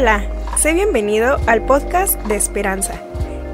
Hola, 0.00 0.24
sé 0.56 0.72
bienvenido 0.72 1.36
al 1.46 1.66
podcast 1.66 2.14
de 2.22 2.34
Esperanza. 2.34 3.02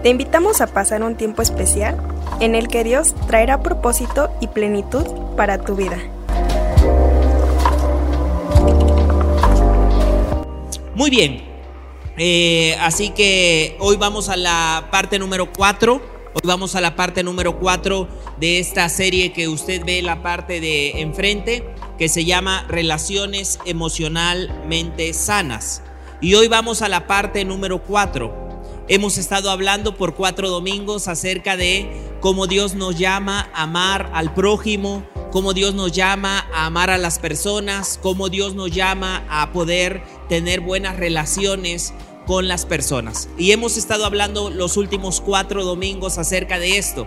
Te 0.04 0.10
invitamos 0.10 0.60
a 0.60 0.68
pasar 0.68 1.02
un 1.02 1.16
tiempo 1.16 1.42
especial 1.42 2.00
en 2.38 2.54
el 2.54 2.68
que 2.68 2.84
Dios 2.84 3.16
traerá 3.26 3.64
propósito 3.64 4.30
y 4.40 4.46
plenitud 4.46 5.04
para 5.36 5.58
tu 5.58 5.74
vida. 5.74 5.98
Muy 10.94 11.10
bien, 11.10 11.42
eh, 12.16 12.76
así 12.80 13.10
que 13.10 13.76
hoy 13.80 13.96
vamos 13.96 14.28
a 14.28 14.36
la 14.36 14.86
parte 14.92 15.18
número 15.18 15.52
4. 15.52 15.94
Hoy 15.94 16.42
vamos 16.44 16.76
a 16.76 16.80
la 16.80 16.94
parte 16.94 17.24
número 17.24 17.58
4 17.58 18.06
de 18.38 18.60
esta 18.60 18.88
serie 18.88 19.32
que 19.32 19.48
usted 19.48 19.84
ve 19.84 20.00
la 20.00 20.22
parte 20.22 20.60
de 20.60 21.00
enfrente, 21.00 21.66
que 21.98 22.08
se 22.08 22.24
llama 22.24 22.64
Relaciones 22.68 23.58
emocionalmente 23.64 25.12
sanas. 25.12 25.82
Y 26.26 26.34
hoy 26.34 26.48
vamos 26.48 26.82
a 26.82 26.88
la 26.88 27.06
parte 27.06 27.44
número 27.44 27.80
4. 27.84 28.84
Hemos 28.88 29.16
estado 29.16 29.48
hablando 29.48 29.96
por 29.96 30.16
cuatro 30.16 30.50
domingos 30.50 31.06
acerca 31.06 31.56
de 31.56 31.88
cómo 32.20 32.48
Dios 32.48 32.74
nos 32.74 32.98
llama 32.98 33.48
a 33.54 33.62
amar 33.62 34.10
al 34.12 34.34
prójimo, 34.34 35.06
cómo 35.30 35.52
Dios 35.54 35.76
nos 35.76 35.92
llama 35.92 36.44
a 36.52 36.66
amar 36.66 36.90
a 36.90 36.98
las 36.98 37.20
personas, 37.20 38.00
cómo 38.02 38.28
Dios 38.28 38.56
nos 38.56 38.72
llama 38.72 39.24
a 39.30 39.52
poder 39.52 40.02
tener 40.28 40.62
buenas 40.62 40.96
relaciones 40.96 41.94
con 42.26 42.48
las 42.48 42.66
personas. 42.66 43.28
Y 43.38 43.52
hemos 43.52 43.76
estado 43.76 44.04
hablando 44.04 44.50
los 44.50 44.76
últimos 44.76 45.20
cuatro 45.20 45.64
domingos 45.64 46.18
acerca 46.18 46.58
de 46.58 46.76
esto. 46.76 47.06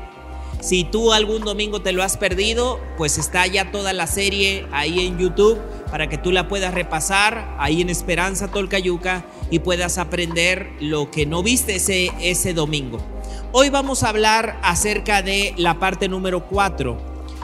Si 0.61 0.83
tú 0.83 1.13
algún 1.13 1.43
domingo 1.45 1.81
te 1.81 1.93
lo 1.93 2.03
has 2.03 2.17
perdido, 2.17 2.81
pues 2.97 3.17
está 3.17 3.47
ya 3.47 3.71
toda 3.71 3.93
la 3.93 4.07
serie 4.07 4.65
ahí 4.73 5.07
en 5.07 5.17
YouTube 5.17 5.57
para 5.89 6.09
que 6.09 6.17
tú 6.17 6.33
la 6.33 6.49
puedas 6.49 6.73
repasar 6.73 7.55
ahí 7.59 7.81
en 7.81 7.89
Esperanza 7.89 8.49
Tolcayuca 8.49 9.25
y 9.49 9.59
puedas 9.59 9.97
aprender 9.97 10.73
lo 10.81 11.11
que 11.11 11.25
no 11.25 11.43
viste 11.43 11.75
ese, 11.75 12.11
ese 12.19 12.53
domingo. 12.53 12.99
Hoy 13.53 13.69
vamos 13.69 14.03
a 14.03 14.09
hablar 14.09 14.59
acerca 14.61 15.21
de 15.21 15.53
la 15.55 15.79
parte 15.79 16.09
número 16.09 16.45
4 16.45 16.97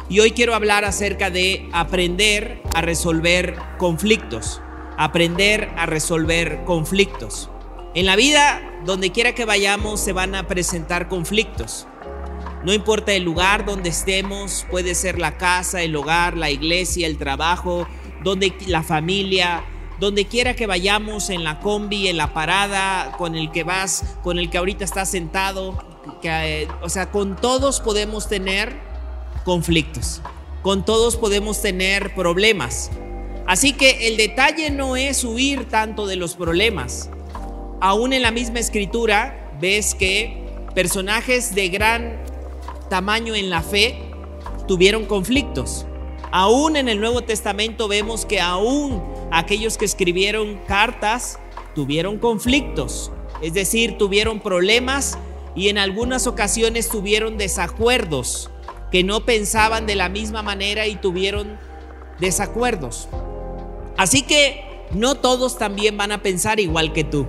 y 0.10 0.20
hoy 0.20 0.32
quiero 0.32 0.54
hablar 0.54 0.84
acerca 0.84 1.30
de 1.30 1.70
aprender 1.72 2.62
a 2.74 2.82
resolver 2.82 3.56
conflictos. 3.78 4.62
Aprender 4.98 5.70
a 5.78 5.86
resolver 5.86 6.66
conflictos. 6.66 7.50
En 7.94 8.06
la 8.06 8.18
vida, 8.18 8.62
donde 8.86 9.14
quiera 9.14 9.34
que 9.34 9.46
vayamos, 9.46 10.02
se 10.02 10.12
van 10.12 10.36
a 10.36 10.48
presentar 10.48 11.08
conflictos. 11.08 11.88
No 12.66 12.74
importa 12.74 13.14
el 13.14 13.22
lugar 13.22 13.64
donde 13.64 13.90
estemos, 13.90 14.66
puede 14.72 14.96
ser 14.96 15.20
la 15.20 15.38
casa, 15.38 15.84
el 15.84 15.96
hogar, 15.96 16.36
la 16.36 16.50
iglesia, 16.50 17.06
el 17.06 17.20
trabajo, 17.20 17.88
donde 18.24 18.56
la 18.66 18.82
familia, 18.82 19.64
donde 20.00 20.26
quiera 20.26 20.56
que 20.56 20.66
vayamos 20.66 21.30
en 21.30 21.44
la 21.44 21.60
combi, 21.60 22.08
en 22.08 22.18
la 22.18 22.34
parada, 22.34 23.12
con 23.20 23.36
el 23.36 23.52
que 23.52 23.64
vas, 23.64 24.04
con 24.24 24.40
el 24.40 24.50
que 24.50 24.58
ahorita 24.58 24.84
estás 24.84 25.12
sentado, 25.12 25.78
que, 26.24 26.68
o 26.82 26.90
sea, 26.90 27.12
con 27.12 27.36
todos 27.36 27.82
podemos 27.82 28.28
tener 28.28 28.76
conflictos, 29.44 30.24
con 30.64 30.84
todos 30.86 31.18
podemos 31.18 31.62
tener 31.62 32.16
problemas. 32.16 32.90
Así 33.46 33.74
que 33.74 34.08
el 34.08 34.18
detalle 34.18 34.72
no 34.72 34.96
es 34.96 35.24
huir 35.24 35.70
tanto 35.70 36.08
de 36.08 36.16
los 36.16 36.34
problemas. 36.34 37.12
Aún 37.80 38.12
en 38.12 38.24
la 38.24 38.32
misma 38.32 38.58
escritura 38.58 39.52
ves 39.62 39.94
que 39.94 40.44
personajes 40.74 41.54
de 41.54 41.70
gran 41.70 42.25
tamaño 42.90 43.36
en 43.36 43.50
la 43.50 43.62
fe 43.62 44.12
tuvieron 44.68 45.06
conflictos. 45.06 45.86
Aún 46.32 46.76
en 46.76 46.90
el 46.90 47.00
Nuevo 47.00 47.22
Testamento 47.22 47.88
vemos 47.88 48.26
que 48.26 48.42
aún 48.42 49.02
aquellos 49.32 49.78
que 49.78 49.86
escribieron 49.86 50.60
cartas 50.68 51.40
tuvieron 51.74 52.18
conflictos, 52.20 53.12
es 53.42 53.54
decir, 53.54 53.98
tuvieron 53.98 54.40
problemas 54.40 55.18
y 55.56 55.70
en 55.70 55.78
algunas 55.78 56.28
ocasiones 56.28 56.90
tuvieron 56.90 57.38
desacuerdos, 57.38 58.50
que 58.92 59.04
no 59.04 59.26
pensaban 59.26 59.86
de 59.86 59.96
la 59.96 60.10
misma 60.10 60.42
manera 60.42 60.88
y 60.88 60.96
tuvieron 60.96 61.58
desacuerdos. 62.20 63.08
Así 63.98 64.22
que 64.22 64.86
no 64.92 65.16
todos 65.16 65.58
también 65.58 65.98
van 65.98 66.12
a 66.12 66.22
pensar 66.22 66.60
igual 66.60 66.94
que 66.94 67.04
tú. 67.04 67.26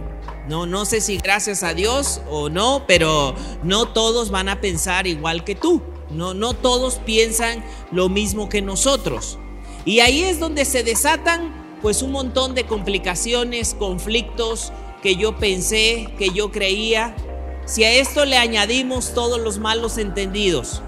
No, 0.48 0.64
no 0.64 0.84
sé 0.84 1.00
si 1.00 1.18
gracias 1.18 1.62
a 1.64 1.74
Dios 1.74 2.20
o 2.30 2.48
no, 2.48 2.84
pero 2.86 3.34
no 3.64 3.86
todos 3.86 4.30
van 4.30 4.48
a 4.48 4.60
pensar 4.60 5.06
igual 5.06 5.42
que 5.42 5.56
tú. 5.56 5.82
No, 6.10 6.34
no 6.34 6.54
todos 6.54 6.96
piensan 7.04 7.64
lo 7.90 8.08
mismo 8.08 8.48
que 8.48 8.62
nosotros. 8.62 9.38
Y 9.84 10.00
ahí 10.00 10.22
es 10.22 10.38
donde 10.38 10.64
se 10.64 10.84
desatan 10.84 11.78
pues 11.82 12.02
un 12.02 12.12
montón 12.12 12.54
de 12.54 12.64
complicaciones, 12.64 13.74
conflictos 13.74 14.72
que 15.02 15.16
yo 15.16 15.36
pensé, 15.36 16.12
que 16.16 16.30
yo 16.30 16.52
creía. 16.52 17.16
Si 17.64 17.82
a 17.82 17.90
esto 17.90 18.24
le 18.24 18.36
añadimos 18.36 19.14
todos 19.14 19.40
los 19.40 19.58
malos 19.58 19.98
entendidos 19.98 20.80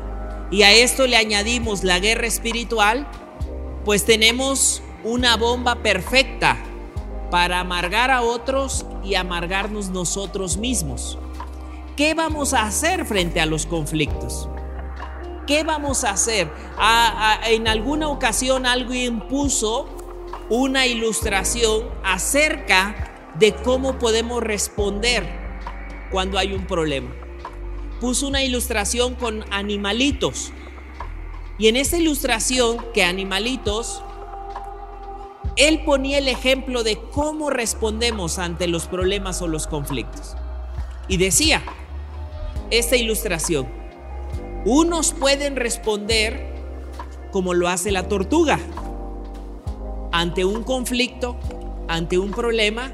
y 0.53 0.63
a 0.63 0.73
esto 0.73 1.09
le 1.09 1.17
añadimos 1.17 1.83
la 1.83 1.99
guerra 1.99 2.29
espiritual, 2.29 3.09
pues 3.85 4.05
tenemos 4.05 4.83
una 5.03 5.37
bomba 5.37 5.83
perfecta 5.83 6.57
para 7.31 7.61
amargar 7.61 8.11
a 8.11 8.23
otros 8.23 8.87
y 9.05 9.15
amargarnos 9.15 9.91
nosotros 9.91 10.57
mismos. 10.57 11.19
¿Qué 11.97 12.15
vamos 12.15 12.55
a 12.55 12.63
hacer 12.63 13.05
frente 13.05 13.41
a 13.41 13.47
los 13.47 13.67
conflictos? 13.67 14.49
¿Qué 15.47 15.65
vamos 15.65 16.05
a 16.05 16.11
hacer? 16.11 16.51
en 17.47 17.67
alguna 17.67 18.09
ocasión 18.09 18.67
alguien 18.67 19.21
puso 19.29 19.89
una 20.51 20.87
ilustración 20.87 21.89
acerca 22.05 23.31
de 23.39 23.55
cómo 23.55 23.99
podemos 23.99 24.43
responder 24.43 25.27
cuando 26.11 26.39
hay 26.39 26.53
un 26.53 26.67
problema. 26.67 27.11
Puso 28.01 28.29
una 28.29 28.43
ilustración 28.43 29.15
con 29.15 29.45
animalitos. 29.51 30.53
Y 31.59 31.69
en 31.69 31.77
esta 31.77 31.97
ilustración 31.97 32.79
que 32.95 33.03
animalitos 33.03 34.03
él 35.59 35.83
ponía 35.85 36.19
el 36.19 36.29
ejemplo 36.29 36.85
de 36.85 36.97
cómo 36.97 37.51
respondemos 37.51 38.39
ante 38.39 38.69
los 38.69 38.87
problemas 38.87 39.43
o 39.43 39.49
los 39.49 39.67
conflictos. 39.67 40.37
Y 41.09 41.17
decía, 41.17 41.63
esta 42.71 42.97
ilustración, 42.97 43.67
unos 44.65 45.13
pueden 45.13 45.57
responder 45.57 46.55
como 47.33 47.55
lo 47.55 47.69
hace 47.69 47.91
la 47.91 48.07
tortuga. 48.07 48.61
Ante 50.13 50.45
un 50.45 50.63
conflicto, 50.63 51.37
ante 51.89 52.19
un 52.19 52.31
problema, 52.31 52.93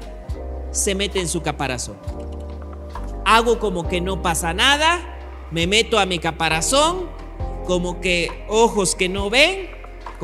se 0.71 0.95
mete 0.95 1.19
en 1.19 1.27
su 1.27 1.43
caparazón. 1.43 1.97
Hago 3.25 3.59
como 3.59 3.87
que 3.87 4.01
no 4.01 4.23
pasa 4.23 4.53
nada, 4.53 5.19
me 5.51 5.67
meto 5.67 5.99
a 5.99 6.07
mi 6.07 6.17
caparazón, 6.17 7.09
como 7.67 8.01
que 8.01 8.45
ojos 8.49 8.95
que 8.95 9.07
no 9.07 9.29
ven, 9.29 9.74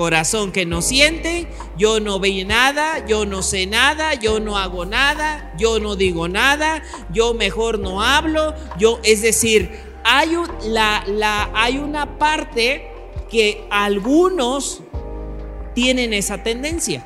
corazón 0.01 0.51
que 0.51 0.65
no 0.65 0.81
siente, 0.81 1.45
yo 1.77 1.99
no 1.99 2.19
veo 2.19 2.43
nada, 2.43 3.05
yo 3.05 3.27
no 3.27 3.43
sé 3.43 3.67
nada, 3.67 4.15
yo 4.15 4.39
no 4.39 4.57
hago 4.57 4.83
nada, 4.83 5.53
yo 5.59 5.79
no 5.79 5.95
digo 5.95 6.27
nada, 6.27 6.81
yo 7.13 7.35
mejor 7.35 7.77
no 7.77 8.01
hablo, 8.01 8.55
yo, 8.79 8.99
es 9.03 9.21
decir, 9.21 9.69
hay, 10.03 10.35
la, 10.63 11.03
la, 11.05 11.51
hay 11.53 11.77
una 11.77 12.17
parte 12.17 12.89
que 13.29 13.63
algunos 13.69 14.81
tienen 15.75 16.13
esa 16.13 16.41
tendencia. 16.41 17.05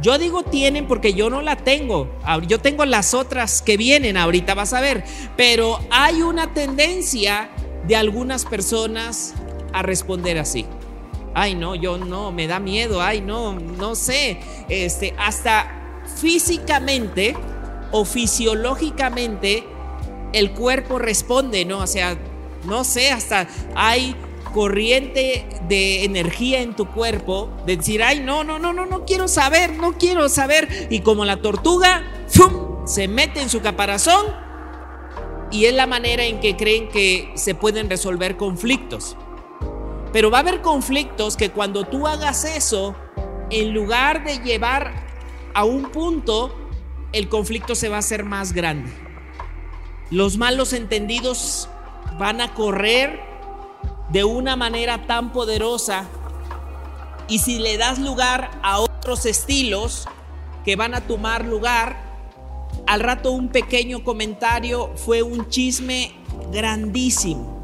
Yo 0.00 0.18
digo 0.18 0.44
tienen 0.44 0.86
porque 0.86 1.14
yo 1.14 1.30
no 1.30 1.42
la 1.42 1.56
tengo. 1.56 2.08
Yo 2.46 2.60
tengo 2.60 2.84
las 2.84 3.12
otras 3.12 3.60
que 3.60 3.76
vienen, 3.76 4.16
ahorita 4.16 4.54
vas 4.54 4.72
a 4.72 4.80
ver. 4.80 5.02
Pero 5.36 5.80
hay 5.90 6.22
una 6.22 6.54
tendencia 6.54 7.50
de 7.88 7.96
algunas 7.96 8.44
personas 8.44 9.34
a 9.72 9.82
responder 9.82 10.38
así 10.38 10.64
ay 11.38 11.54
no, 11.54 11.74
yo 11.74 11.98
no, 11.98 12.32
me 12.32 12.46
da 12.46 12.58
miedo, 12.58 13.00
ay 13.00 13.20
no, 13.20 13.52
no 13.52 13.94
sé, 13.94 14.40
este, 14.68 15.14
hasta 15.18 16.02
físicamente 16.20 17.36
o 17.92 18.04
fisiológicamente 18.04 19.64
el 20.32 20.50
cuerpo 20.52 20.98
responde, 20.98 21.64
¿no? 21.64 21.78
O 21.78 21.86
sea, 21.86 22.18
no 22.64 22.84
sé, 22.84 23.10
hasta 23.12 23.46
hay 23.74 24.14
corriente 24.52 25.46
de 25.68 26.04
energía 26.04 26.60
en 26.60 26.74
tu 26.74 26.86
cuerpo 26.86 27.50
de 27.66 27.76
decir, 27.76 28.02
ay, 28.02 28.20
no, 28.20 28.44
no, 28.44 28.58
no, 28.58 28.72
no, 28.72 28.86
no 28.86 29.04
quiero 29.04 29.28
saber, 29.28 29.74
no 29.74 29.92
quiero 29.92 30.28
saber. 30.28 30.88
Y 30.90 31.00
como 31.00 31.24
la 31.24 31.40
tortuga, 31.40 32.04
¡fum! 32.28 32.86
se 32.86 33.06
mete 33.06 33.40
en 33.40 33.50
su 33.50 33.60
caparazón 33.60 34.26
y 35.50 35.66
es 35.66 35.74
la 35.74 35.86
manera 35.86 36.24
en 36.24 36.40
que 36.40 36.56
creen 36.56 36.88
que 36.88 37.30
se 37.36 37.54
pueden 37.54 37.88
resolver 37.88 38.36
conflictos. 38.36 39.16
Pero 40.12 40.30
va 40.30 40.38
a 40.38 40.40
haber 40.40 40.62
conflictos 40.62 41.36
que 41.36 41.50
cuando 41.50 41.84
tú 41.84 42.06
hagas 42.06 42.44
eso, 42.44 42.94
en 43.50 43.74
lugar 43.74 44.24
de 44.24 44.38
llevar 44.38 44.92
a 45.54 45.64
un 45.64 45.90
punto, 45.90 46.54
el 47.12 47.28
conflicto 47.28 47.74
se 47.74 47.88
va 47.88 47.96
a 47.96 48.00
hacer 48.00 48.24
más 48.24 48.52
grande. 48.52 48.90
Los 50.10 50.36
malos 50.38 50.72
entendidos 50.72 51.68
van 52.18 52.40
a 52.40 52.54
correr 52.54 53.20
de 54.10 54.24
una 54.24 54.56
manera 54.56 55.06
tan 55.06 55.32
poderosa 55.32 56.06
y 57.28 57.40
si 57.40 57.58
le 57.58 57.76
das 57.76 57.98
lugar 57.98 58.50
a 58.62 58.80
otros 58.80 59.26
estilos 59.26 60.08
que 60.64 60.76
van 60.76 60.94
a 60.94 61.02
tomar 61.02 61.44
lugar, 61.44 62.08
al 62.86 63.00
rato 63.00 63.32
un 63.32 63.48
pequeño 63.48 64.02
comentario, 64.02 64.90
fue 64.96 65.22
un 65.22 65.48
chisme 65.48 66.14
grandísimo. 66.50 67.57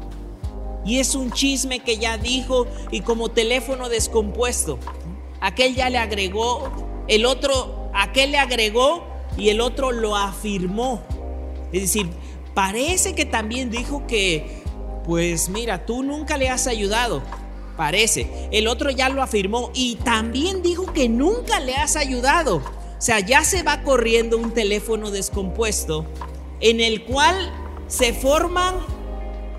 Y 0.85 0.99
es 0.99 1.15
un 1.15 1.31
chisme 1.31 1.79
que 1.79 1.97
ya 1.97 2.17
dijo 2.17 2.67
y 2.91 3.01
como 3.01 3.29
teléfono 3.29 3.89
descompuesto. 3.89 4.79
Aquel 5.41 5.75
ya 5.75 5.89
le 5.89 5.97
agregó, 5.97 7.03
el 7.07 7.25
otro, 7.25 7.89
aquel 7.93 8.31
le 8.31 8.37
agregó 8.37 9.03
y 9.37 9.49
el 9.49 9.61
otro 9.61 9.91
lo 9.91 10.15
afirmó. 10.15 11.01
Es 11.71 11.81
decir, 11.81 12.09
parece 12.53 13.15
que 13.15 13.25
también 13.25 13.69
dijo 13.69 14.05
que, 14.07 14.63
pues 15.05 15.49
mira, 15.49 15.85
tú 15.85 16.03
nunca 16.03 16.37
le 16.37 16.49
has 16.49 16.67
ayudado. 16.67 17.21
Parece. 17.75 18.29
El 18.51 18.67
otro 18.67 18.89
ya 18.89 19.09
lo 19.09 19.21
afirmó 19.21 19.71
y 19.73 19.95
también 19.95 20.61
dijo 20.61 20.93
que 20.93 21.09
nunca 21.09 21.59
le 21.59 21.75
has 21.75 21.95
ayudado. 21.95 22.57
O 22.57 23.01
sea, 23.01 23.19
ya 23.19 23.43
se 23.43 23.63
va 23.63 23.81
corriendo 23.83 24.37
un 24.37 24.51
teléfono 24.51 25.11
descompuesto 25.11 26.05
en 26.61 26.79
el 26.79 27.03
cual 27.03 27.35
se 27.87 28.13
forman 28.13 28.75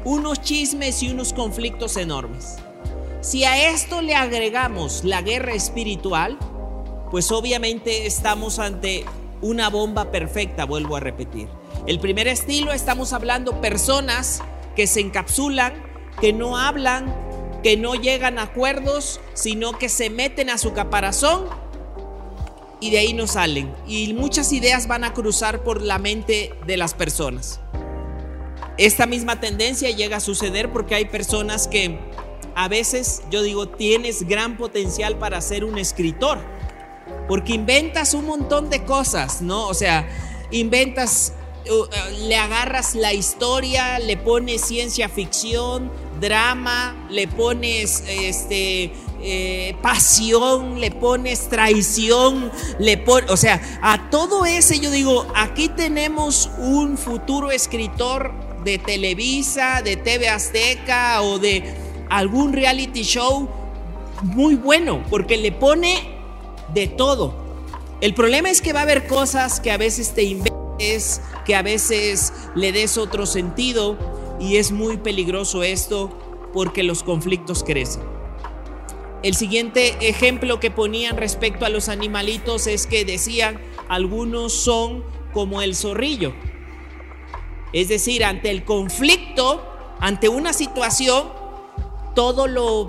unos 0.06 0.40
chismes 0.40 1.02
y 1.02 1.10
unos 1.10 1.32
conflictos 1.32 1.96
enormes. 1.96 2.58
Si 3.22 3.44
a 3.44 3.72
esto 3.72 4.02
le 4.02 4.14
agregamos 4.14 5.02
la 5.02 5.20
guerra 5.20 5.52
espiritual, 5.52 6.38
pues 7.10 7.32
obviamente 7.32 8.06
estamos 8.06 8.60
ante 8.60 9.04
una 9.42 9.68
bomba 9.68 10.12
perfecta, 10.12 10.64
vuelvo 10.64 10.94
a 10.94 11.00
repetir. 11.00 11.48
El 11.88 11.98
primer 11.98 12.28
estilo, 12.28 12.72
estamos 12.72 13.12
hablando 13.12 13.60
personas 13.60 14.42
que 14.76 14.86
se 14.86 15.00
encapsulan, 15.00 15.74
que 16.20 16.32
no 16.32 16.56
hablan, 16.56 17.12
que 17.64 17.76
no 17.76 17.96
llegan 17.96 18.38
a 18.38 18.42
acuerdos, 18.42 19.20
sino 19.34 19.76
que 19.76 19.88
se 19.88 20.08
meten 20.08 20.50
a 20.50 20.58
su 20.58 20.72
caparazón 20.72 21.46
y 22.78 22.90
de 22.92 22.98
ahí 22.98 23.12
no 23.12 23.26
salen. 23.26 23.74
Y 23.88 24.14
muchas 24.14 24.52
ideas 24.52 24.86
van 24.86 25.02
a 25.02 25.14
cruzar 25.14 25.64
por 25.64 25.82
la 25.82 25.98
mente 25.98 26.54
de 26.64 26.76
las 26.76 26.94
personas. 26.94 27.60
Esta 28.78 29.06
misma 29.06 29.40
tendencia 29.40 29.90
llega 29.90 30.18
a 30.18 30.20
suceder 30.20 30.70
porque 30.70 30.94
hay 30.94 31.06
personas 31.06 31.66
que 31.66 31.98
a 32.54 32.68
veces, 32.68 33.22
yo 33.30 33.42
digo, 33.42 33.68
tienes 33.68 34.26
gran 34.26 34.56
potencial 34.56 35.16
para 35.18 35.40
ser 35.40 35.64
un 35.64 35.78
escritor. 35.78 36.38
Porque 37.28 37.54
inventas 37.54 38.14
un 38.14 38.26
montón 38.26 38.70
de 38.70 38.84
cosas, 38.84 39.42
¿no? 39.42 39.66
O 39.66 39.74
sea, 39.74 40.08
inventas, 40.50 41.32
uh, 41.68 41.72
uh, 41.72 41.88
le 42.28 42.36
agarras 42.36 42.94
la 42.94 43.12
historia, 43.12 43.98
le 43.98 44.16
pones 44.16 44.62
ciencia 44.62 45.08
ficción, 45.08 45.90
drama, 46.20 46.96
le 47.10 47.28
pones 47.28 48.04
este, 48.08 48.92
eh, 49.22 49.76
pasión, 49.82 50.80
le 50.80 50.90
pones 50.90 51.48
traición, 51.48 52.50
le 52.78 52.96
pones, 52.98 53.30
o 53.30 53.36
sea, 53.36 53.60
a 53.82 54.08
todo 54.10 54.46
ese 54.46 54.80
yo 54.80 54.90
digo, 54.90 55.26
aquí 55.34 55.68
tenemos 55.68 56.50
un 56.58 56.96
futuro 56.96 57.50
escritor 57.50 58.45
de 58.66 58.78
Televisa, 58.78 59.80
de 59.82 59.96
TV 59.96 60.28
Azteca 60.28 61.22
o 61.22 61.38
de 61.38 61.62
algún 62.10 62.52
reality 62.52 63.02
show 63.02 63.48
muy 64.22 64.56
bueno, 64.56 65.04
porque 65.08 65.36
le 65.36 65.52
pone 65.52 66.18
de 66.74 66.88
todo. 66.88 67.34
El 68.00 68.12
problema 68.12 68.50
es 68.50 68.60
que 68.60 68.72
va 68.72 68.80
a 68.80 68.82
haber 68.82 69.06
cosas 69.06 69.60
que 69.60 69.70
a 69.70 69.78
veces 69.78 70.14
te 70.14 70.24
inventes, 70.24 71.22
que 71.46 71.54
a 71.54 71.62
veces 71.62 72.32
le 72.54 72.72
des 72.72 72.98
otro 72.98 73.24
sentido 73.24 73.96
y 74.40 74.56
es 74.56 74.72
muy 74.72 74.96
peligroso 74.96 75.62
esto 75.62 76.10
porque 76.52 76.82
los 76.82 77.02
conflictos 77.02 77.62
crecen. 77.62 78.02
El 79.22 79.34
siguiente 79.34 80.08
ejemplo 80.08 80.60
que 80.60 80.70
ponían 80.70 81.16
respecto 81.16 81.64
a 81.64 81.68
los 81.68 81.88
animalitos 81.88 82.66
es 82.66 82.86
que 82.86 83.04
decían, 83.04 83.60
algunos 83.88 84.52
son 84.52 85.04
como 85.32 85.62
el 85.62 85.76
zorrillo. 85.76 86.34
Es 87.76 87.88
decir, 87.88 88.24
ante 88.24 88.50
el 88.50 88.64
conflicto, 88.64 89.62
ante 90.00 90.30
una 90.30 90.54
situación, 90.54 91.24
todo 92.14 92.46
lo, 92.46 92.86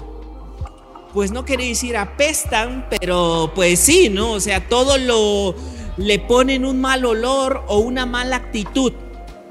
pues 1.13 1.33
no 1.33 1.43
quiere 1.43 1.67
decir 1.67 1.97
apestan, 1.97 2.87
pero 2.89 3.51
pues 3.53 3.81
sí, 3.81 4.07
¿no? 4.07 4.31
O 4.31 4.39
sea, 4.39 4.69
todo 4.69 4.97
lo 4.97 5.55
le 5.97 6.19
ponen 6.19 6.63
un 6.63 6.79
mal 6.79 7.03
olor 7.03 7.65
o 7.67 7.79
una 7.79 8.05
mala 8.05 8.37
actitud. 8.37 8.93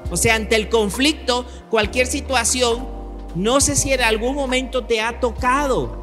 O 0.09 0.17
sea, 0.17 0.33
ante 0.33 0.55
el 0.55 0.69
conflicto, 0.69 1.45
cualquier 1.69 2.07
situación, 2.07 2.87
no 3.35 3.61
sé 3.61 3.75
si 3.75 3.93
en 3.93 4.01
algún 4.01 4.33
momento 4.33 4.85
te 4.85 5.01
ha 5.01 5.19
tocado 5.19 6.01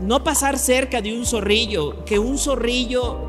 no 0.00 0.24
pasar 0.24 0.58
cerca 0.58 1.02
de 1.02 1.12
un 1.12 1.26
zorrillo, 1.26 2.02
que 2.06 2.18
un 2.18 2.38
zorrillo, 2.38 3.28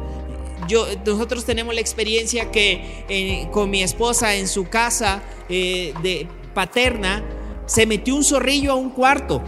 nosotros 1.06 1.46
tenemos 1.46 1.74
la 1.74 1.82
experiencia 1.82 2.52
que 2.52 3.06
eh, 3.10 3.48
con 3.52 3.70
mi 3.70 3.82
esposa 3.84 4.36
en 4.36 4.48
su 4.48 4.70
casa 4.70 5.22
eh, 5.50 5.94
de 6.02 6.28
paterna, 6.54 7.24
se 7.66 7.86
metió 7.86 8.16
un 8.16 8.24
zorrillo 8.24 8.72
a 8.72 8.76
un 8.76 8.90
cuarto. 8.90 9.42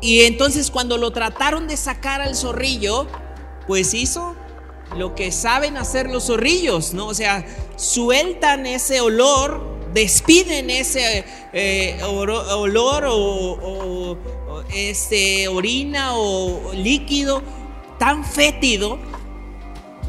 Y 0.00 0.22
entonces 0.22 0.70
cuando 0.70 0.96
lo 0.96 1.10
trataron 1.12 1.66
de 1.66 1.76
sacar 1.76 2.20
al 2.20 2.36
zorrillo, 2.36 3.06
pues 3.66 3.94
hizo 3.94 4.36
lo 4.96 5.14
que 5.14 5.32
saben 5.32 5.76
hacer 5.76 6.08
los 6.08 6.26
zorrillos, 6.26 6.94
¿no? 6.94 7.06
O 7.08 7.14
sea, 7.14 7.44
sueltan 7.76 8.64
ese 8.66 9.00
olor, 9.00 9.60
despiden 9.92 10.70
ese 10.70 11.24
eh, 11.52 11.98
olor 12.02 13.04
o, 13.08 14.16
este, 14.72 15.48
orina 15.48 16.16
o 16.16 16.72
líquido 16.74 17.42
tan 17.98 18.24
fétido, 18.24 18.98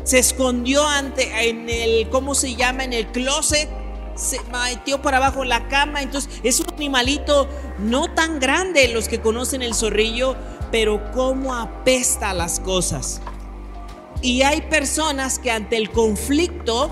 se 0.03 0.19
escondió 0.19 0.87
ante, 0.87 1.49
en 1.49 1.69
el, 1.69 2.09
¿cómo 2.09 2.35
se 2.35 2.55
llama? 2.55 2.83
En 2.83 2.93
el 2.93 3.07
closet, 3.07 3.69
se 4.15 4.39
metió 4.51 5.01
para 5.01 5.17
abajo 5.17 5.43
la 5.43 5.67
cama. 5.67 6.01
Entonces, 6.01 6.29
es 6.43 6.59
un 6.59 6.67
animalito 6.73 7.47
no 7.79 8.13
tan 8.13 8.39
grande, 8.39 8.87
los 8.89 9.07
que 9.07 9.21
conocen 9.21 9.61
el 9.61 9.73
zorrillo, 9.73 10.35
pero 10.71 11.11
cómo 11.13 11.55
apesta 11.55 12.33
las 12.33 12.59
cosas. 12.59 13.21
Y 14.21 14.41
hay 14.41 14.61
personas 14.61 15.39
que 15.39 15.51
ante 15.51 15.77
el 15.77 15.91
conflicto, 15.91 16.91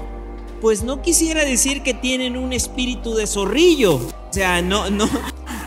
pues 0.61 0.83
no 0.83 1.01
quisiera 1.01 1.43
decir 1.43 1.83
que 1.83 1.93
tienen 1.93 2.37
un 2.37 2.53
espíritu 2.53 3.13
de 3.15 3.27
zorrillo. 3.27 3.95
O 3.95 4.33
sea, 4.33 4.61
no, 4.61 4.89
no, 4.89 5.09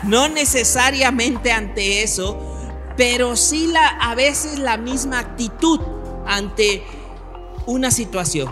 no 0.03 0.27
necesariamente 0.27 1.51
ante 1.51 2.01
eso, 2.03 2.50
pero 2.97 3.35
sí 3.35 3.67
la, 3.67 3.87
a 3.87 4.15
veces 4.15 4.59
la 4.59 4.77
misma 4.77 5.19
actitud 5.19 5.79
ante 6.25 6.83
una 7.65 7.91
situación. 7.91 8.51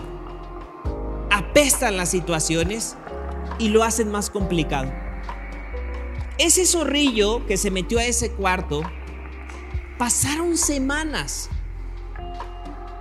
Apestan 1.30 1.96
las 1.96 2.10
situaciones 2.10 2.96
y 3.58 3.68
lo 3.68 3.84
hacen 3.84 4.10
más 4.10 4.30
complicado. 4.30 4.90
Ese 6.38 6.64
zorrillo 6.64 7.46
que 7.46 7.56
se 7.56 7.70
metió 7.70 7.98
a 7.98 8.04
ese 8.04 8.32
cuarto, 8.32 8.82
pasaron 9.98 10.56
semanas, 10.56 11.50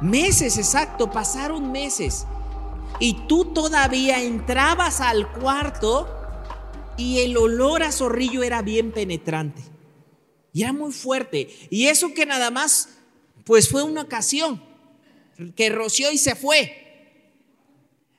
meses 0.02 0.58
exacto, 0.58 1.10
pasaron 1.10 1.72
meses. 1.72 2.28
Y 3.00 3.14
tú 3.28 3.46
todavía 3.46 4.22
entrabas 4.22 5.00
al 5.00 5.32
cuarto 5.32 6.08
y 6.98 7.20
el 7.20 7.38
olor 7.38 7.82
a 7.84 7.94
zorrillo 7.94 8.44
era 8.44 8.62
bien 8.62 8.92
penetrante. 8.92 9.79
Era 10.64 10.74
muy 10.74 10.92
fuerte. 10.92 11.50
Y 11.70 11.88
eso 11.88 12.14
que 12.14 12.26
nada 12.26 12.52
más, 12.52 12.90
pues 13.44 13.70
fue 13.70 13.84
una 13.84 14.02
ocasión, 14.02 14.64
que 15.56 15.70
roció 15.70 16.12
y 16.12 16.18
se 16.18 16.36
fue. 16.36 16.90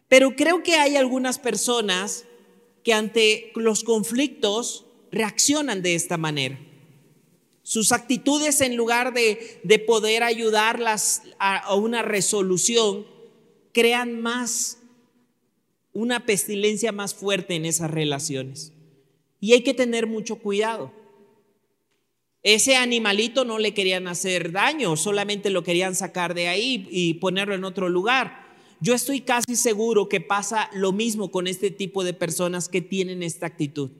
Pero 0.08 0.34
creo 0.36 0.62
que 0.62 0.74
hay 0.74 0.96
algunas 0.96 1.38
personas 1.38 2.24
que 2.82 2.92
ante 2.92 3.52
los 3.54 3.84
conflictos 3.84 4.86
reaccionan 5.12 5.82
de 5.82 5.94
esta 5.94 6.16
manera. 6.16 6.58
Sus 7.62 7.92
actitudes 7.92 8.60
en 8.60 8.76
lugar 8.76 9.12
de, 9.12 9.60
de 9.62 9.78
poder 9.78 10.22
ayudarlas 10.22 11.22
a 11.38 11.74
una 11.74 12.02
resolución, 12.02 13.06
crean 13.72 14.20
más 14.20 14.78
una 15.92 16.24
pestilencia 16.24 16.92
más 16.92 17.14
fuerte 17.14 17.54
en 17.54 17.64
esas 17.64 17.90
relaciones. 17.90 18.72
Y 19.40 19.52
hay 19.52 19.62
que 19.62 19.74
tener 19.74 20.06
mucho 20.06 20.36
cuidado. 20.36 20.92
Ese 22.42 22.76
animalito 22.76 23.44
no 23.44 23.58
le 23.58 23.74
querían 23.74 24.08
hacer 24.08 24.52
daño, 24.52 24.96
solamente 24.96 25.50
lo 25.50 25.62
querían 25.62 25.94
sacar 25.94 26.34
de 26.34 26.48
ahí 26.48 26.88
y 26.90 27.14
ponerlo 27.14 27.54
en 27.54 27.64
otro 27.64 27.88
lugar. 27.88 28.48
Yo 28.80 28.94
estoy 28.94 29.20
casi 29.20 29.56
seguro 29.56 30.08
que 30.08 30.22
pasa 30.22 30.70
lo 30.72 30.92
mismo 30.92 31.30
con 31.30 31.46
este 31.46 31.70
tipo 31.70 32.02
de 32.02 32.14
personas 32.14 32.70
que 32.70 32.80
tienen 32.80 33.22
esta 33.22 33.46
actitud. 33.46 33.90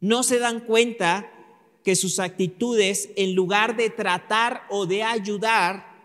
No 0.00 0.22
se 0.22 0.38
dan 0.38 0.60
cuenta 0.60 1.32
que 1.82 1.96
sus 1.96 2.18
actitudes, 2.18 3.08
en 3.16 3.34
lugar 3.34 3.76
de 3.76 3.88
tratar 3.88 4.66
o 4.68 4.84
de 4.84 5.02
ayudar, 5.02 5.96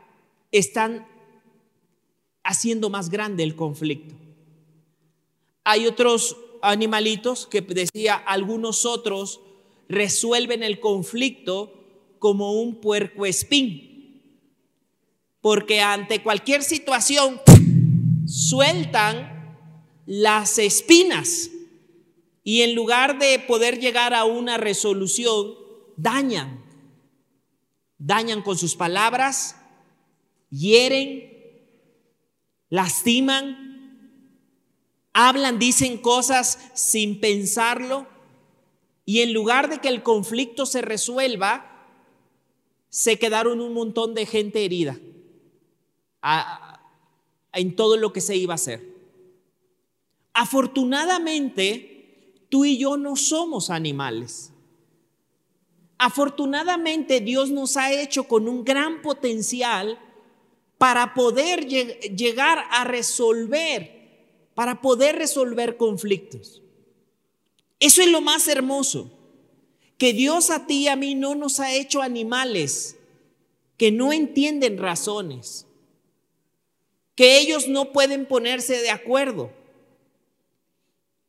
están 0.51 1.05
haciendo 2.43 2.89
más 2.89 3.09
grande 3.09 3.43
el 3.43 3.55
conflicto. 3.55 4.15
Hay 5.65 5.85
otros 5.85 6.37
animalitos 6.61 7.45
que 7.45 7.61
decía, 7.61 8.15
algunos 8.15 8.85
otros 8.85 9.41
resuelven 9.91 10.63
el 10.63 10.79
conflicto 10.79 11.73
como 12.19 12.53
un 12.53 12.81
puerco 12.81 13.25
espín. 13.25 13.89
porque 15.41 15.81
ante 15.81 16.21
cualquier 16.21 16.61
situación 16.61 17.41
sueltan 18.27 19.57
las 20.05 20.59
espinas 20.59 21.49
y 22.43 22.61
en 22.61 22.75
lugar 22.75 23.17
de 23.17 23.39
poder 23.39 23.79
llegar 23.79 24.13
a 24.13 24.25
una 24.25 24.57
resolución, 24.57 25.55
dañan. 25.97 26.63
Dañan 27.97 28.43
con 28.43 28.55
sus 28.55 28.75
palabras, 28.75 29.55
hieren, 30.51 31.23
lastiman, 32.69 33.71
hablan, 35.13 35.57
dicen 35.57 35.97
cosas 35.97 36.59
sin 36.75 37.19
pensarlo 37.19 38.10
y 39.05 39.21
en 39.21 39.33
lugar 39.33 39.69
de 39.69 39.79
que 39.79 39.87
el 39.87 40.03
conflicto 40.03 40.65
se 40.65 40.81
resuelva, 40.81 41.87
se 42.89 43.17
quedaron 43.17 43.61
un 43.61 43.73
montón 43.73 44.13
de 44.13 44.25
gente 44.25 44.65
herida 44.65 44.99
en 47.53 47.75
todo 47.75 47.97
lo 47.97 48.13
que 48.13 48.21
se 48.21 48.35
iba 48.35 48.53
a 48.53 48.55
hacer. 48.55 48.91
Afortunadamente, 50.33 52.35
tú 52.49 52.65
y 52.65 52.77
yo 52.77 52.97
no 52.97 53.15
somos 53.15 53.69
animales. 53.69 54.51
Afortunadamente, 55.97 57.21
Dios 57.21 57.51
nos 57.51 57.77
ha 57.77 57.93
hecho 57.93 58.25
con 58.25 58.47
un 58.47 58.63
gran 58.63 59.01
potencial 59.01 59.99
para 60.77 61.13
poder 61.13 61.67
llegar 61.67 62.65
a 62.71 62.83
resolver, 62.83 64.49
para 64.55 64.81
poder 64.81 65.15
resolver 65.15 65.77
conflictos. 65.77 66.61
Eso 67.81 68.03
es 68.03 68.09
lo 68.09 68.21
más 68.21 68.47
hermoso, 68.47 69.11
que 69.97 70.13
Dios 70.13 70.51
a 70.51 70.67
ti 70.67 70.83
y 70.83 70.87
a 70.87 70.95
mí 70.95 71.15
no 71.15 71.33
nos 71.33 71.59
ha 71.59 71.73
hecho 71.73 72.03
animales 72.03 72.95
que 73.75 73.91
no 73.91 74.13
entienden 74.13 74.77
razones, 74.77 75.65
que 77.15 77.39
ellos 77.39 77.67
no 77.67 77.91
pueden 77.91 78.27
ponerse 78.27 78.79
de 78.81 78.91
acuerdo. 78.91 79.51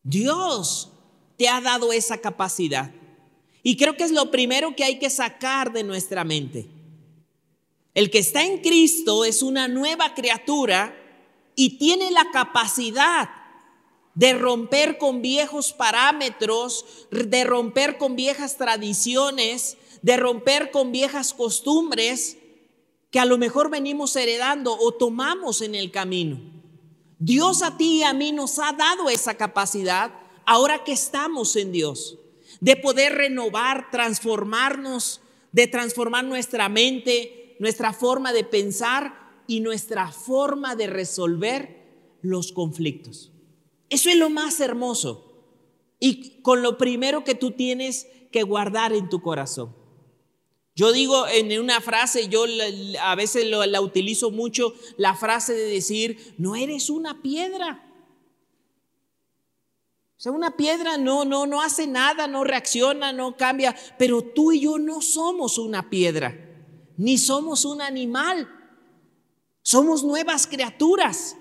Dios 0.02 0.90
te 1.38 1.49
ha 1.49 1.62
dado 1.62 1.90
esa 1.90 2.18
capacidad. 2.18 2.92
Y 3.62 3.78
creo 3.78 3.97
que 3.97 4.04
es 4.04 4.11
lo 4.11 4.30
primero 4.30 4.76
que 4.76 4.85
hay 4.85 4.99
que 4.99 5.09
sacar 5.09 5.73
de 5.73 5.85
nuestra 5.85 6.23
mente. 6.23 6.68
El 7.94 8.11
que 8.11 8.18
está 8.18 8.44
en 8.44 8.59
Cristo 8.59 9.25
es 9.25 9.42
una 9.42 9.68
nueva 9.68 10.12
criatura 10.12 10.94
y 11.56 11.78
tiene 11.78 12.11
la 12.11 12.30
capacidad 12.30 13.41
de 14.14 14.35
romper 14.35 14.99
con 14.99 15.23
viejos 15.23 15.73
parámetros, 15.73 17.07
de 17.11 17.45
romper 17.45 17.99
con 17.99 18.16
viejas 18.16 18.57
tradiciones, 18.57 19.78
de 20.02 20.16
romper 20.16 20.71
con 20.71 20.92
viejas 20.92 21.33
costumbres 21.33 22.37
que 23.11 23.21
a 23.21 23.25
lo 23.25 23.38
mejor 23.38 23.71
venimos 23.71 24.16
heredando 24.16 24.76
o 24.78 24.92
tomamos 24.92 25.61
en 25.61 25.75
el 25.75 25.90
camino. 25.90 26.40
Dios 27.19 27.62
a 27.62 27.76
ti 27.76 27.99
y 27.99 28.02
a 28.02 28.12
mí 28.12 28.33
nos 28.33 28.59
ha 28.59 28.73
dado 28.73 29.09
esa 29.09 29.35
capacidad 29.37 30.12
ahora 30.45 30.83
que 30.83 30.92
estamos 30.92 31.54
en 31.57 31.73
Dios, 31.73 32.19
de 32.61 32.76
poder 32.76 33.14
renovar, 33.14 33.90
transformarnos, 33.90 35.21
de 35.52 35.66
transformar 35.66 36.25
nuestra 36.25 36.69
mente, 36.69 37.57
nuestra 37.59 37.92
forma 37.92 38.33
de 38.33 38.45
pensar 38.45 39.14
y 39.47 39.61
nuestra 39.61 40.11
forma 40.11 40.75
de 40.75 40.87
resolver 40.87 42.16
los 42.23 42.52
conflictos. 42.52 43.31
Eso 43.92 44.08
es 44.08 44.16
lo 44.16 44.30
más 44.30 44.58
hermoso 44.58 45.34
y 46.00 46.40
con 46.40 46.62
lo 46.62 46.78
primero 46.78 47.25
que 47.25 47.34
tú 47.34 47.50
tienes 47.50 48.06
que 48.30 48.42
guardar 48.42 48.94
en 48.94 49.11
tu 49.11 49.20
corazón. 49.20 49.76
Yo 50.75 50.92
digo 50.92 51.28
en 51.28 51.61
una 51.61 51.78
frase, 51.82 52.28
yo 52.28 52.46
a 53.02 53.14
veces 53.16 53.44
la 53.46 53.80
utilizo 53.82 54.30
mucho, 54.30 54.72
la 54.96 55.14
frase 55.14 55.52
de 55.52 55.66
decir, 55.66 56.34
no 56.38 56.56
eres 56.56 56.88
una 56.88 57.20
piedra. 57.20 57.87
O 60.16 60.20
sea, 60.22 60.32
una 60.32 60.56
piedra 60.56 60.96
no, 60.96 61.26
no, 61.26 61.44
no 61.44 61.61
hace 61.61 61.87
nada, 61.87 62.26
no 62.26 62.44
reacciona, 62.44 63.12
no 63.12 63.37
cambia, 63.37 63.76
pero 63.99 64.22
tú 64.22 64.52
y 64.52 64.61
yo 64.61 64.78
no 64.78 65.02
somos 65.02 65.58
una 65.58 65.90
piedra, 65.90 66.34
ni 66.96 67.18
somos 67.18 67.66
un 67.66 67.82
animal. 67.82 68.49
Somos 69.61 70.02
nuevas 70.02 70.46
criaturas 70.46 71.37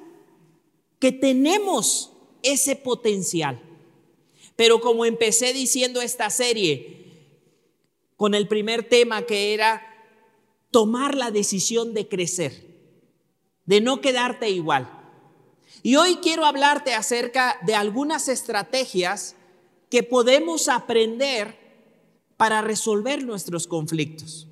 que 0.99 1.13
tenemos 1.13 2.10
ese 2.43 2.75
potencial. 2.75 3.61
Pero 4.55 4.81
como 4.81 5.05
empecé 5.05 5.53
diciendo 5.53 6.01
esta 6.01 6.29
serie, 6.29 7.01
con 8.17 8.35
el 8.35 8.47
primer 8.47 8.87
tema 8.87 9.23
que 9.23 9.53
era 9.53 9.81
tomar 10.69 11.15
la 11.15 11.31
decisión 11.31 11.93
de 11.93 12.07
crecer, 12.07 12.67
de 13.65 13.81
no 13.81 14.01
quedarte 14.01 14.49
igual. 14.49 14.89
Y 15.83 15.95
hoy 15.95 16.17
quiero 16.17 16.45
hablarte 16.45 16.93
acerca 16.93 17.57
de 17.65 17.75
algunas 17.75 18.27
estrategias 18.27 19.35
que 19.89 20.03
podemos 20.03 20.69
aprender 20.69 21.57
para 22.37 22.61
resolver 22.61 23.23
nuestros 23.23 23.67
conflictos 23.67 24.47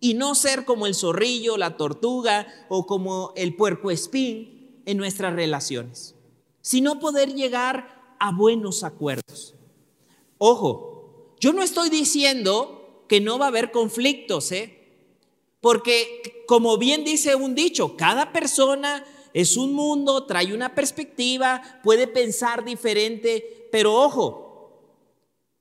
y 0.00 0.14
no 0.14 0.34
ser 0.34 0.64
como 0.64 0.86
el 0.86 0.94
zorrillo, 0.94 1.56
la 1.56 1.76
tortuga 1.76 2.46
o 2.68 2.86
como 2.86 3.32
el 3.36 3.56
puerco 3.56 3.90
espín 3.90 4.82
en 4.86 4.96
nuestras 4.96 5.34
relaciones, 5.34 6.14
sino 6.60 6.98
poder 6.98 7.34
llegar 7.34 8.16
a 8.18 8.32
buenos 8.32 8.84
acuerdos. 8.84 9.54
Ojo, 10.38 11.34
yo 11.40 11.52
no 11.52 11.62
estoy 11.62 11.90
diciendo 11.90 13.04
que 13.08 13.20
no 13.20 13.38
va 13.38 13.46
a 13.46 13.48
haber 13.48 13.70
conflictos, 13.70 14.52
¿eh? 14.52 14.74
Porque 15.60 16.44
como 16.46 16.78
bien 16.78 17.04
dice 17.04 17.34
un 17.34 17.54
dicho, 17.54 17.96
cada 17.96 18.32
persona 18.32 19.04
es 19.34 19.56
un 19.56 19.72
mundo, 19.72 20.24
trae 20.24 20.54
una 20.54 20.74
perspectiva, 20.74 21.80
puede 21.82 22.06
pensar 22.06 22.64
diferente, 22.64 23.68
pero 23.70 23.94
ojo, 23.94 24.48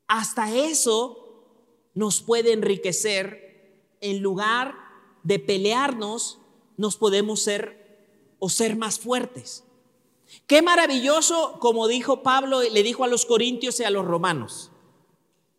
hasta 0.08 0.54
eso 0.56 1.44
nos 1.94 2.22
puede 2.22 2.54
enriquecer 2.54 3.88
en 4.02 4.22
lugar 4.22 4.76
de 5.24 5.40
pelearnos, 5.40 6.40
nos 6.78 6.96
podemos 6.96 7.42
ser 7.42 8.36
o 8.40 8.50
ser 8.50 8.76
más 8.76 9.00
fuertes. 9.00 9.64
Qué 10.46 10.62
maravilloso, 10.62 11.58
como 11.60 11.88
dijo 11.88 12.24
Pablo, 12.24 12.62
le 12.62 12.84
dijo 12.84 13.04
a 13.04 13.08
los 13.08 13.26
corintios 13.26 13.80
y 13.80 13.84
a 13.84 13.90
los 13.90 14.06
romanos, 14.06 14.72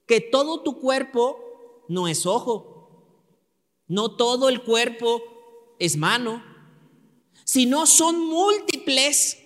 que 0.07 0.21
todo 0.21 0.63
tu 0.63 0.79
cuerpo 0.81 1.85
no 1.89 2.09
es 2.09 2.27
ojo, 2.27 2.91
no 3.87 4.17
todo 4.17 4.49
el 4.49 4.63
cuerpo 4.63 5.23
es 5.79 5.97
mano, 5.97 6.43
sino 7.45 7.87
son 7.87 8.27
múltiples 8.27 9.39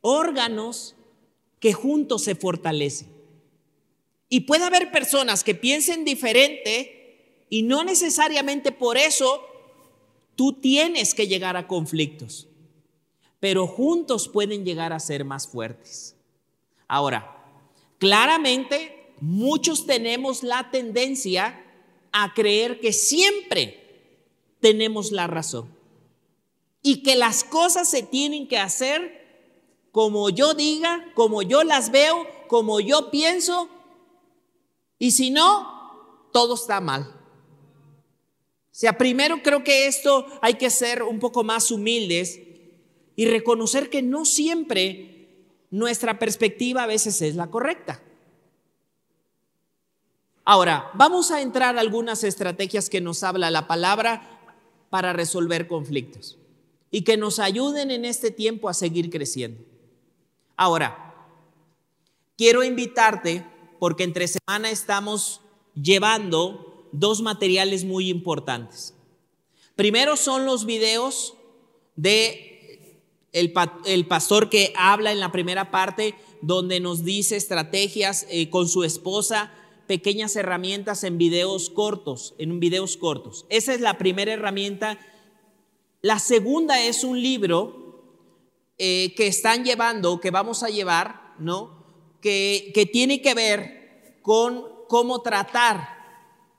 órganos 0.00 0.94
que 1.60 1.72
juntos 1.72 2.22
se 2.22 2.34
fortalecen. 2.34 3.12
Y 4.28 4.40
puede 4.40 4.64
haber 4.64 4.92
personas 4.92 5.42
que 5.42 5.54
piensen 5.54 6.04
diferente 6.04 7.46
y 7.50 7.62
no 7.62 7.82
necesariamente 7.84 8.72
por 8.72 8.96
eso 8.96 9.42
tú 10.36 10.52
tienes 10.52 11.14
que 11.14 11.26
llegar 11.26 11.56
a 11.56 11.66
conflictos, 11.66 12.47
pero 13.40 13.66
juntos 13.66 14.28
pueden 14.28 14.64
llegar 14.64 14.92
a 14.92 15.00
ser 15.00 15.24
más 15.24 15.46
fuertes. 15.46 16.16
Ahora, 16.86 17.36
claramente 17.98 19.12
muchos 19.20 19.86
tenemos 19.86 20.42
la 20.42 20.70
tendencia 20.70 21.64
a 22.12 22.34
creer 22.34 22.80
que 22.80 22.92
siempre 22.92 24.16
tenemos 24.60 25.12
la 25.12 25.26
razón 25.26 25.68
y 26.82 27.02
que 27.02 27.16
las 27.16 27.44
cosas 27.44 27.88
se 27.88 28.02
tienen 28.02 28.48
que 28.48 28.58
hacer 28.58 29.18
como 29.92 30.30
yo 30.30 30.54
diga, 30.54 31.12
como 31.14 31.42
yo 31.42 31.64
las 31.64 31.90
veo, 31.90 32.26
como 32.46 32.80
yo 32.80 33.10
pienso, 33.10 33.68
y 34.98 35.12
si 35.12 35.30
no, 35.30 36.28
todo 36.32 36.54
está 36.54 36.80
mal. 36.80 37.02
O 37.02 38.80
sea, 38.80 38.96
primero 38.96 39.42
creo 39.42 39.64
que 39.64 39.86
esto 39.86 40.26
hay 40.40 40.54
que 40.54 40.70
ser 40.70 41.02
un 41.02 41.18
poco 41.18 41.42
más 41.42 41.70
humildes 41.70 42.40
y 43.18 43.26
reconocer 43.26 43.90
que 43.90 44.00
no 44.00 44.24
siempre 44.24 45.26
nuestra 45.72 46.20
perspectiva 46.20 46.84
a 46.84 46.86
veces 46.86 47.20
es 47.20 47.34
la 47.34 47.50
correcta. 47.50 48.00
Ahora, 50.44 50.92
vamos 50.94 51.32
a 51.32 51.42
entrar 51.42 51.76
a 51.76 51.80
algunas 51.80 52.22
estrategias 52.22 52.88
que 52.88 53.00
nos 53.00 53.24
habla 53.24 53.50
la 53.50 53.66
palabra 53.66 54.38
para 54.88 55.12
resolver 55.12 55.66
conflictos 55.66 56.38
y 56.92 57.02
que 57.02 57.16
nos 57.16 57.40
ayuden 57.40 57.90
en 57.90 58.04
este 58.04 58.30
tiempo 58.30 58.68
a 58.68 58.72
seguir 58.72 59.10
creciendo. 59.10 59.64
Ahora, 60.56 61.12
quiero 62.36 62.62
invitarte, 62.62 63.44
porque 63.80 64.04
entre 64.04 64.28
semana 64.28 64.70
estamos 64.70 65.40
llevando 65.74 66.88
dos 66.92 67.20
materiales 67.20 67.84
muy 67.84 68.10
importantes. 68.10 68.94
Primero 69.74 70.16
son 70.16 70.46
los 70.46 70.66
videos 70.66 71.34
de 71.96 72.47
el, 73.32 74.06
pastor 74.06 74.48
que 74.48 74.72
habla 74.76 75.12
en 75.12 75.20
la 75.20 75.32
primera 75.32 75.70
parte, 75.70 76.14
donde 76.40 76.80
nos 76.80 77.04
dice 77.04 77.36
estrategias 77.36 78.26
eh, 78.30 78.48
con 78.50 78.68
su 78.68 78.84
esposa 78.84 79.52
pequeñas 79.86 80.36
herramientas 80.36 81.02
en 81.02 81.18
videos 81.18 81.70
cortos, 81.70 82.34
en 82.38 82.60
videos 82.60 82.96
cortos. 82.96 83.46
Esa 83.48 83.74
es 83.74 83.80
la 83.80 83.98
primera 83.98 84.32
herramienta 84.32 84.98
La 86.02 86.18
segunda 86.18 86.80
es 86.80 87.02
un 87.04 87.20
libro 87.20 88.02
eh, 88.78 89.14
que 89.16 89.26
están 89.26 89.64
llevando, 89.64 90.20
que 90.20 90.30
vamos 90.30 90.62
a 90.62 90.68
llevar, 90.68 91.34
¿no? 91.38 91.84
Que, 92.20 92.70
que 92.74 92.86
tiene 92.86 93.20
que 93.22 93.34
ver 93.34 94.20
con 94.22 94.64
cómo 94.88 95.22
tratar 95.22 95.98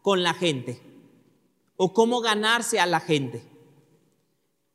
con 0.02 0.24
la 0.24 0.34
gente 0.34 0.82
o 1.78 1.94
cómo 1.94 2.20
ganarse 2.20 2.80
a 2.80 2.86
la 2.86 3.00
gente. 3.00 3.44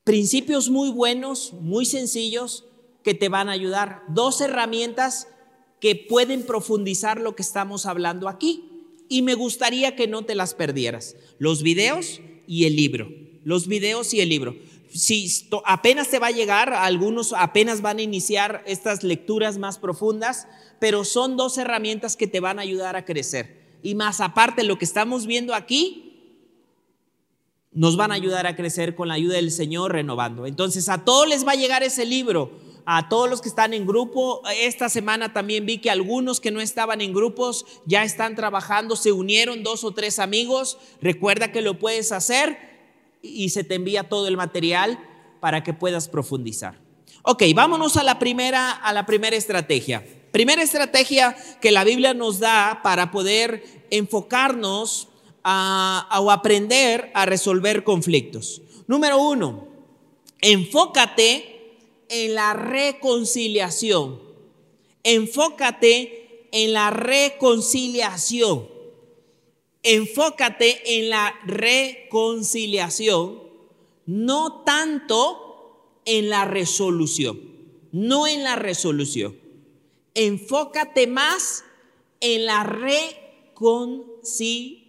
Principios 0.05 0.69
muy 0.69 0.91
buenos, 0.91 1.55
muy 1.55 1.87
sencillos, 1.87 2.67
que 3.03 3.15
te 3.15 3.31
van 3.31 3.49
a 3.49 3.53
ayudar. 3.53 4.03
Dos 4.09 4.43
herramientas 4.43 5.29
que 5.81 5.97
pueden 5.97 6.45
profundizar 6.45 7.19
lo 7.19 7.35
que 7.35 7.43
estamos 7.43 7.87
hablando 7.87 8.29
aquí. 8.29 8.71
Y 9.09 9.23
me 9.23 9.35
gustaría 9.35 9.97
que 9.97 10.07
no 10.07 10.23
te 10.27 10.35
las 10.35 10.53
perdieras. 10.53 11.17
Los 11.39 11.63
videos 11.63 12.21
y 12.47 12.65
el 12.67 12.77
libro. 12.77 13.09
Los 13.45 13.67
videos 13.67 14.13
y 14.13 14.21
el 14.21 14.29
libro. 14.29 14.57
Si 14.93 15.49
apenas 15.65 16.09
te 16.09 16.19
va 16.19 16.29
a 16.29 16.33
llegar, 16.33 16.75
algunos 16.75 17.33
apenas 17.33 17.81
van 17.81 17.99
a 17.99 18.03
iniciar 18.03 18.63
estas 18.67 19.05
lecturas 19.05 19.57
más 19.57 19.79
profundas, 19.79 20.47
pero 20.81 21.05
son 21.05 21.39
dos 21.39 21.57
herramientas 21.57 22.17
que 22.17 22.27
te 22.27 22.41
van 22.41 22.59
a 22.59 22.63
ayudar 22.63 22.95
a 22.95 23.07
crecer. 23.07 23.79
Y 23.83 23.95
más 23.95 24.21
aparte, 24.21 24.65
lo 24.65 24.79
que 24.79 24.85
estamos 24.85 25.27
viendo 25.27 25.55
aquí, 25.55 26.14
nos 27.75 27.97
van 27.97 28.13
a 28.13 28.15
ayudar 28.15 28.47
a 28.47 28.57
crecer 28.57 28.95
con 28.95 29.09
la 29.09 29.15
ayuda 29.15 29.35
del 29.35 29.51
Señor 29.51 29.93
renovando. 29.93 30.47
Entonces, 30.47 30.89
a 30.89 31.05
todos 31.05 31.29
les 31.29 31.47
va 31.47 31.53
a 31.53 31.57
llegar 31.57 31.83
ese 31.83 32.05
libro 32.05 32.53
a 32.87 33.09
todos 33.09 33.29
los 33.31 33.41
que 33.41 33.49
están 33.49 33.75
en 33.75 33.87
grupo. 33.87 34.43
Esta 34.61 34.89
semana 34.89 35.33
también 35.33 35.67
vi 35.67 35.79
que 35.79 35.91
algunos 35.91 36.41
que 36.41 36.51
no 36.51 36.61
estaban 36.61 37.01
en 37.01 37.13
grupos 37.13 37.65
ya 37.87 38.05
están 38.05 38.37
trabajando, 38.37 38.97
se 38.97 39.13
unieron 39.13 39.63
dos 39.63 39.85
o 39.85 39.93
tres 39.93 40.19
amigos. 40.19 40.79
Recuerda 41.01 41.53
que 41.53 41.63
lo 41.63 41.79
puedes 41.79 42.13
hacer 42.13 42.59
y 43.23 43.49
se 43.51 43.65
te 43.65 43.75
envía 43.75 44.09
todo 44.09 44.29
el 44.29 44.37
material 44.37 44.99
para 45.41 45.63
que 45.63 45.75
puedas 45.75 46.09
profundizar. 46.09 46.79
Ok, 47.23 47.43
vámonos 47.55 47.97
a 47.97 48.03
la 48.03 48.19
primera, 48.19 48.71
a 48.71 48.93
la 48.93 49.07
primera 49.07 49.37
estrategia. 49.37 50.05
Primera 50.31 50.63
estrategia 50.63 51.37
que 51.61 51.71
la 51.71 51.85
Biblia 51.85 52.13
nos 52.13 52.41
da 52.41 52.81
para 52.83 53.11
poder 53.11 53.87
enfocarnos 53.91 55.09
a, 55.45 56.09
o 56.21 56.31
aprender 56.31 57.11
a 57.15 57.27
resolver 57.27 57.85
conflictos. 57.85 58.63
Número 58.87 59.21
uno, 59.21 59.69
enfócate 60.41 61.77
en 62.09 62.35
la 62.35 62.55
reconciliación. 62.55 64.23
Enfócate 65.03 66.49
en 66.51 66.73
la 66.73 66.89
reconciliación. 66.91 68.73
Enfócate 69.83 70.99
en 70.99 71.11
la 71.11 71.35
reconciliación, 71.45 73.43
no 74.07 74.63
tanto 74.63 76.01
en 76.07 76.31
la 76.31 76.47
resolución, 76.47 77.39
no 77.93 78.27
en 78.27 78.43
la 78.43 78.57
resolución. 78.57 79.39
Enfócate 80.15 81.07
más 81.07 81.67
en 82.21 82.47
la 82.47 82.65
reconciliación. 82.65 84.84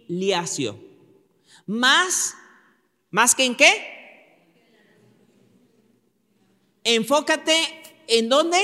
Más, 1.66 2.34
más 3.10 3.34
que 3.34 3.44
en 3.44 3.56
qué? 3.56 3.96
Enfócate 6.84 7.56
en 8.06 8.28
dónde? 8.28 8.58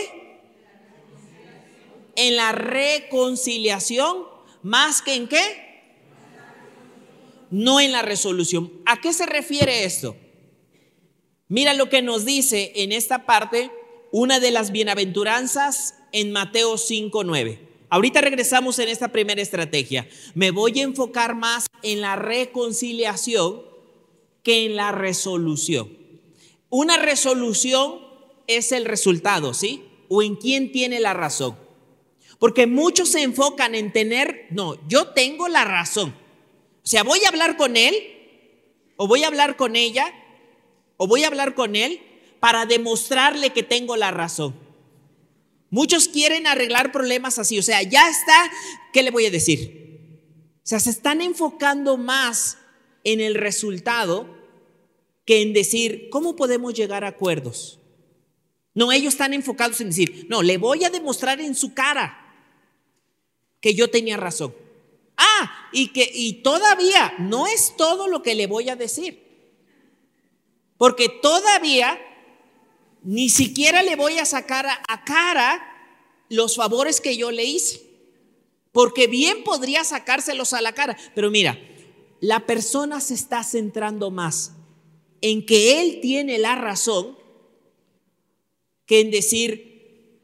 En 2.14 2.36
la 2.36 2.52
reconciliación, 2.52 4.24
más 4.62 5.02
que 5.02 5.14
en 5.14 5.28
qué? 5.28 5.40
No 7.50 7.80
en 7.80 7.92
la 7.92 8.02
resolución. 8.02 8.72
¿A 8.86 9.00
qué 9.00 9.12
se 9.12 9.26
refiere 9.26 9.84
esto? 9.84 10.16
Mira 11.48 11.74
lo 11.74 11.88
que 11.88 12.00
nos 12.00 12.24
dice 12.24 12.72
en 12.76 12.92
esta 12.92 13.26
parte 13.26 13.70
una 14.10 14.40
de 14.40 14.50
las 14.50 14.72
bienaventuranzas 14.72 15.94
en 16.12 16.32
Mateo 16.32 16.76
5:9. 16.76 17.71
Ahorita 17.92 18.22
regresamos 18.22 18.78
en 18.78 18.88
esta 18.88 19.08
primera 19.08 19.42
estrategia. 19.42 20.08
Me 20.32 20.50
voy 20.50 20.80
a 20.80 20.84
enfocar 20.84 21.34
más 21.34 21.66
en 21.82 22.00
la 22.00 22.16
reconciliación 22.16 23.64
que 24.42 24.64
en 24.64 24.76
la 24.76 24.92
resolución. 24.92 25.94
Una 26.70 26.96
resolución 26.96 28.00
es 28.46 28.72
el 28.72 28.86
resultado, 28.86 29.52
¿sí? 29.52 29.84
O 30.08 30.22
en 30.22 30.36
quién 30.36 30.72
tiene 30.72 31.00
la 31.00 31.12
razón. 31.12 31.54
Porque 32.38 32.66
muchos 32.66 33.10
se 33.10 33.20
enfocan 33.20 33.74
en 33.74 33.92
tener, 33.92 34.46
no, 34.48 34.78
yo 34.88 35.08
tengo 35.08 35.48
la 35.48 35.66
razón. 35.66 36.14
O 36.82 36.86
sea, 36.86 37.02
voy 37.02 37.22
a 37.26 37.28
hablar 37.28 37.58
con 37.58 37.76
él, 37.76 37.94
o 38.96 39.06
voy 39.06 39.22
a 39.22 39.26
hablar 39.26 39.56
con 39.56 39.76
ella, 39.76 40.14
o 40.96 41.06
voy 41.06 41.24
a 41.24 41.26
hablar 41.26 41.54
con 41.54 41.76
él 41.76 42.00
para 42.40 42.64
demostrarle 42.64 43.50
que 43.50 43.62
tengo 43.62 43.96
la 43.96 44.10
razón. 44.12 44.61
Muchos 45.72 46.06
quieren 46.06 46.46
arreglar 46.46 46.92
problemas 46.92 47.38
así, 47.38 47.58
o 47.58 47.62
sea, 47.62 47.82
ya 47.82 48.06
está, 48.10 48.52
¿qué 48.92 49.02
le 49.02 49.10
voy 49.10 49.24
a 49.24 49.30
decir? 49.30 50.20
O 50.58 50.66
sea, 50.66 50.78
se 50.78 50.90
están 50.90 51.22
enfocando 51.22 51.96
más 51.96 52.58
en 53.04 53.22
el 53.22 53.34
resultado 53.34 54.36
que 55.24 55.40
en 55.40 55.54
decir, 55.54 56.10
¿cómo 56.10 56.36
podemos 56.36 56.74
llegar 56.74 57.04
a 57.04 57.08
acuerdos? 57.08 57.80
No, 58.74 58.92
ellos 58.92 59.14
están 59.14 59.32
enfocados 59.32 59.80
en 59.80 59.88
decir, 59.88 60.26
no, 60.28 60.42
le 60.42 60.58
voy 60.58 60.84
a 60.84 60.90
demostrar 60.90 61.40
en 61.40 61.54
su 61.54 61.72
cara 61.72 62.18
que 63.62 63.72
yo 63.72 63.88
tenía 63.88 64.18
razón. 64.18 64.54
Ah, 65.16 65.70
y 65.72 65.88
que 65.94 66.10
y 66.12 66.42
todavía 66.42 67.14
no 67.18 67.46
es 67.46 67.74
todo 67.78 68.08
lo 68.08 68.22
que 68.22 68.34
le 68.34 68.46
voy 68.46 68.68
a 68.68 68.76
decir. 68.76 69.22
Porque 70.76 71.08
todavía 71.08 71.98
ni 73.02 73.28
siquiera 73.28 73.82
le 73.82 73.96
voy 73.96 74.18
a 74.18 74.24
sacar 74.24 74.66
a, 74.66 75.04
cara 75.04 75.60
los 76.28 76.56
favores 76.56 77.00
que 77.00 77.16
yo 77.16 77.30
le 77.30 77.44
hice. 77.44 77.82
Porque 78.70 79.06
bien 79.06 79.44
podría 79.44 79.84
sacárselos 79.84 80.52
a 80.52 80.62
la 80.62 80.72
cara. 80.72 80.96
Pero 81.14 81.30
mira, 81.30 81.58
la 82.20 82.46
persona 82.46 83.00
se 83.00 83.14
está 83.14 83.44
centrando 83.44 84.10
más 84.10 84.52
en 85.20 85.44
que 85.44 85.80
él 85.80 86.00
tiene 86.00 86.38
la 86.38 86.54
razón 86.54 87.18
que 88.86 89.00
en 89.00 89.10
decir, 89.10 90.20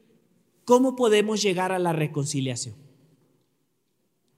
¿cómo 0.65 0.95
podemos 0.95 1.41
llegar 1.41 1.71
a 1.71 1.79
la 1.79 1.93
reconciliación? 1.93 2.75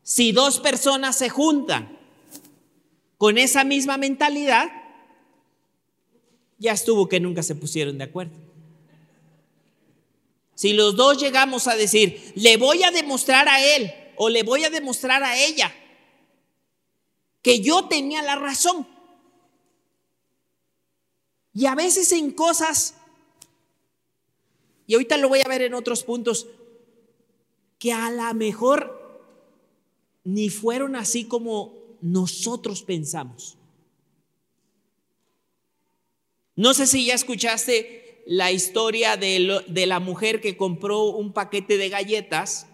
Si 0.04 0.32
dos 0.32 0.60
personas 0.60 1.18
se 1.18 1.30
juntan 1.30 1.98
con 3.18 3.38
esa 3.38 3.64
misma 3.64 3.98
mentalidad, 3.98 4.81
ya 6.62 6.74
estuvo 6.74 7.10
que 7.10 7.20
nunca 7.20 7.42
se 7.42 7.56
pusieron 7.56 7.98
de 7.98 8.04
acuerdo. 8.04 8.38
Si 10.56 10.74
los 10.74 10.96
dos 10.96 11.18
llegamos 11.20 11.68
a 11.68 11.76
decir, 11.76 12.34
le 12.36 12.56
voy 12.58 12.84
a 12.84 12.92
demostrar 12.92 13.50
a 13.50 13.66
él 13.76 13.92
o 14.16 14.30
le 14.30 14.44
voy 14.44 14.64
a 14.64 14.70
demostrar 14.70 15.24
a 15.24 15.38
ella 15.38 15.74
que 17.42 17.62
yo 17.62 17.88
tenía 17.88 18.22
la 18.22 18.36
razón. 18.36 18.88
Y 21.54 21.66
a 21.66 21.74
veces 21.74 22.12
en 22.12 22.32
cosas 22.32 22.94
y 24.92 24.94
ahorita 24.94 25.16
lo 25.16 25.30
voy 25.30 25.40
a 25.40 25.48
ver 25.48 25.62
en 25.62 25.74
otros 25.74 26.04
puntos, 26.04 26.48
que 27.80 27.94
a 27.94 28.12
lo 28.12 28.34
mejor 28.34 29.32
ni 30.26 30.50
fueron 30.50 30.98
así 30.98 31.24
como 31.24 31.98
nosotros 32.02 32.84
pensamos. 32.84 33.58
No 36.56 36.74
sé 36.74 36.88
si 36.88 37.06
ya 37.06 37.14
escuchaste 37.14 38.24
la 38.26 38.52
historia 38.52 39.18
de, 39.18 39.86
la 39.88 40.00
mujer 40.00 40.42
que 40.42 40.58
compró 40.58 41.06
un 41.06 41.34
paquete 41.34 41.78
de 41.78 41.90
galletas, 41.90 42.68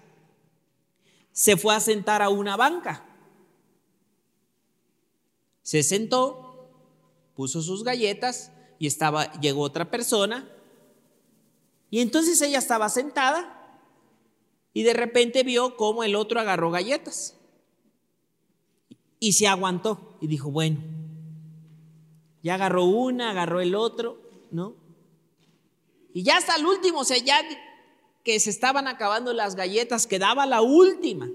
se 1.32 1.58
fue 1.58 1.76
a 1.76 1.80
sentar 1.80 2.22
a 2.22 2.30
una 2.30 2.58
banca. 2.58 3.06
Se 5.62 5.84
sentó, 5.84 6.70
puso 7.36 7.62
sus 7.62 7.84
galletas 7.84 8.52
y 8.80 8.88
estaba, 8.88 9.32
llegó 9.40 9.62
otra 9.62 9.92
persona 9.92 10.50
y 11.90 12.02
entonces 12.02 12.42
ella 12.42 12.60
estaba 12.60 12.90
sentada 12.90 13.54
y 14.74 14.84
de 14.84 14.94
repente 14.94 15.44
vio 15.44 15.76
cómo 15.76 16.04
el 16.04 16.16
otro 16.16 16.40
agarró 16.40 16.72
galletas. 16.72 17.36
Y 19.20 19.34
se 19.34 19.48
aguantó 19.48 20.18
y 20.22 20.28
dijo, 20.28 20.52
bueno, 20.52 20.80
ya 22.48 22.54
agarró 22.54 22.86
una, 22.86 23.32
agarró 23.32 23.60
el 23.60 23.76
otro, 23.76 24.18
¿no? 24.52 24.74
Y 26.14 26.24
ya 26.24 26.38
hasta 26.38 26.56
el 26.56 26.66
último, 26.66 27.00
o 27.02 27.04
sea, 27.04 27.18
ya 27.18 27.42
que 28.24 28.40
se 28.40 28.50
estaban 28.50 28.88
acabando 28.88 29.34
las 29.34 29.56
galletas, 29.56 30.08
quedaba 30.08 30.46
la 30.46 30.62
última. 30.62 31.30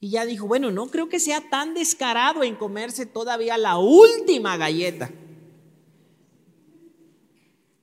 Y 0.00 0.10
ya 0.10 0.26
dijo, 0.26 0.48
bueno, 0.48 0.72
no 0.72 0.88
creo 0.88 1.08
que 1.08 1.20
sea 1.20 1.48
tan 1.48 1.72
descarado 1.72 2.42
en 2.42 2.56
comerse 2.56 3.06
todavía 3.06 3.56
la 3.58 3.78
última 3.78 4.56
galleta. 4.56 5.12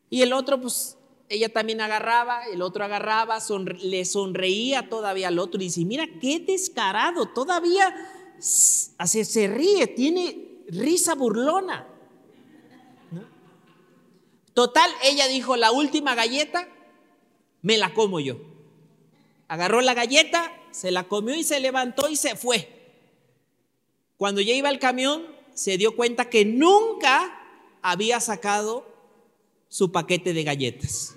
Y 0.09 0.21
el 0.21 0.33
otro, 0.33 0.59
pues, 0.59 0.97
ella 1.29 1.47
también 1.47 1.79
agarraba, 1.79 2.47
el 2.47 2.61
otro 2.61 2.83
agarraba, 2.83 3.39
le 3.81 4.03
sonreía 4.03 4.89
todavía 4.89 5.29
al 5.29 5.39
otro 5.39 5.61
y 5.61 5.65
dice, 5.65 5.85
mira, 5.85 6.05
qué 6.19 6.39
descarado, 6.41 7.29
todavía 7.29 7.95
se 8.39 9.47
ríe, 9.47 9.87
tiene 9.87 10.48
risa 10.69 11.15
burlona. 11.15 11.87
Total, 14.53 14.91
ella 15.03 15.27
dijo, 15.27 15.55
la 15.55 15.71
última 15.71 16.15
galleta 16.15 16.67
me 17.61 17.77
la 17.77 17.93
como 17.93 18.19
yo. 18.19 18.37
Agarró 19.47 19.81
la 19.81 19.93
galleta, 19.93 20.51
se 20.71 20.91
la 20.91 21.07
comió 21.07 21.35
y 21.35 21.43
se 21.43 21.59
levantó 21.59 22.09
y 22.09 22.15
se 22.15 22.35
fue. 22.35 22.93
Cuando 24.17 24.41
ya 24.41 24.53
iba 24.53 24.69
al 24.69 24.79
camión, 24.79 25.25
se 25.53 25.77
dio 25.77 25.95
cuenta 25.95 26.29
que 26.29 26.45
nunca 26.45 27.39
había 27.81 28.19
sacado 28.19 28.85
su 29.69 29.91
paquete 29.91 30.33
de 30.33 30.43
galletas. 30.43 31.15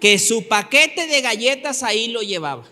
Que 0.00 0.18
su 0.18 0.48
paquete 0.48 1.06
de 1.06 1.20
galletas 1.20 1.82
ahí 1.82 2.08
lo 2.08 2.22
llevaba. 2.22 2.66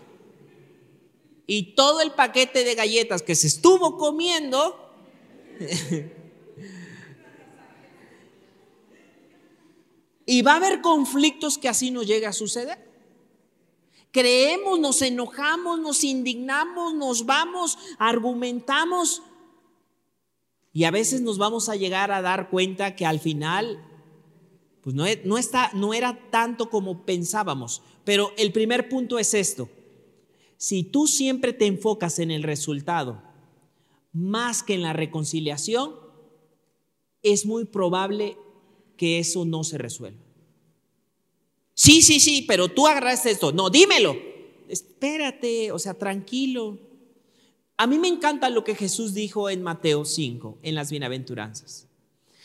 Y 1.51 1.73
todo 1.73 2.01
el 2.01 2.11
paquete 2.11 2.63
de 2.63 2.75
galletas 2.75 3.23
que 3.23 3.33
se 3.33 3.47
estuvo 3.47 3.97
comiendo 3.97 4.85
Y 10.31 10.43
va 10.43 10.53
a 10.53 10.57
haber 10.57 10.81
conflictos 10.81 11.57
que 11.57 11.67
así 11.67 11.89
nos 11.89 12.05
llegue 12.05 12.27
a 12.27 12.33
suceder. 12.33 12.77
Creemos, 14.11 14.79
nos 14.79 15.01
enojamos, 15.01 15.79
nos 15.79 16.03
indignamos, 16.03 16.93
nos 16.93 17.25
vamos, 17.25 17.79
argumentamos. 17.97 19.23
Y 20.71 20.83
a 20.83 20.91
veces 20.91 21.21
nos 21.21 21.39
vamos 21.39 21.67
a 21.67 21.75
llegar 21.75 22.11
a 22.11 22.21
dar 22.21 22.51
cuenta 22.51 22.95
que 22.95 23.07
al 23.07 23.19
final, 23.19 23.83
pues 24.81 24.95
no, 24.95 25.05
no, 25.25 25.39
está, 25.39 25.71
no 25.73 25.95
era 25.95 26.29
tanto 26.29 26.69
como 26.69 27.07
pensábamos. 27.07 27.81
Pero 28.03 28.31
el 28.37 28.51
primer 28.51 28.87
punto 28.87 29.17
es 29.17 29.33
esto. 29.33 29.67
Si 30.59 30.83
tú 30.83 31.07
siempre 31.07 31.53
te 31.53 31.67
enfocas 31.67 32.19
en 32.19 32.31
el 32.31 32.43
resultado 32.43 33.23
más 34.11 34.61
que 34.61 34.73
en 34.73 34.81
la 34.81 34.91
reconciliación, 34.91 35.95
es 37.23 37.45
muy 37.45 37.63
probable 37.63 38.37
que 38.97 39.19
eso 39.19 39.45
no 39.45 39.63
se 39.63 39.77
resuelva. 39.77 40.21
Sí, 41.75 42.01
sí, 42.01 42.19
sí, 42.19 42.43
pero 42.45 42.67
tú 42.67 42.87
agarraste 42.87 43.31
esto. 43.31 43.53
No, 43.53 43.69
dímelo. 43.69 44.17
Espérate, 44.67 45.71
o 45.71 45.79
sea, 45.79 45.93
tranquilo. 45.93 46.77
A 47.77 47.87
mí 47.87 47.97
me 47.97 48.09
encanta 48.09 48.49
lo 48.49 48.65
que 48.65 48.75
Jesús 48.75 49.13
dijo 49.13 49.49
en 49.49 49.63
Mateo 49.63 50.03
5, 50.03 50.57
en 50.61 50.75
las 50.75 50.91
bienaventuranzas. 50.91 51.87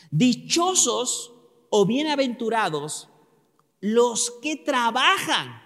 Dichosos 0.09 1.33
o 1.69 1.85
bienaventurados 1.85 3.09
los 3.81 4.31
que 4.41 4.55
trabajan 4.55 5.61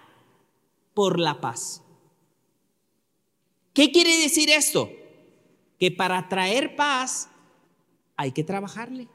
por 0.94 1.20
la 1.20 1.40
paz. 1.40 1.84
¿Qué 3.72 3.92
quiere 3.92 4.16
decir 4.18 4.50
esto? 4.50 4.90
Que 5.78 5.90
para 5.90 6.28
traer 6.28 6.76
paz 6.76 7.28
hay 8.16 8.32
que 8.32 8.44
trabajarle 8.44 9.08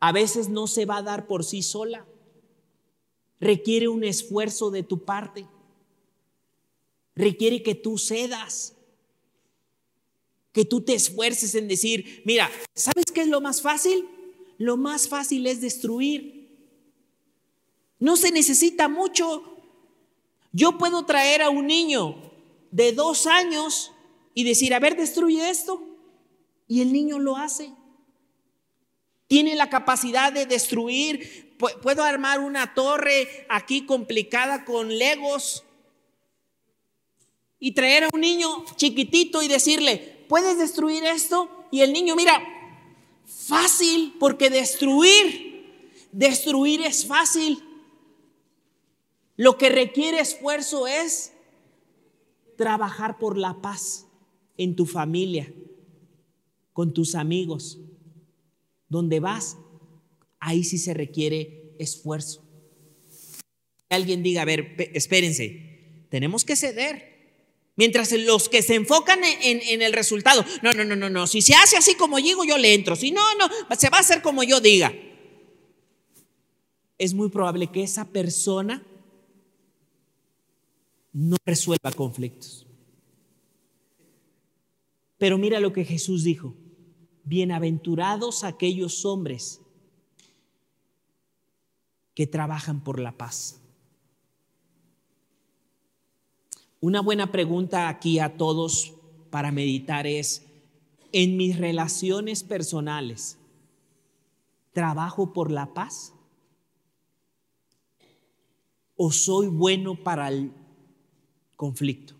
a 0.00 0.12
veces 0.12 0.48
no 0.48 0.66
se 0.66 0.84
va 0.84 0.98
a 0.98 1.02
dar 1.02 1.26
por 1.26 1.44
sí 1.44 1.62
sola. 1.62 2.06
Requiere 3.40 3.88
un 3.88 4.04
esfuerzo 4.04 4.70
de 4.70 4.82
tu 4.82 5.04
parte. 5.04 5.46
Requiere 7.14 7.62
que 7.62 7.74
tú 7.74 7.98
cedas. 7.98 8.74
Que 10.52 10.64
tú 10.64 10.80
te 10.80 10.94
esfuerces 10.94 11.54
en 11.54 11.68
decir, 11.68 12.22
mira, 12.24 12.50
¿sabes 12.74 13.06
qué 13.12 13.22
es 13.22 13.28
lo 13.28 13.40
más 13.40 13.62
fácil? 13.62 14.06
Lo 14.58 14.76
más 14.76 15.08
fácil 15.08 15.46
es 15.46 15.60
destruir. 15.60 16.50
No 17.98 18.16
se 18.16 18.30
necesita 18.30 18.88
mucho. 18.88 19.55
Yo 20.56 20.78
puedo 20.78 21.04
traer 21.04 21.42
a 21.42 21.50
un 21.50 21.66
niño 21.66 22.32
de 22.70 22.92
dos 22.92 23.26
años 23.26 23.92
y 24.32 24.42
decir, 24.44 24.72
a 24.72 24.78
ver, 24.78 24.96
destruye 24.96 25.50
esto. 25.50 25.82
Y 26.66 26.80
el 26.80 26.94
niño 26.94 27.18
lo 27.18 27.36
hace. 27.36 27.74
Tiene 29.26 29.54
la 29.54 29.68
capacidad 29.68 30.32
de 30.32 30.46
destruir. 30.46 31.54
Puedo 31.82 32.02
armar 32.02 32.40
una 32.40 32.72
torre 32.72 33.44
aquí 33.50 33.84
complicada 33.84 34.64
con 34.64 34.96
legos 34.96 35.62
y 37.60 37.72
traer 37.72 38.04
a 38.04 38.08
un 38.14 38.22
niño 38.22 38.64
chiquitito 38.76 39.42
y 39.42 39.48
decirle, 39.48 40.24
¿puedes 40.26 40.56
destruir 40.56 41.04
esto? 41.04 41.50
Y 41.70 41.82
el 41.82 41.92
niño, 41.92 42.16
mira, 42.16 42.42
fácil, 43.26 44.14
porque 44.18 44.48
destruir, 44.48 46.08
destruir 46.12 46.80
es 46.80 47.06
fácil. 47.06 47.62
Lo 49.36 49.58
que 49.58 49.68
requiere 49.68 50.20
esfuerzo 50.20 50.86
es 50.86 51.32
trabajar 52.56 53.18
por 53.18 53.36
la 53.36 53.60
paz 53.60 54.06
en 54.56 54.74
tu 54.76 54.86
familia, 54.86 55.52
con 56.72 56.94
tus 56.94 57.14
amigos. 57.14 57.78
Donde 58.88 59.20
vas, 59.20 59.58
ahí 60.40 60.64
sí 60.64 60.78
se 60.78 60.94
requiere 60.94 61.74
esfuerzo. 61.78 62.42
Alguien 63.88 64.22
diga, 64.22 64.42
a 64.42 64.46
ver, 64.46 64.74
espérense, 64.94 66.06
tenemos 66.08 66.44
que 66.44 66.56
ceder. 66.56 67.16
Mientras 67.76 68.10
los 68.12 68.48
que 68.48 68.62
se 68.62 68.74
enfocan 68.74 69.20
en, 69.22 69.82
el 69.82 69.92
resultado, 69.92 70.44
no, 70.62 70.72
no, 70.72 70.82
no, 70.82 70.96
no, 70.96 71.10
no, 71.10 71.26
si 71.26 71.42
se 71.42 71.54
hace 71.54 71.76
así 71.76 71.94
como 71.94 72.16
digo, 72.16 72.42
yo 72.42 72.56
le 72.56 72.72
entro, 72.72 72.96
si 72.96 73.10
no, 73.10 73.22
no, 73.34 73.48
se 73.76 73.90
va 73.90 73.98
a 73.98 74.00
hacer 74.00 74.22
como 74.22 74.42
yo 74.42 74.60
diga. 74.60 74.94
Es 76.96 77.12
muy 77.12 77.28
probable 77.28 77.66
que 77.66 77.82
esa 77.82 78.06
persona 78.06 78.82
no 81.16 81.38
resuelva 81.46 81.90
conflictos. 81.92 82.66
Pero 85.16 85.38
mira 85.38 85.60
lo 85.60 85.72
que 85.72 85.82
Jesús 85.82 86.24
dijo 86.24 86.54
bienaventurados 87.24 88.44
aquellos 88.44 89.06
hombres 89.06 89.62
que 92.14 92.26
trabajan 92.26 92.84
por 92.84 93.00
la 93.00 93.12
paz. 93.12 93.62
Una 96.80 97.00
buena 97.00 97.32
pregunta 97.32 97.88
aquí 97.88 98.18
a 98.18 98.36
todos 98.36 98.92
para 99.30 99.50
meditar 99.50 100.06
es, 100.06 100.44
en 101.12 101.38
mis 101.38 101.56
relaciones 101.56 102.44
personales, 102.44 103.38
¿trabajo 104.74 105.32
por 105.32 105.50
la 105.50 105.72
paz? 105.72 106.12
¿O 108.96 109.10
soy 109.10 109.48
bueno 109.48 109.96
para 109.96 110.28
el 110.28 110.52
conflicto? 111.56 112.14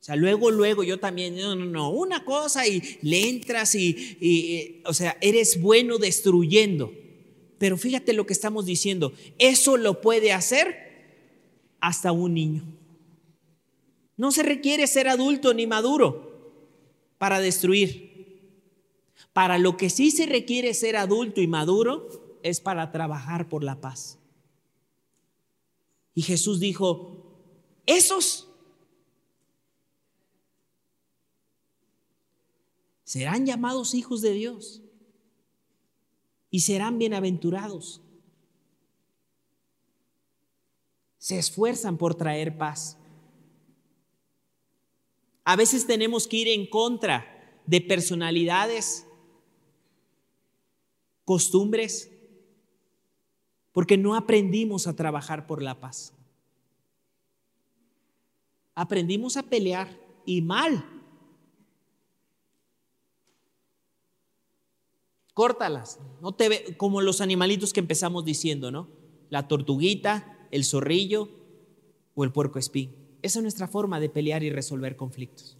O 0.00 0.04
sea, 0.06 0.14
luego, 0.14 0.52
luego 0.52 0.84
yo 0.84 1.00
también, 1.00 1.36
no, 1.36 1.56
no, 1.56 1.64
no, 1.64 1.90
una 1.90 2.24
cosa 2.24 2.64
y 2.64 2.80
le 3.02 3.28
entras 3.28 3.74
y, 3.74 4.80
o 4.84 4.94
sea, 4.94 5.18
eres 5.20 5.60
bueno 5.60 5.98
destruyendo. 5.98 6.92
Pero 7.58 7.76
fíjate 7.76 8.12
lo 8.12 8.24
que 8.24 8.32
estamos 8.32 8.66
diciendo, 8.66 9.12
eso 9.38 9.76
lo 9.76 10.00
puede 10.00 10.32
hacer 10.32 10.86
hasta 11.80 12.12
un 12.12 12.34
niño. 12.34 12.62
No 14.16 14.30
se 14.30 14.44
requiere 14.44 14.86
ser 14.86 15.08
adulto 15.08 15.52
ni 15.54 15.66
maduro 15.66 16.54
para 17.18 17.40
destruir. 17.40 18.06
Para 19.32 19.58
lo 19.58 19.76
que 19.76 19.90
sí 19.90 20.12
se 20.12 20.26
requiere 20.26 20.72
ser 20.72 20.96
adulto 20.96 21.40
y 21.40 21.48
maduro 21.48 22.38
es 22.44 22.60
para 22.60 22.92
trabajar 22.92 23.48
por 23.48 23.64
la 23.64 23.80
paz. 23.80 24.20
Y 26.16 26.22
Jesús 26.22 26.58
dijo, 26.58 27.14
esos 27.84 28.48
serán 33.04 33.44
llamados 33.44 33.92
hijos 33.92 34.22
de 34.22 34.32
Dios 34.32 34.80
y 36.50 36.60
serán 36.60 36.98
bienaventurados. 36.98 38.00
Se 41.18 41.38
esfuerzan 41.38 41.98
por 41.98 42.14
traer 42.14 42.56
paz. 42.56 42.96
A 45.44 45.54
veces 45.54 45.86
tenemos 45.86 46.26
que 46.26 46.38
ir 46.38 46.48
en 46.48 46.66
contra 46.66 47.60
de 47.66 47.82
personalidades, 47.82 49.06
costumbres, 51.26 52.10
porque 53.76 53.98
no 53.98 54.14
aprendimos 54.14 54.86
a 54.86 54.96
trabajar 54.96 55.46
por 55.46 55.60
la 55.60 55.78
paz. 55.78 56.14
Aprendimos 58.74 59.36
a 59.36 59.42
pelear 59.42 60.00
y 60.24 60.40
mal. 60.40 60.82
córtalas. 65.34 66.00
No 66.22 66.32
te 66.32 66.48
ve, 66.48 66.76
como 66.78 67.02
los 67.02 67.20
animalitos 67.20 67.74
que 67.74 67.80
empezamos 67.80 68.24
diciendo, 68.24 68.70
¿no? 68.70 68.88
La 69.28 69.46
tortuguita, 69.46 70.48
el 70.50 70.64
zorrillo 70.64 71.28
o 72.14 72.24
el 72.24 72.32
puerco 72.32 72.58
espín. 72.58 72.96
Esa 73.20 73.40
es 73.40 73.42
nuestra 73.42 73.68
forma 73.68 74.00
de 74.00 74.08
pelear 74.08 74.42
y 74.42 74.48
resolver 74.48 74.96
conflictos. 74.96 75.58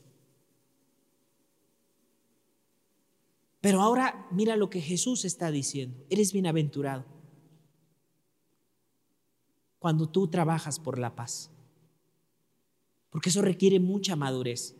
Pero 3.60 3.82
ahora 3.82 4.26
mira 4.30 4.56
lo 4.56 4.70
que 4.70 4.80
Jesús 4.80 5.26
está 5.26 5.50
diciendo. 5.50 6.02
Eres 6.08 6.32
bienaventurado 6.32 7.15
cuando 9.86 10.08
tú 10.08 10.26
trabajas 10.26 10.80
por 10.80 10.98
la 10.98 11.14
paz. 11.14 11.48
Porque 13.08 13.28
eso 13.28 13.40
requiere 13.40 13.78
mucha 13.78 14.16
madurez. 14.16 14.74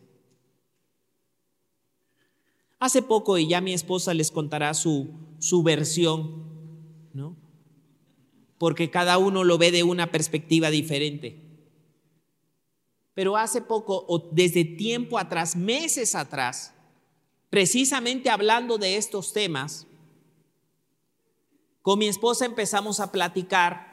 Hace 2.77 3.01
poco, 3.01 3.37
y 3.37 3.47
ya 3.47 3.61
mi 3.61 3.71
esposa 3.71 4.13
les 4.13 4.31
contará 4.31 4.73
su, 4.73 5.07
su 5.39 5.63
versión, 5.63 6.43
¿no? 7.13 7.37
Porque 8.57 8.91
cada 8.91 9.17
uno 9.17 9.45
lo 9.45 9.57
ve 9.57 9.71
de 9.71 9.83
una 9.83 10.11
perspectiva 10.11 10.69
diferente. 10.71 11.41
Pero 13.13 13.37
hace 13.37 13.61
poco, 13.61 14.03
o 14.09 14.27
desde 14.33 14.65
tiempo 14.65 15.17
atrás, 15.17 15.55
meses 15.55 16.15
atrás, 16.15 16.73
precisamente 17.49 18.29
hablando 18.29 18.77
de 18.77 18.97
estos 18.97 19.31
temas, 19.31 19.87
con 21.81 21.97
mi 21.97 22.09
esposa 22.09 22.45
empezamos 22.45 22.99
a 22.99 23.13
platicar 23.13 23.86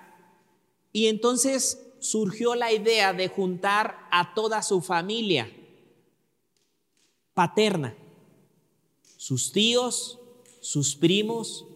y 0.95 1.09
entonces 1.09 1.85
surgió 1.99 2.55
la 2.55 2.73
idea 2.73 3.13
de 3.13 3.27
juntar 3.27 4.07
a 4.13 4.33
toda 4.33 4.63
su 4.63 4.81
familia 4.81 5.51
paterna, 7.35 7.97
sus 9.17 9.51
tíos, 9.51 10.21
sus 10.61 10.95
primos, 10.95 11.67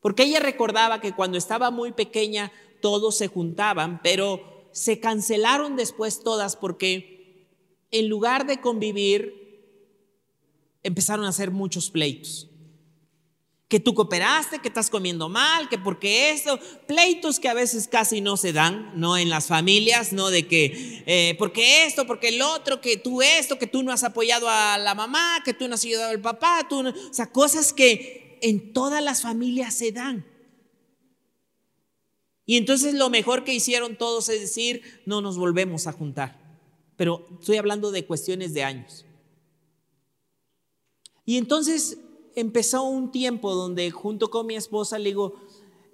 porque 0.00 0.24
ella 0.24 0.38
recordaba 0.38 1.00
que 1.00 1.14
cuando 1.14 1.38
estaba 1.38 1.70
muy 1.70 1.92
pequeña 1.92 2.52
todos 2.82 3.16
se 3.16 3.28
juntaban, 3.28 4.02
pero 4.02 4.68
se 4.72 5.00
cancelaron 5.00 5.74
después 5.74 6.22
todas 6.22 6.56
porque 6.56 7.48
en 7.90 8.10
lugar 8.10 8.46
de 8.46 8.60
convivir, 8.60 9.64
empezaron 10.82 11.24
a 11.24 11.30
hacer 11.30 11.50
muchos 11.50 11.90
pleitos. 11.90 12.50
Que 13.72 13.80
tú 13.80 13.94
cooperaste, 13.94 14.58
que 14.58 14.68
estás 14.68 14.90
comiendo 14.90 15.30
mal, 15.30 15.70
que 15.70 15.78
porque 15.78 16.28
esto, 16.28 16.60
pleitos 16.86 17.40
que 17.40 17.48
a 17.48 17.54
veces 17.54 17.88
casi 17.88 18.20
no 18.20 18.36
se 18.36 18.52
dan, 18.52 18.92
¿no? 18.96 19.16
En 19.16 19.30
las 19.30 19.46
familias, 19.46 20.12
¿no? 20.12 20.28
De 20.28 20.46
que, 20.46 21.02
eh, 21.06 21.34
porque 21.38 21.86
esto, 21.86 22.06
porque 22.06 22.28
el 22.28 22.42
otro, 22.42 22.82
que 22.82 22.98
tú 22.98 23.22
esto, 23.22 23.58
que 23.58 23.66
tú 23.66 23.82
no 23.82 23.90
has 23.90 24.04
apoyado 24.04 24.46
a 24.46 24.76
la 24.76 24.94
mamá, 24.94 25.40
que 25.42 25.54
tú 25.54 25.68
no 25.68 25.76
has 25.76 25.84
ayudado 25.86 26.10
al 26.10 26.20
papá, 26.20 26.66
tú 26.68 26.86
o 26.86 27.14
sea, 27.14 27.32
cosas 27.32 27.72
que 27.72 28.38
en 28.42 28.74
todas 28.74 29.02
las 29.02 29.22
familias 29.22 29.72
se 29.72 29.90
dan. 29.90 30.26
Y 32.44 32.58
entonces 32.58 32.92
lo 32.92 33.08
mejor 33.08 33.42
que 33.42 33.54
hicieron 33.54 33.96
todos 33.96 34.28
es 34.28 34.42
decir, 34.42 34.82
no 35.06 35.22
nos 35.22 35.38
volvemos 35.38 35.86
a 35.86 35.92
juntar. 35.92 36.38
Pero 36.96 37.26
estoy 37.40 37.56
hablando 37.56 37.90
de 37.90 38.04
cuestiones 38.04 38.52
de 38.52 38.64
años. 38.64 39.06
Y 41.24 41.38
entonces 41.38 41.96
empezó 42.34 42.82
un 42.82 43.10
tiempo 43.10 43.54
donde 43.54 43.90
junto 43.90 44.30
con 44.30 44.46
mi 44.46 44.56
esposa 44.56 44.98
le 44.98 45.10
digo, 45.10 45.34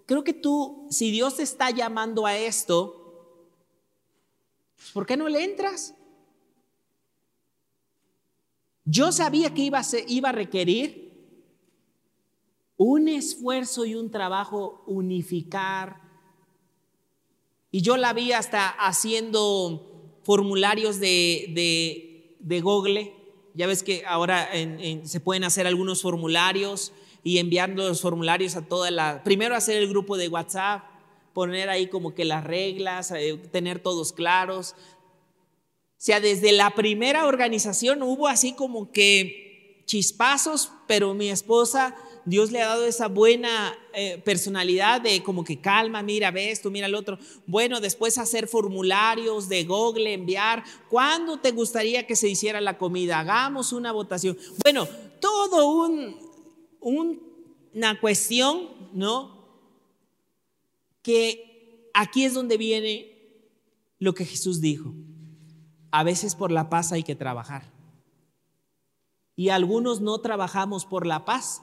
creo 0.07 0.25
que 0.25 0.33
tú, 0.33 0.87
si 0.91 1.11
Dios 1.11 1.37
te 1.37 1.43
está 1.43 1.71
llamando 1.71 2.27
a 2.27 2.37
esto, 2.37 3.45
pues, 4.77 4.91
¿por 4.93 5.07
qué 5.07 5.17
no 5.17 5.29
le 5.29 5.45
entras? 5.45 5.95
Yo 8.85 9.13
sabía 9.13 9.53
que 9.53 9.63
iba 9.63 9.81
a, 9.81 9.85
iba 10.07 10.29
a 10.31 10.33
requerir 10.33 11.09
un 12.77 13.09
esfuerzo 13.09 13.85
y 13.85 13.95
un 13.95 14.11
trabajo 14.11 14.83
unificar 14.87 16.09
y 17.71 17.83
yo 17.83 17.97
la 17.97 18.13
vi 18.13 18.33
hasta 18.33 18.69
haciendo 18.69 20.21
formularios 20.23 21.01
de, 21.01 22.37
de, 22.41 22.61
Google. 22.61 23.15
Ya 23.59 23.67
ves 23.67 23.83
que 23.83 24.05
ahora 24.07 24.49
se 25.03 25.19
pueden 25.19 25.43
hacer 25.43 25.67
algunos 25.67 26.01
formularios 26.01 26.93
y 27.25 27.39
enviando 27.39 27.89
los 27.89 28.01
formularios 28.01 28.55
a 28.55 28.65
toda 28.65 28.93
la... 28.93 29.25
Primero 29.25 29.57
hacer 29.57 29.79
el 29.79 29.89
grupo 29.89 30.17
de 30.17 30.29
WhatsApp, 30.29 30.85
poner 31.33 31.69
ahí 31.69 31.89
como 31.89 32.15
que 32.15 32.25
las 32.25 32.45
reglas, 32.45 33.11
eh, 33.11 33.37
tener 33.51 33.81
todos 33.81 34.13
claros. 34.13 34.77
O 34.79 35.97
sea, 35.97 36.21
desde 36.21 36.53
la 36.53 36.71
primera 36.77 37.27
organización 37.27 38.01
hubo 38.05 38.29
así 38.29 38.53
como 38.53 38.93
que 38.93 39.83
chispazos, 39.87 40.71
pero 40.87 41.13
mi 41.15 41.29
esposa 41.29 41.97
Dios 42.29 42.53
le 42.53 42.61
ha 42.61 42.69
dado 42.69 42.85
esa 42.85 43.09
buena 43.09 43.75
eh, 43.95 44.21
personalidad 44.23 45.01
de 45.01 45.23
como 45.23 45.45
que 45.45 45.61
calma, 45.61 46.03
mira, 46.03 46.31
ve 46.31 46.51
esto, 46.51 46.71
mira 46.71 46.87
el 46.87 46.95
otro. 46.95 47.19
Bueno, 47.47 47.81
después 47.81 48.19
hacer 48.19 48.49
formularios 48.49 49.49
de 49.49 49.65
Google, 49.65 50.13
enviar. 50.13 50.63
¿Cuándo 50.91 51.39
te 51.39 51.53
gustaría 51.53 52.07
que 52.07 52.17
se 52.17 52.29
hiciera 52.29 52.61
la 52.61 52.77
comida? 52.77 53.21
Hagamos 53.21 53.73
una 53.73 53.93
votación. 53.93 54.37
Bueno, 54.63 54.87
todo 55.21 55.71
un, 55.71 57.23
una 57.73 57.99
cuestión, 57.99 58.69
¿no? 58.93 59.49
Que 61.01 61.91
aquí 61.95 62.25
es 62.25 62.35
donde 62.35 62.59
viene 62.59 63.17
lo 63.99 64.13
que 64.13 64.27
Jesús 64.27 64.61
dijo. 64.61 64.93
A 65.91 66.05
veces 66.05 66.35
por 66.35 66.53
la 66.53 66.69
paz 66.69 66.93
hay 66.93 67.03
que 67.03 67.15
trabajar. 67.15 67.73
Y 69.35 69.49
algunos 69.49 70.03
no 70.03 70.21
trabajamos 70.21 70.85
por 70.85 71.07
la 71.07 71.25
paz 71.25 71.63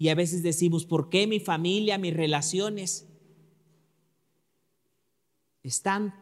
y 0.00 0.08
a 0.08 0.14
veces 0.14 0.42
decimos, 0.42 0.86
¿por 0.86 1.10
qué 1.10 1.26
mi 1.26 1.40
familia, 1.40 1.98
mis 1.98 2.14
relaciones 2.14 3.06
están 5.62 6.14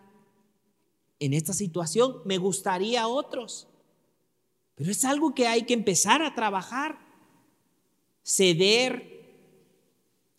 en 1.21 1.33
esta 1.33 1.53
situación? 1.53 2.17
Me 2.25 2.39
gustaría 2.39 3.07
otros. 3.07 3.69
Pero 4.75 4.91
es 4.91 5.05
algo 5.05 5.33
que 5.33 5.47
hay 5.47 5.63
que 5.63 5.75
empezar 5.75 6.23
a 6.23 6.35
trabajar. 6.35 6.99
Ceder, 8.25 9.47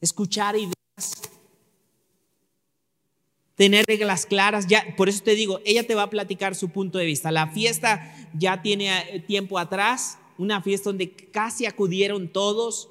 escuchar 0.02 0.58
ideas, 0.58 1.22
tener 3.56 3.86
reglas 3.88 4.26
claras. 4.26 4.68
Ya, 4.68 4.84
por 4.98 5.08
eso 5.08 5.24
te 5.24 5.36
digo, 5.36 5.62
ella 5.64 5.88
te 5.88 5.96
va 5.96 6.04
a 6.04 6.10
platicar 6.10 6.56
su 6.56 6.72
punto 6.72 6.98
de 6.98 7.06
vista. 7.06 7.32
La 7.32 7.48
fiesta 7.48 8.14
ya 8.34 8.62
tiene 8.62 9.16
eh, 9.16 9.22
tiempo 9.22 9.58
atrás, 9.58 10.20
una 10.38 10.62
fiesta 10.62 10.90
donde 10.90 11.14
casi 11.14 11.66
acudieron 11.66 12.28
todos 12.34 12.90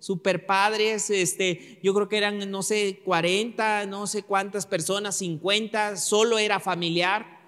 super 0.00 0.46
padres, 0.46 1.10
este, 1.10 1.78
yo 1.82 1.94
creo 1.94 2.08
que 2.08 2.16
eran, 2.16 2.50
no 2.50 2.62
sé, 2.62 3.00
40, 3.04 3.86
no 3.86 4.06
sé 4.06 4.24
cuántas 4.24 4.66
personas, 4.66 5.16
50, 5.16 5.96
solo 5.96 6.38
era 6.38 6.58
familiar. 6.58 7.38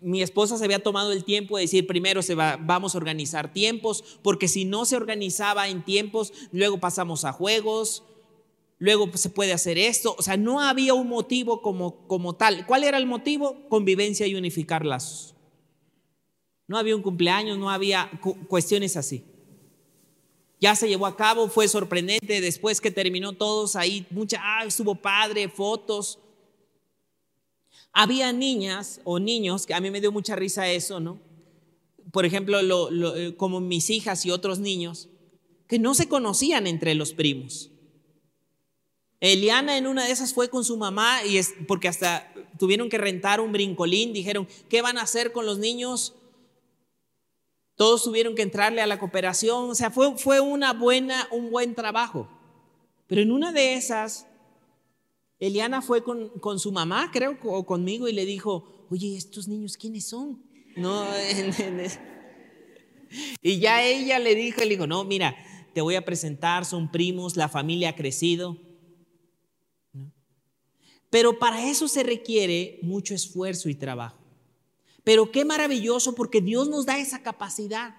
Mi 0.00 0.20
esposa 0.20 0.58
se 0.58 0.64
había 0.64 0.82
tomado 0.82 1.12
el 1.12 1.24
tiempo 1.24 1.56
de 1.56 1.62
decir, 1.62 1.86
primero 1.86 2.22
se 2.22 2.34
va, 2.34 2.58
vamos 2.60 2.94
a 2.94 2.98
organizar 2.98 3.52
tiempos, 3.52 4.18
porque 4.22 4.48
si 4.48 4.64
no 4.64 4.84
se 4.84 4.96
organizaba 4.96 5.68
en 5.68 5.84
tiempos, 5.84 6.32
luego 6.50 6.80
pasamos 6.80 7.24
a 7.24 7.32
juegos, 7.32 8.02
luego 8.78 9.08
se 9.14 9.30
puede 9.30 9.52
hacer 9.52 9.78
esto. 9.78 10.16
O 10.18 10.22
sea, 10.22 10.36
no 10.36 10.60
había 10.60 10.94
un 10.94 11.08
motivo 11.08 11.62
como, 11.62 12.08
como 12.08 12.34
tal. 12.34 12.66
¿Cuál 12.66 12.82
era 12.82 12.98
el 12.98 13.06
motivo? 13.06 13.68
Convivencia 13.68 14.26
y 14.26 14.34
unificar 14.34 14.84
lazos. 14.84 15.36
No 16.66 16.78
había 16.78 16.96
un 16.96 17.02
cumpleaños, 17.02 17.58
no 17.58 17.70
había 17.70 18.10
cuestiones 18.48 18.96
así 18.96 19.31
ya 20.62 20.76
se 20.76 20.88
llevó 20.88 21.06
a 21.06 21.16
cabo, 21.16 21.48
fue 21.48 21.66
sorprendente, 21.66 22.40
después 22.40 22.80
que 22.80 22.92
terminó 22.92 23.32
todos 23.32 23.74
ahí, 23.74 24.06
mucha, 24.10 24.38
ah, 24.40 24.64
estuvo 24.64 24.94
padre, 24.94 25.48
fotos. 25.48 26.20
Había 27.92 28.32
niñas 28.32 29.00
o 29.02 29.18
niños, 29.18 29.66
que 29.66 29.74
a 29.74 29.80
mí 29.80 29.90
me 29.90 30.00
dio 30.00 30.12
mucha 30.12 30.36
risa 30.36 30.70
eso, 30.70 31.00
¿no? 31.00 31.18
Por 32.12 32.24
ejemplo, 32.24 32.60
eh, 33.16 33.34
como 33.36 33.60
mis 33.60 33.90
hijas 33.90 34.24
y 34.24 34.30
otros 34.30 34.60
niños, 34.60 35.08
que 35.66 35.80
no 35.80 35.94
se 35.94 36.06
conocían 36.06 36.68
entre 36.68 36.94
los 36.94 37.12
primos. 37.12 37.72
Eliana 39.18 39.76
en 39.76 39.88
una 39.88 40.06
de 40.06 40.12
esas 40.12 40.32
fue 40.32 40.48
con 40.48 40.64
su 40.64 40.76
mamá 40.76 41.24
y 41.24 41.38
es 41.38 41.54
porque 41.66 41.88
hasta 41.88 42.32
tuvieron 42.60 42.88
que 42.88 42.98
rentar 42.98 43.40
un 43.40 43.50
brincolín, 43.50 44.12
dijeron, 44.12 44.46
¿qué 44.68 44.80
van 44.80 44.96
a 44.96 45.02
hacer 45.02 45.32
con 45.32 45.44
los 45.44 45.58
niños? 45.58 46.14
Todos 47.76 48.04
tuvieron 48.04 48.34
que 48.34 48.42
entrarle 48.42 48.80
a 48.80 48.86
la 48.86 48.98
cooperación, 48.98 49.70
o 49.70 49.74
sea, 49.74 49.90
fue, 49.90 50.16
fue 50.18 50.40
una 50.40 50.72
buena, 50.72 51.26
un 51.30 51.50
buen 51.50 51.74
trabajo. 51.74 52.28
Pero 53.06 53.22
en 53.22 53.32
una 53.32 53.52
de 53.52 53.74
esas, 53.74 54.26
Eliana 55.38 55.82
fue 55.82 56.04
con, 56.04 56.28
con 56.38 56.58
su 56.58 56.70
mamá, 56.70 57.10
creo, 57.12 57.38
o 57.44 57.66
conmigo, 57.66 58.08
y 58.08 58.12
le 58.12 58.24
dijo, 58.24 58.86
oye, 58.90 59.16
¿estos 59.16 59.48
niños 59.48 59.76
quiénes 59.76 60.06
son? 60.06 60.42
No, 60.76 61.04
y 63.42 63.58
ya 63.58 63.82
ella 63.82 64.18
le 64.18 64.34
dijo, 64.34 64.60
le 64.60 64.68
dijo, 64.68 64.86
no, 64.86 65.04
mira, 65.04 65.36
te 65.74 65.80
voy 65.80 65.96
a 65.96 66.04
presentar, 66.04 66.64
son 66.64 66.90
primos, 66.90 67.36
la 67.36 67.48
familia 67.48 67.90
ha 67.90 67.96
crecido. 67.96 68.56
Pero 71.10 71.38
para 71.38 71.68
eso 71.68 71.88
se 71.88 72.02
requiere 72.02 72.78
mucho 72.82 73.14
esfuerzo 73.14 73.68
y 73.68 73.74
trabajo. 73.74 74.21
Pero 75.04 75.30
qué 75.30 75.44
maravilloso 75.44 76.14
porque 76.14 76.40
Dios 76.40 76.68
nos 76.68 76.86
da 76.86 76.98
esa 76.98 77.22
capacidad. 77.22 77.96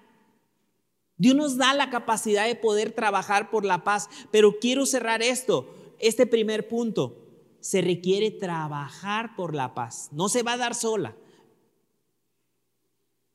Dios 1.18 1.36
nos 1.36 1.58
da 1.58 1.74
la 1.74 1.90
capacidad 1.90 2.48
de 2.48 2.56
poder 2.56 2.92
trabajar 2.92 3.50
por 3.50 3.66
la 3.66 3.84
paz. 3.84 4.10
Pero 4.32 4.60
quiero 4.60 4.86
cerrar 4.86 5.22
esto, 5.22 5.74
este 6.00 6.26
primer 6.26 6.68
punto. 6.68 7.20
Se 7.60 7.82
requiere 7.82 8.32
trabajar 8.32 9.36
por 9.36 9.56
la 9.56 9.74
paz. 9.74 10.10
No 10.12 10.30
se 10.30 10.44
va 10.44 10.54
a 10.54 10.58
dar 10.58 10.76
sola. 10.76 11.16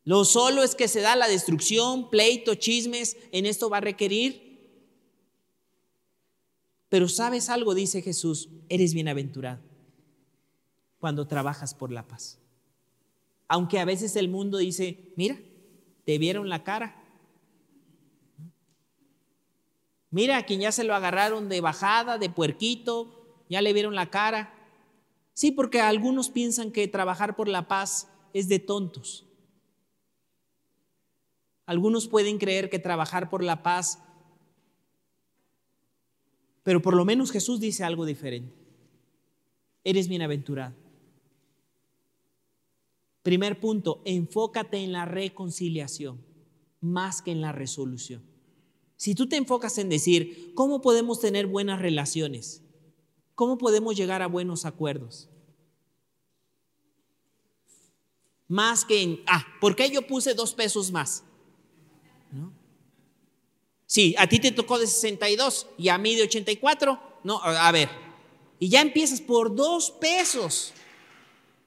Lo 0.04 0.24
solo 0.24 0.62
es 0.62 0.74
que 0.74 0.88
se 0.88 1.00
da 1.00 1.16
la 1.16 1.28
destrucción, 1.28 2.08
pleito, 2.08 2.54
chismes. 2.54 3.16
En 3.32 3.46
esto 3.46 3.68
va 3.68 3.78
a 3.78 3.82
requerir. 3.82 4.48
Pero 6.88 7.08
sabes 7.08 7.50
algo, 7.50 7.74
dice 7.74 8.00
Jesús, 8.00 8.48
eres 8.70 8.94
bienaventurado 8.94 9.60
cuando 10.98 11.28
trabajas 11.28 11.74
por 11.74 11.92
la 11.92 12.06
paz. 12.08 12.38
Aunque 13.48 13.80
a 13.80 13.84
veces 13.84 14.14
el 14.16 14.28
mundo 14.28 14.58
dice, 14.58 15.12
mira, 15.16 15.38
te 16.04 16.18
vieron 16.18 16.48
la 16.48 16.62
cara. 16.62 17.02
Mira 20.10 20.38
a 20.38 20.46
quien 20.46 20.60
ya 20.60 20.72
se 20.72 20.84
lo 20.84 20.94
agarraron 20.94 21.48
de 21.48 21.60
bajada, 21.60 22.18
de 22.18 22.30
puerquito, 22.30 23.44
ya 23.48 23.62
le 23.62 23.72
vieron 23.72 23.94
la 23.94 24.10
cara. 24.10 24.54
Sí, 25.34 25.50
porque 25.50 25.80
algunos 25.80 26.30
piensan 26.30 26.72
que 26.72 26.88
trabajar 26.88 27.36
por 27.36 27.48
la 27.48 27.68
paz 27.68 28.08
es 28.32 28.48
de 28.48 28.58
tontos. 28.58 29.26
Algunos 31.66 32.08
pueden 32.08 32.38
creer 32.38 32.70
que 32.70 32.78
trabajar 32.78 33.28
por 33.28 33.44
la 33.44 33.62
paz, 33.62 34.02
pero 36.62 36.80
por 36.80 36.96
lo 36.96 37.04
menos 37.04 37.30
Jesús 37.30 37.60
dice 37.60 37.84
algo 37.84 38.06
diferente. 38.06 38.54
Eres 39.84 40.08
bienaventurado. 40.08 40.87
Primer 43.28 43.60
punto, 43.60 44.00
enfócate 44.06 44.78
en 44.78 44.90
la 44.90 45.04
reconciliación 45.04 46.24
más 46.80 47.20
que 47.20 47.30
en 47.30 47.42
la 47.42 47.52
resolución. 47.52 48.22
Si 48.96 49.14
tú 49.14 49.28
te 49.28 49.36
enfocas 49.36 49.76
en 49.76 49.90
decir, 49.90 50.54
¿cómo 50.54 50.80
podemos 50.80 51.20
tener 51.20 51.46
buenas 51.46 51.78
relaciones? 51.78 52.62
¿Cómo 53.34 53.58
podemos 53.58 53.94
llegar 53.98 54.22
a 54.22 54.28
buenos 54.28 54.64
acuerdos? 54.64 55.28
Más 58.46 58.86
que 58.86 59.02
en, 59.02 59.20
ah, 59.26 59.44
¿por 59.60 59.76
qué 59.76 59.90
yo 59.90 60.06
puse 60.06 60.32
dos 60.32 60.54
pesos 60.54 60.90
más? 60.90 61.22
Sí, 63.84 64.14
a 64.16 64.26
ti 64.26 64.38
te 64.38 64.52
tocó 64.52 64.78
de 64.78 64.86
62 64.86 65.66
y 65.76 65.90
a 65.90 65.98
mí 65.98 66.14
de 66.14 66.22
84. 66.22 66.98
No, 67.24 67.42
a 67.42 67.72
ver. 67.72 67.90
Y 68.58 68.70
ya 68.70 68.80
empiezas 68.80 69.20
por 69.20 69.54
dos 69.54 69.90
pesos. 69.90 70.72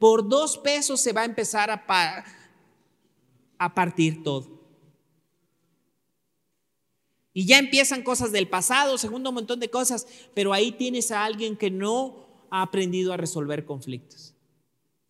Por 0.01 0.27
dos 0.27 0.57
pesos 0.57 0.99
se 0.99 1.13
va 1.13 1.21
a 1.21 1.25
empezar 1.25 1.69
a, 1.69 1.85
a 3.59 3.75
partir 3.75 4.23
todo. 4.23 4.59
Y 7.33 7.45
ya 7.45 7.59
empiezan 7.59 8.01
cosas 8.01 8.31
del 8.31 8.49
pasado, 8.49 8.97
segundo 8.97 9.29
un 9.29 9.35
montón 9.35 9.59
de 9.59 9.69
cosas, 9.69 10.07
pero 10.33 10.53
ahí 10.53 10.71
tienes 10.71 11.11
a 11.11 11.23
alguien 11.23 11.55
que 11.55 11.69
no 11.69 12.25
ha 12.49 12.63
aprendido 12.63 13.13
a 13.13 13.17
resolver 13.17 13.63
conflictos. 13.63 14.33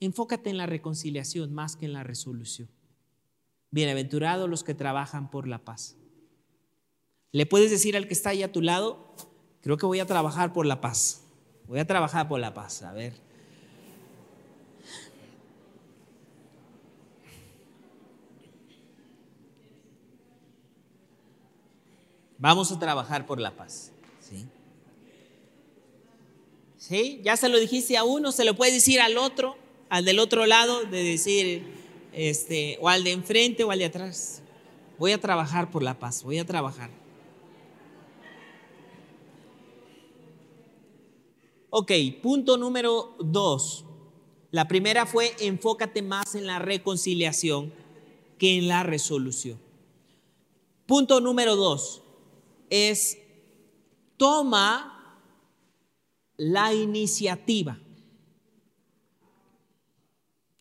Enfócate 0.02 0.50
en 0.50 0.58
la 0.58 0.66
reconciliación 0.66 1.54
más 1.54 1.78
que 1.78 1.86
en 1.86 1.94
la 1.94 2.04
resolución. 2.04 2.68
Bienaventurados 3.70 4.50
los 4.50 4.66
que 4.66 4.74
trabajan 4.74 5.32
por 5.32 5.48
la 5.48 5.60
paz. 5.60 5.96
Le 7.32 7.46
puedes 7.46 7.72
decir 7.72 7.96
al 7.96 8.10
que 8.10 8.14
está 8.14 8.32
ahí 8.32 8.44
a 8.44 8.52
tu 8.52 8.62
lado, 8.62 9.16
creo 9.62 9.78
que 9.78 9.86
voy 9.86 10.02
a 10.02 10.06
trabajar 10.06 10.52
por 10.52 10.66
la 10.66 10.82
paz. 10.82 11.24
Voy 11.66 11.80
a 11.80 11.88
trabajar 11.88 12.28
por 12.28 12.42
la 12.42 12.54
paz. 12.54 12.84
A 12.84 12.92
ver. 12.92 13.31
Vamos 22.42 22.72
a 22.72 22.80
trabajar 22.80 23.28
por 23.28 23.40
la 23.40 23.56
paz. 23.56 23.92
¿Sí? 24.20 24.48
¿Sí? 26.76 27.22
Ya 27.24 27.38
se 27.38 27.50
lo 27.50 27.60
dijiste 27.60 27.98
a 27.98 28.04
uno, 28.04 28.32
se 28.32 28.46
lo 28.46 28.56
puede 28.56 28.72
decir 28.72 29.00
al 29.00 29.20
otro, 29.20 29.56
al 29.90 30.06
del 30.06 30.18
otro 30.18 30.48
lado, 30.48 30.84
de 30.86 31.04
decir, 31.04 31.64
este, 32.14 32.80
o 32.82 32.90
al 32.90 33.04
de 33.04 33.12
enfrente 33.12 33.64
o 33.64 33.70
al 33.70 33.78
de 33.78 33.86
atrás. 33.86 34.42
Voy 34.98 35.12
a 35.12 35.22
trabajar 35.22 35.70
por 35.70 35.84
la 35.84 36.00
paz, 36.00 36.24
voy 36.24 36.40
a 36.40 36.46
trabajar. 36.46 36.90
Ok, 41.70 41.92
punto 42.24 42.58
número 42.58 43.16
dos. 43.20 43.86
La 44.50 44.68
primera 44.68 45.06
fue 45.06 45.36
enfócate 45.40 46.02
más 46.02 46.34
en 46.34 46.48
la 46.48 46.58
reconciliación 46.58 47.72
que 48.40 48.58
en 48.58 48.68
la 48.68 48.82
resolución. 48.82 49.60
Punto 50.88 51.22
número 51.22 51.56
dos 51.56 52.02
es 52.72 53.20
toma 54.18 55.20
la 56.38 56.74
iniciativa. 56.74 57.78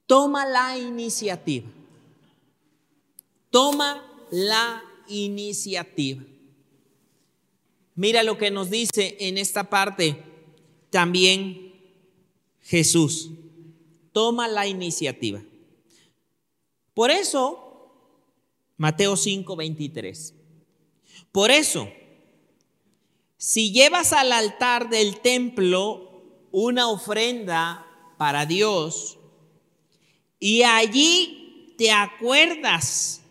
Toma 0.07 0.44
la 0.44 0.77
iniciativa. 0.77 1.70
Toma 3.49 4.05
la 4.31 4.83
iniciativa. 5.09 6.23
Mira 7.94 8.23
lo 8.23 8.37
que 8.37 8.51
nos 8.51 8.70
dice 8.70 9.16
en 9.20 9.38
esta 9.38 9.70
parte 9.70 10.25
también 10.90 11.75
Jesús. 12.62 13.31
Toma 14.12 14.49
la 14.49 14.66
iniciativa. 14.66 15.42
Por 16.92 17.11
eso, 17.11 17.94
Mateo 18.77 19.16
5, 19.16 19.55
23. 19.55 20.35
Por 21.31 21.51
eso, 21.51 21.88
si 23.40 23.72
llevas 23.72 24.12
al 24.12 24.33
altar 24.33 24.90
del 24.90 25.18
templo 25.20 26.22
una 26.53 26.88
ofrenda 26.88 27.87
para 28.18 28.44
Dios 28.44 29.18
y 30.38 30.62
allí 30.62 31.74
te 31.79 31.90
acuerdas 31.90 33.22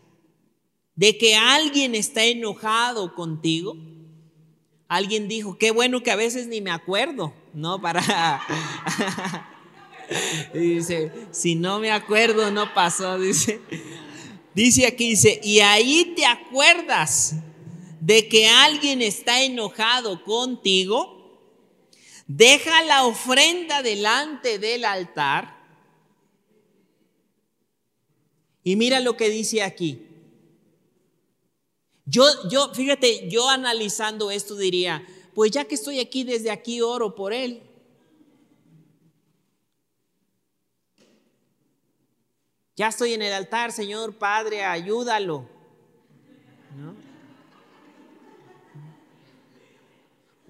de 0.95 1.15
que 1.15 1.35
alguien 1.35 1.93
está 1.93 2.23
enojado 2.23 3.13
contigo, 3.13 3.77
alguien 4.87 5.27
dijo, 5.27 5.59
qué 5.59 5.69
bueno 5.69 6.01
que 6.01 6.09
a 6.09 6.15
veces 6.15 6.47
ni 6.47 6.59
me 6.59 6.71
acuerdo. 6.71 7.31
¿no? 7.53 7.79
Para... 7.79 8.01
dice, 10.55 11.11
si 11.29 11.53
no 11.53 11.77
me 11.77 11.91
acuerdo, 11.91 12.49
no 12.49 12.73
pasó, 12.73 13.19
dice. 13.19 13.61
Dice 14.55 14.87
aquí, 14.87 15.11
dice, 15.11 15.39
y 15.43 15.59
ahí 15.59 16.13
te 16.15 16.25
acuerdas 16.25 17.35
de 17.99 18.27
que 18.27 18.47
alguien 18.47 19.01
está 19.01 19.41
enojado 19.43 20.23
contigo, 20.23 21.19
deja 22.27 22.83
la 22.83 23.05
ofrenda 23.05 23.81
delante 23.81 24.59
del 24.59 24.85
altar. 24.85 25.57
Y 28.63 28.75
mira 28.75 28.99
lo 28.99 29.17
que 29.17 29.29
dice 29.29 29.63
aquí. 29.63 30.05
Yo, 32.05 32.23
yo, 32.49 32.73
fíjate, 32.73 33.29
yo 33.29 33.49
analizando 33.49 34.31
esto 34.31 34.55
diría, 34.55 35.05
pues 35.35 35.51
ya 35.51 35.65
que 35.65 35.75
estoy 35.75 35.99
aquí, 35.99 36.23
desde 36.23 36.51
aquí 36.51 36.81
oro 36.81 37.15
por 37.15 37.33
él. 37.33 37.63
Ya 42.75 42.87
estoy 42.87 43.13
en 43.13 43.21
el 43.21 43.33
altar, 43.33 43.71
Señor 43.71 44.17
Padre, 44.17 44.63
ayúdalo. 44.63 45.58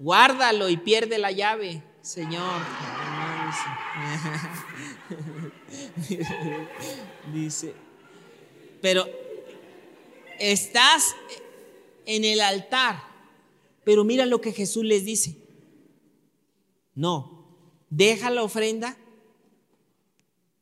Guárdalo 0.00 0.68
y 0.68 0.76
pierde 0.76 1.18
la 1.18 1.30
llave, 1.30 1.84
Señor. 2.02 2.60
Dice, 7.32 7.74
pero 8.82 9.06
estás 10.38 11.14
en 12.06 12.24
el 12.24 12.40
altar 12.40 13.10
pero 13.84 14.04
mira 14.04 14.26
lo 14.26 14.40
que 14.40 14.52
Jesús 14.52 14.84
les 14.84 15.04
dice. 15.04 15.36
No, 16.94 17.44
deja 17.88 18.30
la 18.30 18.42
ofrenda 18.42 18.98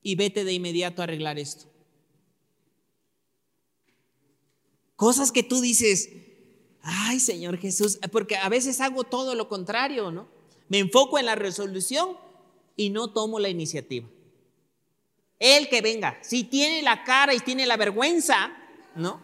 y 0.02 0.14
vete 0.14 0.44
de 0.44 0.52
inmediato 0.52 1.02
a 1.02 1.04
arreglar 1.04 1.38
esto. 1.38 1.66
Cosas 4.96 5.32
que 5.32 5.42
tú 5.42 5.60
dices, 5.60 6.08
ay 6.82 7.20
Señor 7.20 7.58
Jesús, 7.58 7.98
porque 8.12 8.36
a 8.36 8.48
veces 8.48 8.80
hago 8.80 9.04
todo 9.04 9.34
lo 9.34 9.48
contrario, 9.48 10.10
¿no? 10.10 10.26
Me 10.68 10.78
enfoco 10.78 11.18
en 11.18 11.26
la 11.26 11.34
resolución 11.34 12.16
y 12.76 12.90
no 12.90 13.10
tomo 13.10 13.38
la 13.38 13.48
iniciativa. 13.48 14.06
El 15.38 15.68
que 15.68 15.80
venga, 15.80 16.18
si 16.22 16.44
tiene 16.44 16.82
la 16.82 17.04
cara 17.04 17.34
y 17.34 17.40
tiene 17.40 17.66
la 17.66 17.76
vergüenza, 17.76 18.52
¿no? 18.94 19.20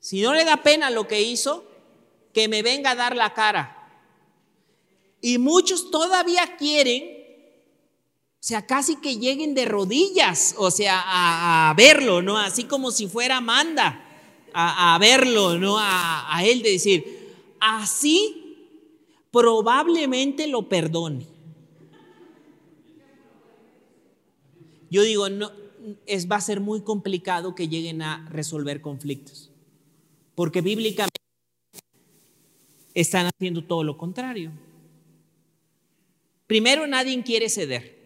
Si 0.00 0.20
no 0.20 0.34
le 0.34 0.44
da 0.44 0.62
pena 0.62 0.90
lo 0.90 1.06
que 1.06 1.22
hizo, 1.22 1.64
que 2.34 2.48
me 2.48 2.62
venga 2.62 2.90
a 2.90 2.96
dar 2.96 3.16
la 3.16 3.34
cara. 3.34 3.78
Y 5.20 5.38
muchos 5.38 5.90
todavía 5.90 6.56
quieren, 6.56 7.04
o 7.04 8.44
sea, 8.44 8.66
casi 8.66 8.96
que 8.96 9.18
lleguen 9.18 9.54
de 9.54 9.64
rodillas, 9.64 10.56
o 10.58 10.70
sea, 10.70 11.00
a, 11.06 11.72
verlo, 11.74 12.20
¿no? 12.20 12.36
Así 12.36 12.64
como 12.64 12.90
si 12.90 13.06
fuera 13.06 13.36
Amanda, 13.36 14.11
a, 14.54 14.98
verlo, 15.00 15.58
¿no? 15.58 15.78
A, 15.78 16.36
a 16.36 16.44
él 16.44 16.62
de 16.62 16.72
decir, 16.72 17.04
así 17.60 18.42
probablemente 19.30 20.46
lo 20.46 20.68
perdone. 20.68 21.26
Yo 24.90 25.02
digo, 25.02 25.30
no, 25.30 25.50
es, 26.06 26.30
va 26.30 26.36
a 26.36 26.40
ser 26.40 26.60
muy 26.60 26.82
complicado 26.82 27.54
que 27.54 27.68
lleguen 27.68 28.02
a 28.02 28.28
resolver 28.30 28.80
conflictos. 28.80 29.50
Porque 30.34 30.60
bíblicamente 30.60 31.20
están 32.94 33.26
haciendo 33.26 33.64
todo 33.64 33.84
lo 33.84 33.96
contrario. 33.96 34.52
Primero, 36.46 36.86
nadie 36.86 37.20
quiere 37.22 37.48
ceder. 37.48 38.00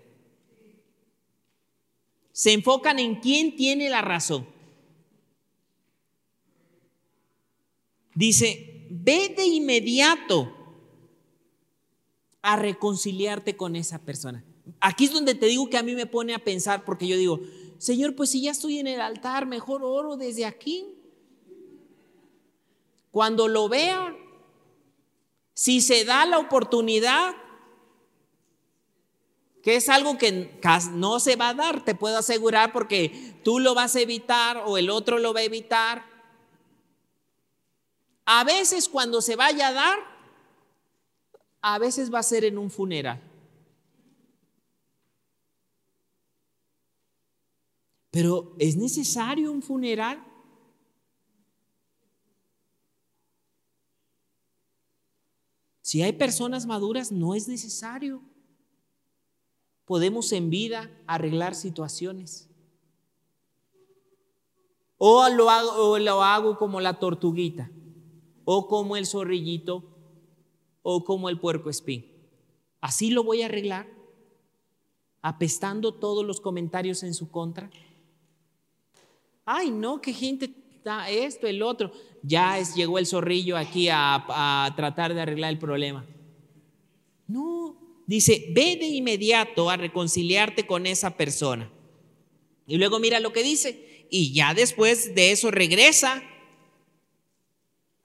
se 2.32 2.52
enfocan 2.52 2.98
en 2.98 3.16
quién 3.16 3.56
tiene 3.56 3.88
la 3.88 4.02
razón. 4.02 4.46
Dice, 8.16 8.86
ve 8.90 9.34
de 9.36 9.44
inmediato 9.44 10.50
a 12.40 12.56
reconciliarte 12.56 13.58
con 13.58 13.76
esa 13.76 13.98
persona. 13.98 14.42
Aquí 14.80 15.04
es 15.04 15.12
donde 15.12 15.34
te 15.34 15.46
digo 15.46 15.68
que 15.68 15.76
a 15.76 15.82
mí 15.82 15.94
me 15.94 16.06
pone 16.06 16.34
a 16.34 16.42
pensar, 16.42 16.86
porque 16.86 17.06
yo 17.06 17.18
digo, 17.18 17.40
Señor, 17.76 18.16
pues 18.16 18.30
si 18.30 18.40
ya 18.40 18.52
estoy 18.52 18.78
en 18.78 18.86
el 18.86 19.02
altar, 19.02 19.44
mejor 19.44 19.84
oro 19.84 20.16
desde 20.16 20.46
aquí. 20.46 20.86
Cuando 23.10 23.48
lo 23.48 23.68
vea, 23.68 24.16
si 25.52 25.82
se 25.82 26.06
da 26.06 26.24
la 26.24 26.38
oportunidad, 26.38 27.34
que 29.62 29.76
es 29.76 29.90
algo 29.90 30.16
que 30.16 30.58
no 30.92 31.20
se 31.20 31.36
va 31.36 31.50
a 31.50 31.54
dar, 31.54 31.84
te 31.84 31.94
puedo 31.94 32.16
asegurar, 32.16 32.72
porque 32.72 33.34
tú 33.44 33.58
lo 33.58 33.74
vas 33.74 33.94
a 33.94 34.00
evitar 34.00 34.62
o 34.64 34.78
el 34.78 34.88
otro 34.88 35.18
lo 35.18 35.34
va 35.34 35.40
a 35.40 35.44
evitar. 35.44 36.15
A 38.26 38.44
veces 38.44 38.88
cuando 38.88 39.22
se 39.22 39.36
vaya 39.36 39.68
a 39.68 39.72
dar, 39.72 39.98
a 41.62 41.78
veces 41.78 42.12
va 42.12 42.18
a 42.18 42.22
ser 42.22 42.44
en 42.44 42.58
un 42.58 42.70
funeral. 42.70 43.22
Pero 48.10 48.54
¿es 48.58 48.76
necesario 48.76 49.50
un 49.50 49.62
funeral? 49.62 50.22
Si 55.80 56.02
hay 56.02 56.12
personas 56.12 56.66
maduras, 56.66 57.10
no 57.10 57.34
es 57.34 57.48
necesario 57.48 58.22
podemos 59.86 60.32
en 60.32 60.50
vida 60.50 60.90
arreglar 61.06 61.54
situaciones. 61.54 62.50
O 64.98 65.28
lo 65.28 65.48
hago, 65.48 65.98
lo 65.98 66.22
hago 66.22 66.58
como 66.58 66.80
la 66.80 66.98
tortuguita, 66.98 67.70
o 68.46 68.68
como 68.68 68.96
el 68.96 69.06
zorrillito, 69.06 69.82
o 70.82 71.04
como 71.04 71.28
el 71.28 71.38
puerco 71.38 71.68
espín. 71.68 72.06
Así 72.80 73.10
lo 73.10 73.24
voy 73.24 73.42
a 73.42 73.46
arreglar, 73.46 73.88
apestando 75.20 75.92
todos 75.92 76.24
los 76.24 76.40
comentarios 76.40 77.02
en 77.02 77.12
su 77.12 77.28
contra. 77.28 77.68
Ay, 79.44 79.72
no, 79.72 80.00
qué 80.00 80.12
gente 80.12 80.48
está 80.76 81.10
esto, 81.10 81.48
el 81.48 81.60
otro. 81.60 81.90
Ya 82.22 82.60
es, 82.60 82.76
llegó 82.76 83.00
el 83.00 83.06
zorrillo 83.06 83.56
aquí 83.56 83.88
a, 83.88 84.24
a 84.28 84.72
tratar 84.76 85.12
de 85.12 85.22
arreglar 85.22 85.52
el 85.52 85.58
problema. 85.58 86.06
No, 87.26 87.76
dice, 88.06 88.52
ve 88.54 88.76
de 88.76 88.86
inmediato 88.86 89.68
a 89.68 89.76
reconciliarte 89.76 90.68
con 90.68 90.86
esa 90.86 91.16
persona. 91.16 91.68
Y 92.64 92.76
luego 92.76 93.00
mira 93.00 93.18
lo 93.18 93.32
que 93.32 93.42
dice, 93.42 94.06
y 94.08 94.32
ya 94.32 94.54
después 94.54 95.16
de 95.16 95.32
eso 95.32 95.50
regresa 95.50 96.22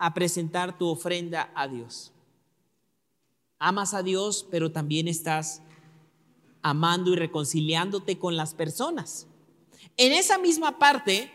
a 0.04 0.16
presentar 0.16 0.80
tu 0.80 0.88
ofrenda 0.88 1.52
a 1.54 1.68
Dios. 1.68 2.12
Amas 3.60 3.94
a 3.94 4.02
Dios, 4.02 4.48
pero 4.50 4.72
también 4.72 5.08
estás 5.08 5.62
amando 6.64 7.14
y 7.14 7.16
reconciliándote 7.16 8.18
con 8.18 8.36
las 8.36 8.56
personas. 8.56 9.28
En 9.98 10.12
esa 10.12 10.40
misma 10.40 10.80
parte, 10.80 11.32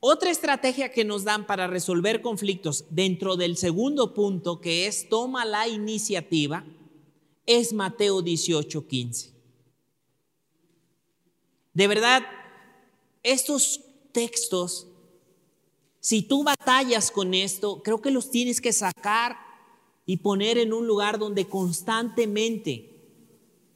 otra 0.00 0.30
estrategia 0.30 0.92
que 0.92 1.02
nos 1.02 1.24
dan 1.24 1.46
para 1.46 1.66
resolver 1.66 2.20
conflictos 2.20 2.84
dentro 2.90 3.36
del 3.36 3.56
segundo 3.56 4.12
punto, 4.12 4.60
que 4.60 4.86
es 4.86 5.08
toma 5.08 5.46
la 5.46 5.66
iniciativa, 5.66 6.62
es 7.46 7.72
Mateo 7.72 8.20
18, 8.20 8.86
15. 8.86 9.32
De 11.72 11.88
verdad, 11.88 12.22
estos 13.22 13.80
textos, 14.12 14.88
si 16.04 16.20
tú 16.20 16.44
batallas 16.44 17.10
con 17.10 17.32
esto, 17.32 17.82
creo 17.82 18.02
que 18.02 18.10
los 18.10 18.30
tienes 18.30 18.60
que 18.60 18.74
sacar 18.74 19.38
y 20.04 20.18
poner 20.18 20.58
en 20.58 20.74
un 20.74 20.86
lugar 20.86 21.18
donde 21.18 21.48
constantemente 21.48 22.90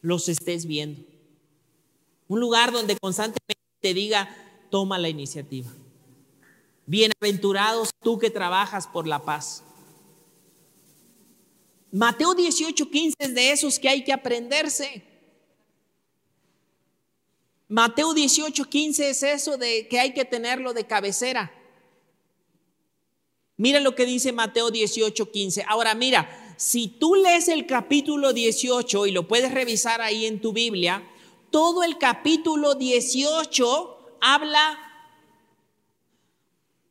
los 0.03 0.29
estés 0.29 0.67
viendo. 0.67 1.01
Un 2.27 2.39
lugar 2.39 2.71
donde 2.71 2.99
constantemente 2.99 3.65
te 3.81 3.95
diga, 3.95 4.29
toma 4.71 4.99
la 4.99 5.09
iniciativa. 5.09 5.73
Bienaventurados 6.85 7.89
tú 8.03 8.19
que 8.19 8.29
trabajas 8.29 8.87
por 8.87 9.07
la 9.07 9.25
paz. 9.25 9.65
Mateo 11.91 12.35
18, 12.35 12.91
15 12.91 13.17
es 13.21 13.35
de 13.35 13.53
esos 13.53 13.79
que 13.79 13.89
hay 13.89 14.05
que 14.05 14.13
aprenderse. 14.13 15.03
Mateo 17.69 18.13
18, 18.13 18.69
15 18.69 19.09
es 19.09 19.23
eso 19.23 19.57
de 19.57 19.89
que 19.89 19.99
hay 19.99 20.13
que 20.13 20.27
tenerlo 20.27 20.75
de 20.75 20.87
cabecera. 20.87 21.55
Mira 23.59 23.81
lo 23.81 23.95
que 23.95 24.07
dice 24.07 24.33
Mateo 24.33 24.71
18, 24.71 25.31
15. 25.31 25.65
Ahora 25.69 25.95
mira, 25.95 26.55
si 26.57 26.89
tú 26.89 27.17
lees 27.17 27.49
el 27.49 27.67
capítulo 27.67 28.33
18 28.33 29.07
y 29.07 29.11
lo 29.11 29.29
puedes 29.29 29.53
revisar 29.53 30.01
ahí 30.01 30.27
en 30.27 30.41
tu 30.41 30.53
Biblia, 30.53 31.07
todo 31.51 31.83
el 31.83 31.99
capítulo 31.99 32.75
18 32.75 34.19
habla 34.21 34.79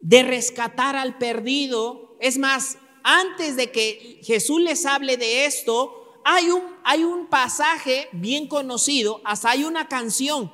de 0.02 0.24
rescatar 0.24 0.96
al 0.96 1.18
perdido. 1.18 2.16
Es 2.20 2.38
más, 2.38 2.78
antes 3.02 3.56
de 3.56 3.72
que 3.72 4.20
Jesús 4.24 4.62
les 4.62 4.86
hable 4.86 5.18
de 5.18 5.46
esto, 5.46 6.20
hay 6.26 6.50
un, 6.50 6.64
hay 6.84 7.06
un 7.06 7.28
pasaje 7.28 8.10
bien 8.12 8.48
conocido, 8.48 9.22
hasta 9.24 9.52
hay 9.52 9.64
una 9.64 9.88
canción 9.88 10.52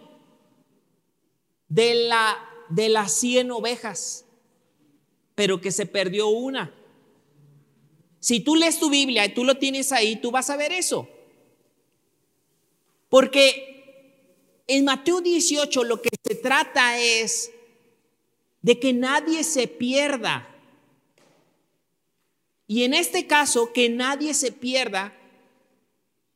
de, 1.68 1.96
la, 2.08 2.38
de 2.70 2.90
las 2.90 3.14
100 3.14 3.50
ovejas, 3.50 4.23
pero 5.36 5.62
que 5.62 5.72
se 5.72 5.86
perdió 5.86 6.28
una. 6.28 6.74
Si 8.20 8.40
tú 8.40 8.56
lees 8.56 8.80
tu 8.80 8.90
Biblia 8.90 9.26
y 9.26 9.34
tú 9.34 9.44
lo 9.44 9.58
tienes 9.58 9.92
ahí, 9.92 10.16
tú 10.16 10.32
vas 10.32 10.50
a 10.50 10.58
ver 10.58 10.72
eso. 10.72 11.10
Porque 13.10 14.64
en 14.68 14.86
Mateo 14.86 15.22
18 15.22 15.84
lo 15.84 16.02
que 16.02 16.10
se 16.24 16.36
trata 16.36 16.98
es 17.00 17.52
de 18.62 18.80
que 18.80 18.94
nadie 18.94 19.44
se 19.44 19.68
pierda. 19.68 20.50
Y 22.66 22.84
en 22.84 22.94
este 22.94 23.28
caso, 23.28 23.74
que 23.74 23.90
nadie 23.90 24.34
se 24.34 24.52
pierda 24.52 25.14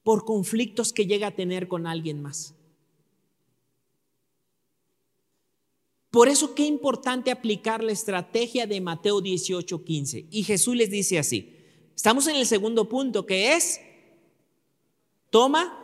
por 0.03 0.25
conflictos 0.25 0.93
que 0.93 1.05
llega 1.05 1.27
a 1.27 1.35
tener 1.35 1.67
con 1.67 1.87
alguien 1.87 2.21
más. 2.21 2.53
Por 6.11 6.29
eso 6.29 6.55
qué 6.55 6.65
importante 6.65 7.31
aplicar 7.31 7.83
la 7.83 7.91
estrategia 7.91 8.65
de 8.65 8.81
Mateo 8.81 9.21
18:15. 9.21 10.27
Y 10.31 10.43
Jesús 10.43 10.75
les 10.75 10.89
dice 10.89 11.19
así. 11.19 11.53
Estamos 11.95 12.27
en 12.27 12.35
el 12.35 12.45
segundo 12.45 12.87
punto, 12.87 13.25
que 13.25 13.53
es, 13.53 13.81
toma 15.29 15.83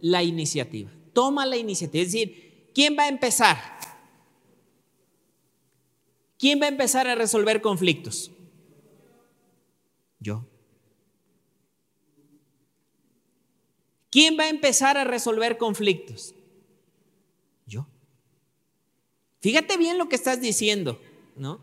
la 0.00 0.22
iniciativa. 0.22 0.90
Toma 1.12 1.44
la 1.46 1.56
iniciativa. 1.56 2.02
Es 2.02 2.12
decir, 2.12 2.70
¿quién 2.72 2.96
va 2.96 3.04
a 3.04 3.08
empezar? 3.08 3.58
¿Quién 6.38 6.60
va 6.60 6.66
a 6.66 6.68
empezar 6.68 7.08
a 7.08 7.16
resolver 7.16 7.60
conflictos? 7.60 8.30
Yo. 10.20 10.44
¿Quién 14.10 14.38
va 14.38 14.44
a 14.44 14.48
empezar 14.48 14.96
a 14.96 15.04
resolver 15.04 15.58
conflictos? 15.58 16.34
Yo. 17.66 17.86
Fíjate 19.40 19.76
bien 19.76 19.98
lo 19.98 20.08
que 20.08 20.16
estás 20.16 20.40
diciendo, 20.40 21.00
¿no? 21.36 21.60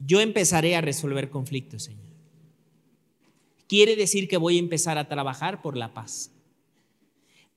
Yo 0.00 0.20
empezaré 0.20 0.74
a 0.76 0.80
resolver 0.80 1.30
conflictos, 1.30 1.84
Señor. 1.84 2.08
Quiere 3.68 3.96
decir 3.96 4.28
que 4.28 4.36
voy 4.36 4.56
a 4.56 4.60
empezar 4.60 4.96
a 4.96 5.08
trabajar 5.08 5.60
por 5.60 5.76
la 5.76 5.92
paz. 5.92 6.30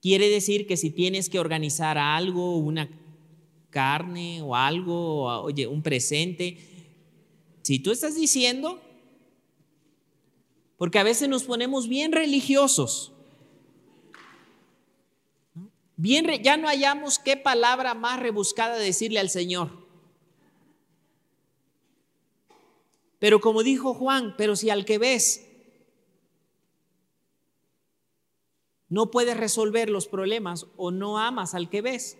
Quiere 0.01 0.29
decir 0.29 0.67
que 0.67 0.77
si 0.77 0.89
tienes 0.89 1.29
que 1.29 1.39
organizar 1.39 1.97
algo, 1.97 2.57
una 2.57 2.89
carne 3.69 4.41
o 4.41 4.55
algo, 4.55 5.23
oye, 5.43 5.67
un 5.67 5.81
presente, 5.81 6.57
si 7.61 7.79
tú 7.79 7.91
estás 7.91 8.15
diciendo, 8.15 8.81
porque 10.77 10.99
a 10.99 11.03
veces 11.03 11.29
nos 11.29 11.43
ponemos 11.43 11.87
bien 11.87 12.11
religiosos, 12.11 13.10
bien, 16.01 16.25
ya 16.41 16.57
no 16.57 16.67
hallamos 16.67 17.19
qué 17.19 17.37
palabra 17.37 17.93
más 17.93 18.19
rebuscada 18.19 18.75
decirle 18.75 19.19
al 19.19 19.29
Señor. 19.29 19.69
Pero 23.19 23.39
como 23.39 23.61
dijo 23.61 23.93
Juan, 23.93 24.33
pero 24.35 24.55
si 24.55 24.71
al 24.71 24.83
que 24.83 24.97
ves 24.97 25.47
no 28.89 29.11
puedes 29.11 29.37
resolver 29.37 29.91
los 29.91 30.07
problemas 30.07 30.65
o 30.75 30.89
no 30.89 31.19
amas 31.19 31.53
al 31.53 31.69
que 31.69 31.81
ves, 31.81 32.17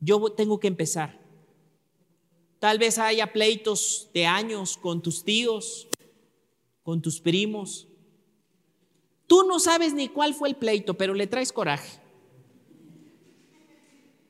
yo 0.00 0.32
tengo 0.32 0.58
que 0.58 0.68
empezar. 0.68 1.20
Tal 2.58 2.78
vez 2.78 2.98
haya 2.98 3.34
pleitos 3.34 4.08
de 4.14 4.24
años 4.24 4.78
con 4.78 5.02
tus 5.02 5.22
tíos, 5.22 5.86
con 6.82 7.02
tus 7.02 7.20
primos. 7.20 7.85
Tú 9.26 9.44
no 9.44 9.58
sabes 9.58 9.92
ni 9.92 10.08
cuál 10.08 10.34
fue 10.34 10.48
el 10.48 10.56
pleito, 10.56 10.94
pero 10.94 11.14
le 11.14 11.26
traes 11.26 11.52
coraje. 11.52 12.00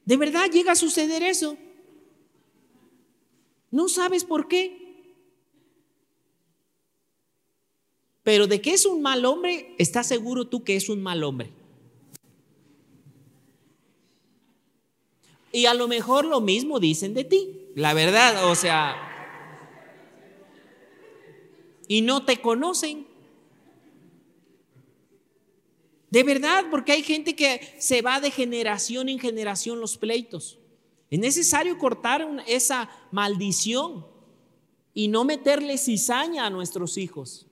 ¿De 0.05 0.17
verdad 0.17 0.51
llega 0.51 0.73
a 0.73 0.77
suceder 0.77 1.23
eso? 1.23 1.57
No 3.71 3.89
sabes 3.89 4.25
por 4.25 4.49
qué. 4.49 4.87
Pero 8.23 8.47
de 8.47 8.61
que 8.61 8.73
es 8.73 8.87
un 8.87 9.03
mal 9.03 9.25
hombre, 9.25 9.75
¿estás 9.79 10.07
seguro 10.07 10.47
tú 10.47 10.65
que 10.65 10.77
es 10.77 10.89
un 10.89 11.03
mal 11.03 11.23
hombre? 11.23 11.53
Y 15.53 15.67
a 15.67 15.75
lo 15.75 15.89
mejor 15.89 16.25
lo 16.25 16.41
mismo 16.41 16.81
dicen 16.81 17.15
de 17.15 17.25
ti, 17.25 17.71
la 17.75 17.95
verdad, 17.95 18.51
o 18.51 18.55
sea, 18.55 18.97
y 21.89 22.03
no 22.03 22.25
te 22.25 22.41
conocen. 22.41 23.07
De 26.17 26.23
verdad, 26.23 26.65
porque 26.71 26.93
hay 26.93 27.03
gente 27.03 27.37
que 27.37 27.77
se 27.79 28.01
va 28.01 28.21
de 28.21 28.31
generación 28.31 29.11
en 29.11 29.19
generación 29.19 29.81
los 29.81 29.99
pleitos. 29.99 30.59
Es 31.11 31.19
necesario 31.19 31.77
cortar 31.77 32.27
esa 32.47 32.89
maldición 33.13 34.07
y 34.95 35.09
no 35.09 35.25
meterle 35.25 35.77
cizaña 35.77 36.47
a 36.47 36.49
nuestros 36.49 36.97
hijos. 36.97 37.47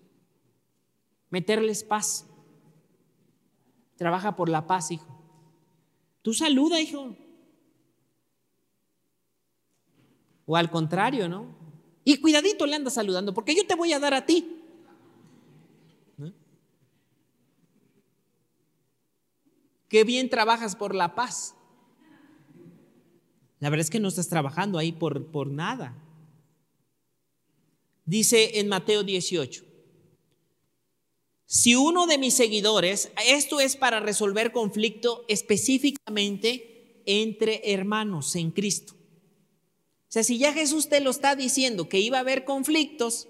Meterles 1.29 1.85
paz. 1.85 2.25
Trabaja 3.97 4.35
por 4.35 4.49
la 4.49 4.67
paz, 4.67 4.91
hijo. 4.93 5.15
Tú 6.23 6.33
saluda, 6.33 6.81
hijo. 6.81 7.15
O 10.47 10.57
al 10.57 10.71
contrario, 10.71 11.29
¿no? 11.29 11.55
Y 12.03 12.17
cuidadito 12.17 12.65
le 12.65 12.77
andas 12.77 12.95
saludando, 12.95 13.35
porque 13.35 13.55
yo 13.55 13.67
te 13.67 13.75
voy 13.75 13.93
a 13.93 14.01
dar 14.01 14.15
a 14.15 14.25
ti. 14.25 14.54
Qué 19.95 20.03
bien 20.03 20.29
trabajas 20.29 20.75
por 20.75 20.93
la 20.93 21.15
paz. 21.15 21.55
La 23.61 23.71
verdad 23.71 23.85
es 23.85 23.91
que 23.91 24.01
no 24.01 24.09
estás 24.09 24.29
trabajando 24.29 24.77
ahí 24.77 24.91
por, 24.91 25.31
por 25.31 25.47
nada. 25.47 25.97
Dice 28.05 28.59
en 28.59 28.67
Mateo 28.67 29.05
18, 29.05 29.65
si 31.47 31.77
uno 31.77 32.09
de 32.09 32.19
mis 32.19 32.35
seguidores, 32.35 33.13
esto 33.25 33.61
es 33.61 33.77
para 33.77 34.01
resolver 34.01 34.51
conflicto 34.51 35.25
específicamente 35.29 37.01
entre 37.07 37.73
hermanos 37.73 38.35
en 38.35 38.51
Cristo. 38.51 38.95
O 38.95 40.09
sea, 40.09 40.25
si 40.25 40.39
ya 40.39 40.53
Jesús 40.53 40.89
te 40.89 40.99
lo 40.99 41.11
está 41.11 41.37
diciendo 41.37 41.89
que 41.89 42.01
iba 42.01 42.17
a 42.17 42.23
haber 42.23 42.45
conflictos, 42.45 43.29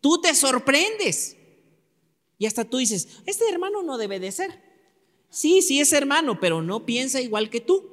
tú 0.00 0.20
te 0.20 0.34
sorprendes. 0.34 1.36
Y 2.38 2.46
hasta 2.46 2.64
tú 2.64 2.78
dices, 2.78 3.06
este 3.24 3.48
hermano 3.48 3.84
no 3.84 3.98
debe 3.98 4.18
de 4.18 4.32
ser. 4.32 4.65
Sí, 5.28 5.62
sí 5.62 5.80
es 5.80 5.92
hermano, 5.92 6.40
pero 6.40 6.62
no 6.62 6.86
piensa 6.86 7.20
igual 7.20 7.50
que 7.50 7.60
tú. 7.60 7.84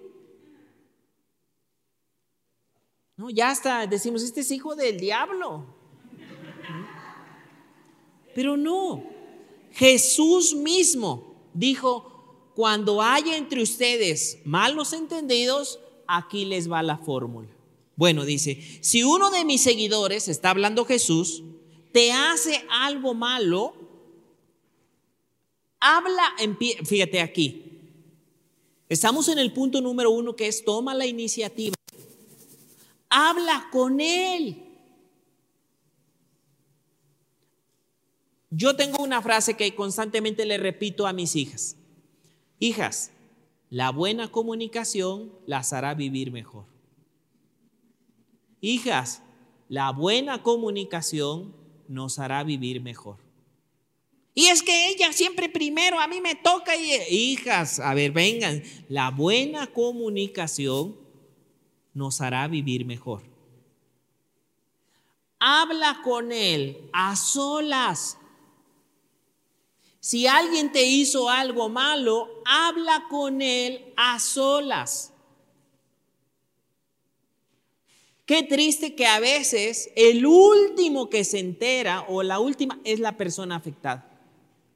No, 3.16 3.30
ya 3.30 3.50
hasta 3.50 3.86
decimos, 3.86 4.24
este 4.24 4.42
es 4.42 4.52
hijo 4.52 4.76
del 4.76 5.00
diablo. 5.00 5.66
Pero 8.34 8.58
no, 8.58 9.04
Jesús 9.72 10.56
mismo 10.56 11.50
dijo, 11.54 12.52
cuando 12.56 13.02
haya 13.02 13.38
entre 13.38 13.62
ustedes 13.62 14.40
malos 14.46 14.94
entendidos, 14.94 15.80
aquí 16.08 16.46
les 16.46 16.72
va 16.72 16.82
la 16.82 16.98
fórmula. 16.98 17.50
Bueno, 17.96 18.26
dice, 18.26 18.60
si 18.82 19.04
uno 19.04 19.30
de 19.30 19.46
mis 19.46 19.62
seguidores, 19.62 20.28
está 20.28 20.50
hablando 20.50 20.86
Jesús, 20.86 21.44
te 21.92 22.12
hace 22.12 22.66
algo 22.70 23.14
malo, 23.14 23.76
habla, 25.84 26.24
en 26.40 26.56
pie, 26.56 26.78
fíjate 26.86 27.20
aquí, 27.20 27.62
estamos 28.88 29.28
en 29.28 29.38
el 29.38 29.52
punto 29.52 29.82
número 29.82 30.12
uno 30.12 30.34
que 30.34 30.48
es 30.48 30.64
toma 30.64 30.94
la 30.94 31.06
iniciativa, 31.06 31.76
habla 33.10 33.68
con 33.70 34.00
él. 34.00 34.64
Yo 38.50 38.76
tengo 38.76 39.04
una 39.04 39.22
frase 39.22 39.56
que 39.56 39.76
constantemente 39.76 40.46
le 40.46 40.58
repito 40.58 41.06
a 41.06 41.12
mis 41.12 41.36
hijas. 41.36 41.76
Hijas, 42.60 43.12
la 43.70 43.90
buena 43.90 44.32
comunicación 44.32 45.34
las 45.48 45.74
hará 45.74 45.96
vivir 45.96 46.32
mejor. 46.32 46.66
Hijas, 48.62 49.22
la 49.68 49.92
buena 49.92 50.44
comunicación 50.44 51.54
nos 51.90 52.20
hará 52.20 52.44
vivir 52.44 52.80
mejor. 52.80 53.23
Y 54.36 54.48
es 54.48 54.64
que 54.64 54.90
ella 54.90 55.14
siempre 55.14 55.48
primero, 55.50 56.00
a 56.00 56.08
mí 56.08 56.20
me 56.20 56.36
toca 56.36 56.76
y 56.76 56.94
hijas, 57.10 57.80
a 57.80 57.94
ver, 57.94 58.12
vengan, 58.12 58.64
la 58.90 59.12
buena 59.12 59.68
comunicación 59.68 60.98
nos 61.94 62.20
hará 62.22 62.48
vivir 62.48 62.86
mejor. 62.86 63.22
Habla 65.40 66.02
con 66.04 66.32
él 66.32 66.90
a 66.94 67.16
solas 67.16 68.18
si 70.04 70.28
alguien 70.28 70.70
te 70.70 70.84
hizo 70.84 71.30
algo 71.30 71.70
malo, 71.70 72.28
habla 72.44 73.06
con 73.10 73.42
él 73.42 73.94
a 73.96 74.20
solas. 74.20 75.14
Qué 78.26 78.44
triste 78.44 78.96
que 78.96 79.08
a 79.08 79.22
veces 79.22 79.92
el 79.96 80.26
último 80.26 81.10
que 81.10 81.24
se 81.24 81.40
entera 81.40 82.02
o 82.10 82.22
la 82.22 82.40
última 82.40 82.82
es 82.84 83.00
la 83.00 83.16
persona 83.16 83.56
afectada. 83.56 84.13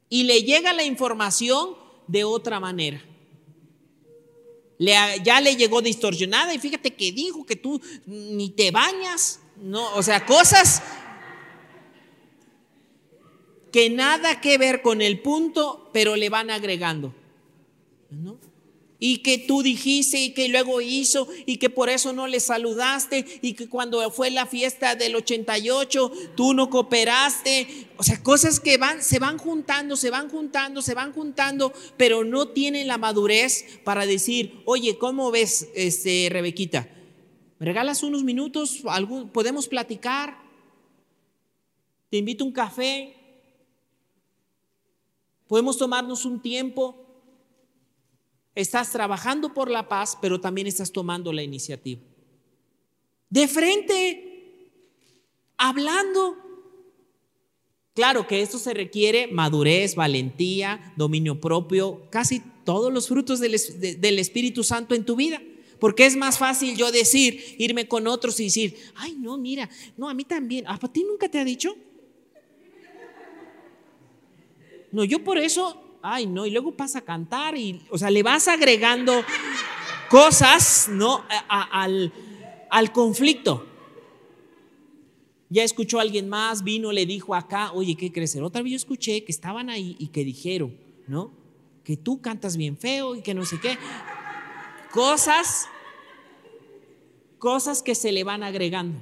Y 0.10 0.24
le 0.24 0.43
llega 0.43 0.74
la 0.74 0.84
información 0.84 1.76
de 2.08 2.24
otra 2.24 2.60
manera. 2.60 3.03
ya 4.80 5.41
le 5.41 5.55
llegó 5.55 5.82
distorsionada 5.82 6.53
y 6.53 6.60
fíjate 6.60 6.93
que 6.93 7.12
dijo 7.12 7.45
que 7.45 7.55
tú 7.55 7.82
ni 8.05 8.49
te 8.49 8.72
bañas, 8.72 9.39
no, 9.58 9.95
o 9.95 10.03
sea, 10.03 10.26
cosas 10.26 10.84
que 13.72 13.89
nada 13.89 14.39
que 14.39 14.58
ver 14.58 14.82
con 14.82 15.01
el 15.01 15.20
punto, 15.22 15.89
pero 15.93 16.16
le 16.16 16.30
van 16.30 16.49
agregando. 16.49 17.14
Y 19.00 19.20
que 19.20 19.38
tú 19.38 19.62
dijiste 19.62 20.20
y 20.20 20.32
que 20.32 20.48
luego 20.50 20.82
hizo 20.82 21.28
y 21.45 21.58
que 21.58 21.70
por 21.70 21.89
eso 21.89 22.14
no 22.14 22.26
le 22.28 22.39
saludaste 22.39 23.26
y 23.41 23.54
que 23.54 23.70
cuando 23.70 24.10
fue 24.10 24.32
la 24.32 24.48
fiesta 24.48 24.95
del 24.95 25.16
88 25.16 26.12
tú 26.36 26.54
no 26.54 26.70
cooperaste. 26.70 27.88
O 27.98 28.04
sea, 28.04 28.22
cosas 28.24 28.60
que 28.60 28.78
van, 28.78 29.04
se 29.04 29.20
van 29.20 29.38
juntando, 29.38 29.95
se 29.95 30.10
van 30.10 30.30
juntando, 30.30 30.82
se 30.82 30.95
van 30.95 31.14
juntando, 31.14 31.74
pero 31.95 32.24
no 32.24 32.48
tienen 32.48 32.88
la 32.88 32.98
madurez 32.98 33.66
para 33.84 34.06
decir, 34.06 34.62
oye, 34.66 34.98
¿cómo 34.98 35.30
ves, 35.30 35.68
este, 35.76 36.30
Rebequita? 36.32 36.89
¿Me 37.60 37.66
regalas 37.66 38.04
unos 38.04 38.24
minutos? 38.24 38.84
¿Podemos 39.34 39.68
platicar? 39.68 40.38
Te 42.10 42.18
invito 42.18 42.43
a 42.43 42.48
un 42.48 42.54
café. 42.54 43.16
Podemos 45.48 45.78
tomarnos 45.78 46.26
un 46.26 46.41
tiempo. 46.41 47.07
Estás 48.58 48.91
trabajando 48.91 49.53
por 49.53 49.70
la 49.70 49.88
paz, 49.88 50.18
pero 50.20 50.41
también 50.41 50.66
estás 50.66 50.91
tomando 50.91 51.32
la 51.32 51.43
iniciativa. 51.43 52.01
De 53.30 53.47
frente, 53.47 54.72
hablando. 55.58 56.36
Claro 57.93 58.26
que 58.26 58.41
esto 58.41 58.58
se 58.58 58.74
requiere 58.74 59.28
madurez, 59.28 59.93
valentía, 59.93 60.91
dominio 60.95 61.39
propio, 61.39 62.08
casi 62.10 62.41
todos 62.66 62.91
los 62.91 63.08
frutos 63.08 63.39
del, 63.39 63.53
Espíritu 63.53 64.64
Santo 64.64 64.95
en 64.95 65.05
tu 65.05 65.16
vida. 65.16 65.39
Porque 65.80 66.08
es 66.08 66.16
más 66.16 66.39
fácil 66.39 66.76
yo 66.76 66.91
decir, 66.91 67.58
irme 67.60 67.88
con 67.88 68.08
otros 68.08 68.39
y 68.39 68.45
decir, 68.45 68.76
ay, 68.95 69.18
no, 69.20 69.38
mira, 69.38 69.70
no, 69.97 70.10
a 70.10 70.16
mí 70.16 70.24
también. 70.24 70.66
¿A 70.68 70.80
ti 70.80 71.03
nunca 71.03 71.30
te 71.30 71.38
ha 71.38 71.45
dicho? 71.45 71.76
No, 74.91 75.03
yo 75.03 75.24
por 75.24 75.38
eso, 75.38 75.87
ay, 76.14 76.28
no, 76.28 76.45
y 76.45 76.51
luego 76.51 76.72
pasa 76.72 76.99
a 76.99 77.01
cantar 77.01 77.58
y, 77.58 77.82
o 77.89 77.97
sea, 77.97 78.10
le 78.10 78.24
vas 78.24 78.47
agregando 78.47 79.24
cosas, 80.10 80.88
¿no? 80.89 81.24
al, 81.47 82.14
al 82.70 82.91
conflicto. 82.91 83.66
Ya 85.49 85.64
escuchó 85.64 85.99
alguien 85.99 86.28
más, 86.28 86.64
vino, 86.64 86.91
le 86.91 87.05
dijo 87.05 87.34
acá, 87.34 87.72
oye, 87.74 87.95
¿qué 87.95 88.12
crees? 88.12 88.36
Otra 88.36 88.62
vez 88.62 88.72
yo 88.72 88.76
escuché 88.76 89.24
que 89.24 89.32
estaban 89.32 89.70
ahí 89.70 89.95
y 89.97 90.08
que 90.08 90.26
dijeron, 90.26 90.78
¿no? 91.08 91.32
Que 91.84 91.95
tú 91.95 92.22
cantas 92.22 92.58
bien 92.58 92.78
feo 92.78 93.16
y 93.16 93.22
que 93.22 93.34
no 93.34 93.45
sé 93.45 93.60
qué. 93.60 93.78
Cosas, 94.91 95.70
cosas 97.38 97.82
que 97.82 97.95
se 97.95 98.12
le 98.12 98.26
van 98.26 98.43
agregando. 98.43 98.99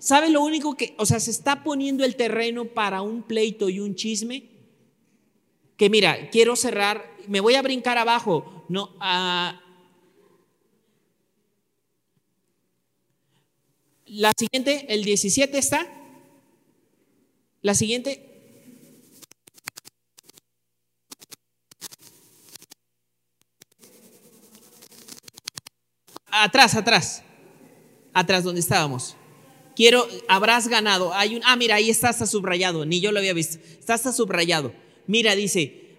¿Sabe 0.00 0.30
lo 0.30 0.42
único 0.42 0.76
que, 0.76 0.94
o 0.98 1.06
sea, 1.06 1.20
se 1.20 1.30
está 1.30 1.62
poniendo 1.62 2.04
el 2.04 2.16
terreno 2.16 2.64
para 2.64 3.02
un 3.02 3.22
pleito 3.22 3.68
y 3.68 3.78
un 3.78 3.94
chisme? 3.94 4.49
que 5.80 5.88
mira, 5.88 6.28
quiero 6.28 6.56
cerrar, 6.56 7.10
me 7.26 7.40
voy 7.40 7.54
a 7.54 7.62
brincar 7.62 7.96
abajo. 7.96 8.66
No, 8.68 8.90
uh, 8.96 9.56
la 14.04 14.32
siguiente, 14.38 14.84
el 14.92 15.04
17 15.04 15.56
está. 15.56 15.86
La 17.62 17.72
siguiente. 17.72 18.26
Atrás, 26.26 26.74
atrás. 26.74 27.22
Atrás 28.12 28.44
donde 28.44 28.60
estábamos. 28.60 29.16
Quiero, 29.74 30.06
habrás 30.28 30.68
ganado. 30.68 31.14
Hay 31.14 31.36
un, 31.36 31.42
ah, 31.46 31.56
mira, 31.56 31.76
ahí 31.76 31.88
está, 31.88 32.10
está 32.10 32.26
subrayado. 32.26 32.84
Ni 32.84 33.00
yo 33.00 33.12
lo 33.12 33.18
había 33.18 33.32
visto. 33.32 33.56
Está, 33.78 33.94
está 33.94 34.12
subrayado 34.12 34.74
Mira, 35.06 35.34
dice, 35.34 35.96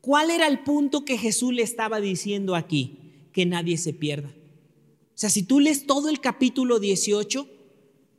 ¿cuál 0.00 0.30
era 0.30 0.46
el 0.46 0.60
punto 0.60 1.04
que 1.04 1.18
Jesús 1.18 1.52
le 1.52 1.62
estaba 1.62 2.00
diciendo 2.00 2.54
aquí? 2.54 2.98
Que 3.32 3.46
nadie 3.46 3.76
se 3.76 3.92
pierda. 3.92 4.28
O 4.28 5.20
sea, 5.20 5.30
si 5.30 5.42
tú 5.42 5.60
lees 5.60 5.86
todo 5.86 6.08
el 6.08 6.20
capítulo 6.20 6.78
18, 6.78 7.48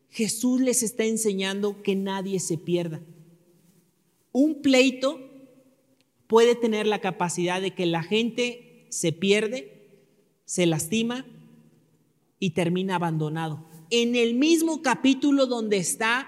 Jesús 0.10 0.62
les 0.62 0.84
está 0.84 1.06
enseñando 1.06 1.82
que 1.82 1.95
nadie 1.95 2.39
se 2.39 2.58
pierda. 2.58 3.02
Un 4.32 4.62
pleito 4.62 5.20
puede 6.28 6.56
tener 6.56 6.88
la 6.88 7.00
capacidad 7.00 7.62
de 7.62 7.72
que 7.72 7.86
la 7.86 8.04
gente 8.04 8.86
se 8.89 9.12
pierde, 9.12 9.88
se 10.45 10.66
lastima 10.66 11.26
y 12.39 12.52
termina 12.52 12.95
abandonado. 12.95 13.66
En 13.89 14.16
el 14.16 14.34
mismo 14.36 14.82
capítulo 14.82 15.45
donde 15.45 15.78
está 15.78 16.28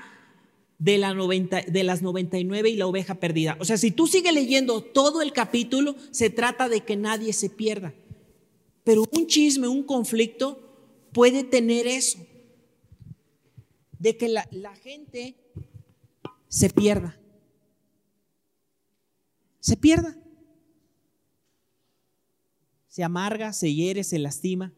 de, 0.81 0.97
la 0.97 1.13
de 1.13 1.83
las 1.83 2.01
99 2.01 2.71
y 2.71 2.75
la 2.75 2.87
oveja 2.87 3.15
perdida. 3.15 3.55
O 3.59 3.65
sea, 3.65 3.77
si 3.77 3.91
tú 3.91 4.07
sigues 4.07 4.33
leyendo 4.33 4.81
todo 4.81 5.21
el 5.21 5.31
capítulo, 5.31 5.95
se 6.09 6.31
trata 6.31 6.69
de 6.69 6.81
que 6.81 6.97
nadie 6.97 7.33
se 7.33 7.51
pierda. 7.51 7.93
Pero 8.83 9.03
un 9.11 9.27
chisme, 9.27 9.67
un 9.67 9.83
conflicto 9.83 10.59
puede 11.13 11.43
tener 11.43 11.85
eso, 11.85 12.17
de 13.99 14.17
que 14.17 14.27
la, 14.27 14.47
la 14.49 14.75
gente 14.75 15.35
se 16.47 16.71
pierda. 16.71 17.15
Se 19.59 19.77
pierda. 19.77 20.17
Se 22.87 23.03
amarga, 23.03 23.53
se 23.53 23.71
hiere, 23.71 24.03
se 24.03 24.17
lastima. 24.17 24.73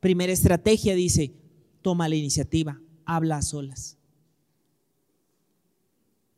Primera 0.00 0.32
estrategia 0.32 0.96
dice, 0.96 1.32
toma 1.82 2.08
la 2.08 2.16
iniciativa, 2.16 2.81
habla 3.06 3.38
a 3.38 3.42
solas. 3.42 3.96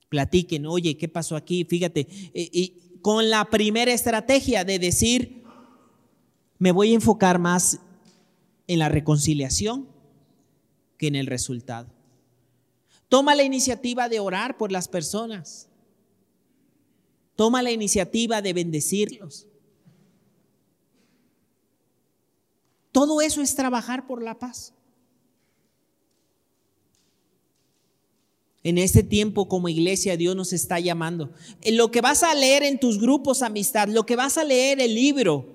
Platiquen, 0.09 0.67
oye, 0.67 0.97
¿qué 0.97 1.09
pasó 1.09 1.37
aquí? 1.37 1.65
Fíjate, 1.65 2.07
y 2.33 3.01
con 3.03 3.31
la 3.31 3.45
primera 3.51 3.93
estrategia 3.93 4.65
de 4.65 4.79
decir, 4.79 5.45
me 6.59 6.73
voy 6.73 6.93
a 6.93 6.95
enfocar 6.95 7.39
más 7.39 7.81
en 8.67 8.79
la 8.79 8.89
reconciliación 8.89 9.89
que 10.97 11.09
en 11.09 11.17
el 11.17 11.27
resultado. 11.27 11.89
Toma 13.09 13.35
la 13.35 13.43
iniciativa 13.43 14.09
de 14.09 14.21
orar 14.21 14.57
por 14.57 14.73
las 14.73 14.89
personas. 14.89 15.69
Toma 17.37 17.62
la 17.62 17.73
iniciativa 17.73 18.41
de 18.41 18.53
bendecirlos. 18.53 19.47
Todo 22.93 23.21
eso 23.21 23.43
es 23.43 23.55
trabajar 23.57 24.07
por 24.07 24.23
la 24.23 24.39
paz. 24.39 24.73
En 28.65 28.79
este 28.79 29.03
tiempo 29.03 29.47
como 29.47 29.69
iglesia 29.69 30.17
Dios 30.17 30.35
nos 30.35 30.55
está 30.55 30.81
llamando. 30.81 31.31
Lo 31.71 31.91
que 31.91 32.01
vas 32.01 32.23
a 32.23 32.35
leer 32.35 32.62
en 32.62 32.81
tus 32.81 32.99
grupos 32.99 33.43
amistad, 33.43 33.89
lo 33.89 34.07
que 34.07 34.17
vas 34.17 34.39
a 34.39 34.45
leer 34.45 34.81
el 34.81 34.95
libro, 34.95 35.47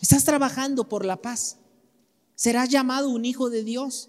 estás 0.00 0.24
trabajando 0.24 0.88
por 0.88 1.04
la 1.04 1.20
paz. 1.20 1.58
Serás 2.34 2.70
llamado 2.70 3.10
un 3.10 3.26
hijo 3.26 3.50
de 3.50 3.64
Dios. 3.64 4.08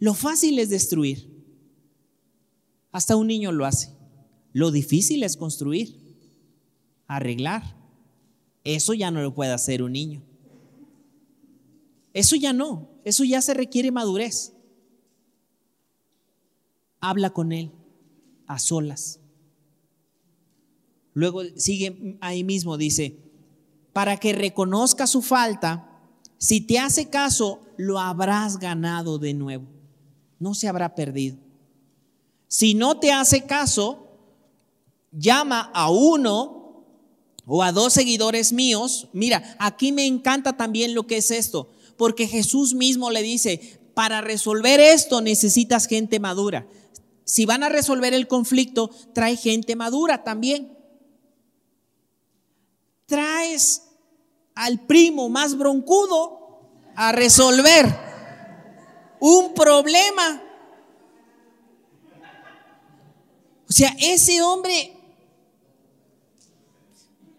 Lo 0.00 0.14
fácil 0.14 0.58
es 0.58 0.68
destruir. 0.68 1.30
Hasta 2.90 3.14
un 3.14 3.28
niño 3.28 3.52
lo 3.52 3.64
hace. 3.64 3.90
Lo 4.52 4.72
difícil 4.72 5.22
es 5.22 5.36
construir, 5.36 5.96
arreglar. 7.06 7.76
Eso 8.64 8.94
ya 8.94 9.12
no 9.12 9.22
lo 9.22 9.32
puede 9.32 9.52
hacer 9.52 9.80
un 9.80 9.92
niño. 9.92 10.22
Eso 12.12 12.34
ya 12.34 12.52
no, 12.52 12.90
eso 13.04 13.22
ya 13.22 13.40
se 13.40 13.54
requiere 13.54 13.92
madurez. 13.92 14.52
Habla 17.02 17.30
con 17.30 17.52
él 17.52 17.72
a 18.46 18.58
solas. 18.58 19.18
Luego 21.14 21.42
sigue 21.56 22.16
ahí 22.20 22.44
mismo, 22.44 22.78
dice, 22.78 23.18
para 23.92 24.16
que 24.16 24.32
reconozca 24.32 25.06
su 25.06 25.20
falta, 25.20 26.00
si 26.38 26.60
te 26.60 26.78
hace 26.78 27.10
caso, 27.10 27.60
lo 27.76 27.98
habrás 27.98 28.58
ganado 28.58 29.18
de 29.18 29.34
nuevo. 29.34 29.66
No 30.38 30.54
se 30.54 30.68
habrá 30.68 30.94
perdido. 30.94 31.36
Si 32.48 32.74
no 32.74 32.98
te 32.98 33.12
hace 33.12 33.46
caso, 33.46 34.08
llama 35.10 35.70
a 35.74 35.90
uno 35.90 36.84
o 37.46 37.62
a 37.62 37.72
dos 37.72 37.92
seguidores 37.92 38.52
míos, 38.52 39.08
mira, 39.12 39.56
aquí 39.58 39.90
me 39.90 40.06
encanta 40.06 40.56
también 40.56 40.94
lo 40.94 41.06
que 41.06 41.16
es 41.16 41.30
esto, 41.30 41.70
porque 41.96 42.28
Jesús 42.28 42.74
mismo 42.74 43.10
le 43.10 43.22
dice, 43.22 43.80
para 43.94 44.20
resolver 44.20 44.80
esto 44.80 45.20
necesitas 45.20 45.86
gente 45.86 46.20
madura. 46.20 46.66
Si 47.24 47.46
van 47.46 47.62
a 47.62 47.68
resolver 47.68 48.14
el 48.14 48.28
conflicto, 48.28 48.90
trae 49.14 49.36
gente 49.36 49.76
madura 49.76 50.24
también. 50.24 50.76
Traes 53.06 53.82
al 54.54 54.80
primo 54.86 55.28
más 55.28 55.56
broncudo 55.56 56.60
a 56.94 57.12
resolver 57.12 57.86
un 59.20 59.54
problema. 59.54 60.42
O 63.68 63.72
sea, 63.72 63.94
ese 63.98 64.42
hombre 64.42 64.98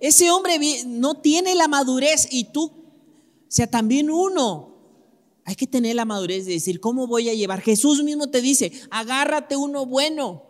ese 0.03 0.29
hombre 0.31 0.59
no 0.86 1.15
tiene 1.15 1.55
la 1.55 1.69
madurez 1.69 2.27
y 2.29 2.51
tú, 2.51 2.65
o 2.65 2.71
sea, 3.47 3.67
también 3.67 4.11
uno, 4.11 4.72
hay 5.45 5.55
que 5.55 5.67
tener 5.67 5.95
la 5.95 6.05
madurez 6.05 6.45
de 6.45 6.53
decir, 6.53 6.79
¿cómo 6.79 7.07
voy 7.07 7.29
a 7.29 7.33
llevar? 7.33 7.61
Jesús 7.61 8.03
mismo 8.03 8.29
te 8.29 8.41
dice, 8.41 8.71
agárrate 8.89 9.55
uno 9.57 9.85
bueno, 9.85 10.43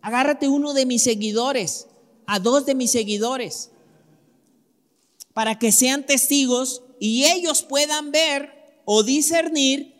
agárrate 0.00 0.48
uno 0.48 0.74
de 0.74 0.86
mis 0.86 1.02
seguidores, 1.02 1.88
a 2.26 2.38
dos 2.40 2.66
de 2.66 2.74
mis 2.74 2.90
seguidores, 2.90 3.70
para 5.32 5.58
que 5.58 5.72
sean 5.72 6.06
testigos 6.06 6.82
y 6.98 7.24
ellos 7.24 7.62
puedan 7.62 8.10
ver 8.10 8.80
o 8.84 9.02
discernir 9.02 9.94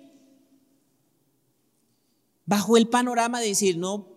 bajo 2.46 2.76
el 2.76 2.88
panorama 2.88 3.40
de 3.40 3.48
decir, 3.48 3.76
no, 3.76 4.08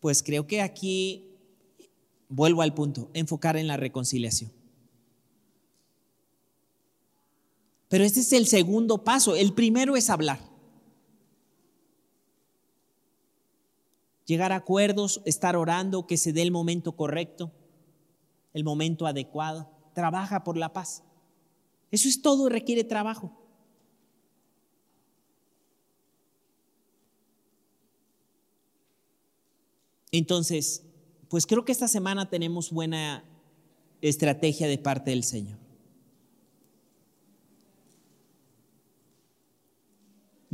pues 0.00 0.22
creo 0.22 0.46
que 0.46 0.60
aquí 0.60 1.30
vuelvo 2.28 2.62
al 2.62 2.74
punto, 2.74 3.10
enfocar 3.14 3.56
en 3.56 3.66
la 3.66 3.76
reconciliación. 3.76 4.52
Pero 7.88 8.04
este 8.04 8.20
es 8.20 8.32
el 8.32 8.46
segundo 8.46 9.04
paso. 9.04 9.36
El 9.36 9.52
primero 9.52 9.96
es 9.96 10.10
hablar. 10.10 10.40
Llegar 14.26 14.52
a 14.52 14.56
acuerdos, 14.56 15.20
estar 15.26 15.54
orando, 15.54 16.06
que 16.06 16.16
se 16.16 16.32
dé 16.32 16.42
el 16.42 16.50
momento 16.50 16.96
correcto, 16.96 17.52
el 18.54 18.64
momento 18.64 19.06
adecuado. 19.06 19.70
Trabaja 19.94 20.44
por 20.44 20.56
la 20.56 20.72
paz. 20.72 21.02
Eso 21.90 22.08
es 22.08 22.22
todo, 22.22 22.48
requiere 22.48 22.84
trabajo. 22.84 23.44
Entonces, 30.10 30.84
pues 31.28 31.44
creo 31.44 31.64
que 31.64 31.72
esta 31.72 31.88
semana 31.88 32.30
tenemos 32.30 32.70
buena 32.70 33.24
estrategia 34.00 34.68
de 34.68 34.78
parte 34.78 35.10
del 35.10 35.24
Señor. 35.24 35.63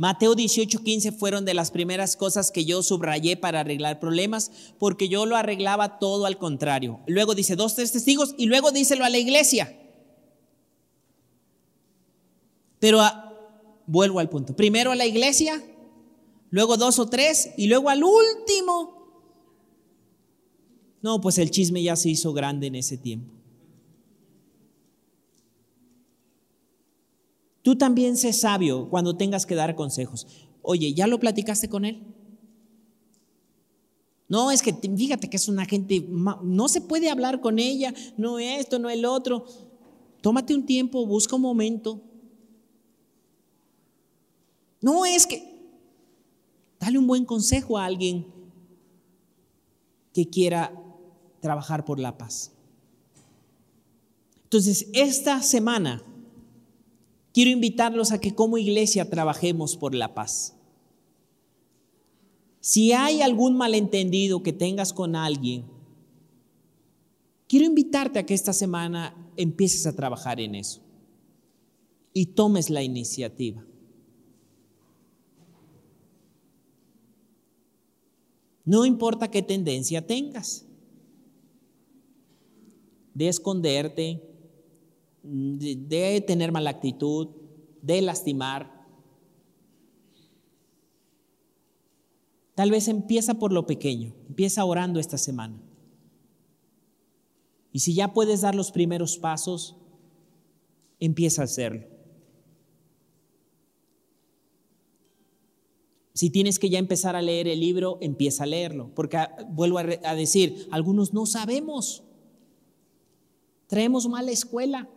Mateo 0.01 0.33
18, 0.33 0.83
15 0.83 1.11
fueron 1.11 1.45
de 1.45 1.53
las 1.53 1.69
primeras 1.69 2.15
cosas 2.15 2.49
que 2.49 2.65
yo 2.65 2.81
subrayé 2.81 3.37
para 3.37 3.59
arreglar 3.59 3.99
problemas, 3.99 4.51
porque 4.79 5.07
yo 5.07 5.27
lo 5.27 5.35
arreglaba 5.35 5.99
todo 5.99 6.25
al 6.25 6.39
contrario. 6.39 7.01
Luego 7.05 7.35
dice 7.35 7.55
dos, 7.55 7.75
tres 7.75 7.91
testigos 7.91 8.33
y 8.35 8.47
luego 8.47 8.71
díselo 8.71 9.05
a 9.05 9.09
la 9.09 9.19
iglesia. 9.19 9.77
Pero 12.79 12.99
vuelvo 13.85 14.17
al 14.17 14.27
punto. 14.27 14.55
Primero 14.55 14.91
a 14.91 14.95
la 14.95 15.05
iglesia, 15.05 15.63
luego 16.49 16.77
dos 16.77 16.97
o 16.97 17.07
tres 17.07 17.51
y 17.55 17.67
luego 17.67 17.91
al 17.91 18.03
último 18.03 19.01
no, 21.03 21.21
pues 21.21 21.37
el 21.37 21.51
chisme 21.51 21.83
ya 21.83 21.95
se 21.95 22.09
hizo 22.09 22.33
grande 22.33 22.65
en 22.65 22.75
ese 22.75 22.97
tiempo. 22.97 23.40
Tú 27.61 27.75
también 27.75 28.17
sé 28.17 28.33
sabio 28.33 28.89
cuando 28.89 29.15
tengas 29.15 29.45
que 29.45 29.55
dar 29.55 29.75
consejos. 29.75 30.27
Oye, 30.61 30.93
¿ya 30.93 31.07
lo 31.07 31.19
platicaste 31.19 31.69
con 31.69 31.85
él? 31.85 32.03
No, 34.27 34.49
es 34.49 34.61
que 34.61 34.73
fíjate 34.73 35.29
que 35.29 35.37
es 35.37 35.47
una 35.47 35.65
gente, 35.65 36.05
no 36.07 36.67
se 36.69 36.81
puede 36.81 37.09
hablar 37.09 37.41
con 37.41 37.59
ella, 37.59 37.93
no 38.17 38.39
esto, 38.39 38.79
no 38.79 38.89
el 38.89 39.05
otro. 39.05 39.45
Tómate 40.21 40.55
un 40.55 40.65
tiempo, 40.65 41.05
busca 41.05 41.35
un 41.35 41.41
momento. 41.41 42.01
No 44.79 45.05
es 45.05 45.27
que, 45.27 45.43
dale 46.79 46.97
un 46.97 47.07
buen 47.07 47.25
consejo 47.25 47.77
a 47.77 47.85
alguien 47.85 48.25
que 50.13 50.29
quiera 50.29 50.73
trabajar 51.41 51.85
por 51.85 51.99
la 51.99 52.17
paz. 52.17 52.51
Entonces, 54.43 54.87
esta 54.93 55.41
semana 55.41 56.03
quiero 57.33 57.51
invitarlos 57.51 58.11
a 58.11 58.19
que 58.19 58.35
como 58.35 58.57
iglesia 58.57 59.09
trabajemos 59.09 59.77
por 59.77 59.95
la 59.95 60.13
paz. 60.13 60.55
Si 62.59 62.93
hay 62.93 63.21
algún 63.21 63.57
malentendido 63.57 64.43
que 64.43 64.53
tengas 64.53 64.93
con 64.93 65.15
alguien, 65.15 65.65
quiero 67.47 67.65
invitarte 67.65 68.19
a 68.19 68.25
que 68.25 68.33
esta 68.33 68.53
semana 68.53 69.15
empieces 69.35 69.87
a 69.87 69.95
trabajar 69.95 70.39
en 70.39 70.55
eso 70.55 70.81
y 72.13 72.27
tomes 72.27 72.69
la 72.69 72.83
iniciativa. 72.83 73.65
No 78.63 78.85
importa 78.85 79.31
qué 79.31 79.41
tendencia 79.41 80.05
tengas, 80.05 80.65
de 83.13 83.27
esconderte, 83.27 84.30
de, 85.23 86.23
tener 86.25 86.51
mala 86.51 86.69
actitud, 86.69 87.29
de 87.81 88.01
lastimar. 88.01 88.81
Tal 92.55 92.71
vez 92.71 92.87
empieza 92.87 93.35
por 93.35 93.51
lo 93.51 93.65
pequeño, 93.65 94.13
empieza 94.27 94.65
orando 94.65 94.99
esta 94.99 95.17
semana. 95.17 95.61
Y 97.71 97.79
si 97.79 97.93
ya 97.93 98.13
puedes 98.13 98.41
dar 98.41 98.53
los 98.53 98.71
primeros 98.71 99.17
pasos, 99.17 99.77
empieza 100.99 101.41
a 101.41 101.45
hacerlo. 101.45 101.87
Si 106.13 106.29
tienes 106.29 106.59
que 106.59 106.69
ya 106.69 106.77
empezar 106.77 107.15
a 107.15 107.21
leer 107.21 107.47
el 107.47 107.61
libro, 107.61 107.97
empieza 108.01 108.43
a 108.43 108.47
leerlo, 108.47 108.93
porque 108.93 109.17
ah, 109.17 109.35
vuelvo 109.49 109.79
a, 109.79 109.85
a 110.03 110.13
decir, 110.13 110.67
algunos 110.69 111.13
no 111.13 111.25
sabemos. 111.25 112.03
Traemos 113.67 114.07
mala 114.09 114.31
escuela 114.31 114.89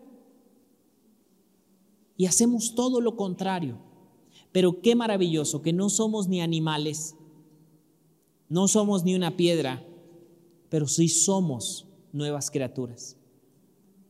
y 2.17 2.27
hacemos 2.27 2.75
todo 2.75 3.01
lo 3.01 3.17
contrario. 3.17 3.79
Pero 4.53 4.81
qué 4.81 4.95
maravilloso 4.95 5.63
que 5.63 5.73
no 5.73 5.91
somos 5.91 6.29
ni 6.29 6.41
animales, 6.41 7.17
no 8.49 8.69
somos 8.69 9.05
ni 9.05 9.15
una 9.15 9.37
piedra, 9.37 9.85
pero 10.69 10.87
sí 10.87 11.09
somos 11.09 11.87
nuevas 12.13 12.51
criaturas. 12.51 13.17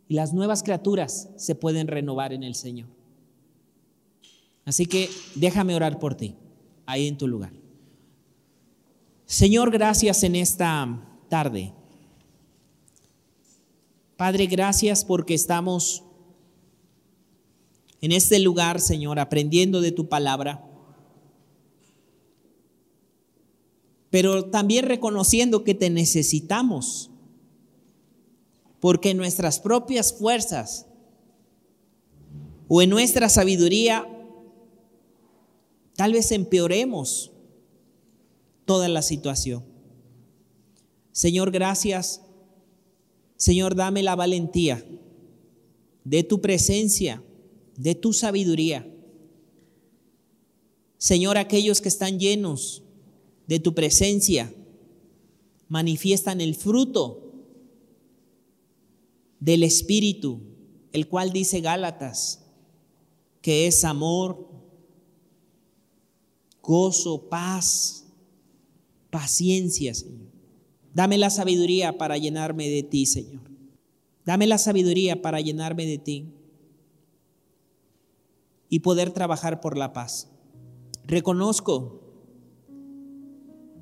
Y 0.07 0.15
las 0.15 0.35
nuevas 0.35 0.63
criaturas 0.63 1.31
se 1.37 1.55
pueden 1.55 1.87
renovar 1.87 2.33
en 2.33 2.43
el 2.43 2.55
Señor. 2.55 2.89
Así 4.65 4.87
que 4.87 5.09
déjame 5.35 5.75
orar 5.75 5.99
por 5.99 6.15
ti 6.15 6.37
ahí 6.87 7.07
en 7.07 7.17
tu 7.17 7.27
lugar. 7.27 7.53
Señor, 9.27 9.71
gracias 9.71 10.23
en 10.23 10.37
esta 10.37 11.03
tarde. 11.29 11.73
Padre, 14.17 14.47
gracias 14.47 15.05
porque 15.05 15.35
estamos 15.35 16.04
en 18.05 18.13
este 18.13 18.39
lugar, 18.39 18.83
Señor, 18.83 19.19
aprendiendo 19.19 19.81
de 19.81 19.91
tu 19.91 20.11
palabra, 20.11 20.63
pero 24.11 24.51
también 24.51 24.85
reconociendo 24.85 25.65
que 25.65 25.75
te 25.75 25.89
necesitamos, 25.89 27.11
porque 28.79 29.09
en 29.09 29.17
nuestras 29.17 29.59
propias 29.59 30.13
fuerzas 30.13 30.85
o 32.69 32.83
en 32.83 32.91
nuestra 32.91 33.31
sabiduría 33.31 34.07
tal 35.97 36.13
vez 36.13 36.31
empeoremos 36.31 37.33
toda 38.67 38.91
la 38.91 39.01
situación. 39.01 39.65
Señor, 41.11 41.51
gracias. 41.51 42.21
Señor, 43.39 43.75
dame 43.75 44.03
la 44.03 44.15
valentía 44.15 44.85
de 46.05 46.23
tu 46.23 46.43
presencia, 46.43 47.23
de 47.77 47.95
tu 47.95 48.13
sabiduría. 48.13 48.91
Señor, 50.99 51.37
aquellos 51.37 51.81
que 51.81 51.89
están 51.89 52.19
llenos 52.19 52.83
de 53.47 53.61
tu 53.61 53.75
presencia 53.75 54.53
manifiestan 55.69 56.41
el 56.41 56.55
fruto 56.55 57.33
del 59.41 59.63
Espíritu, 59.63 60.41
el 60.93 61.09
cual 61.09 61.33
dice 61.33 61.61
Gálatas, 61.61 62.45
que 63.43 63.67
es 63.67 63.85
amor, 63.85 64.49
gozo, 66.63 67.29
paz, 67.29 68.07
paciencia, 69.11 69.95
Señor. 69.95 70.33
Dame 70.95 71.19
la 71.19 71.29
sabiduría 71.29 71.99
para 71.99 72.17
llenarme 72.17 72.71
de 72.71 72.83
ti, 72.85 73.05
Señor. 73.05 73.43
Dame 74.25 74.47
la 74.47 74.57
sabiduría 74.57 75.21
para 75.21 75.41
llenarme 75.41 75.85
de 75.85 75.99
ti 75.99 76.33
y 78.75 78.81
poder 78.81 79.13
trabajar 79.13 79.61
por 79.61 79.79
la 79.79 79.93
paz. 79.93 80.33
Reconozco 81.05 82.01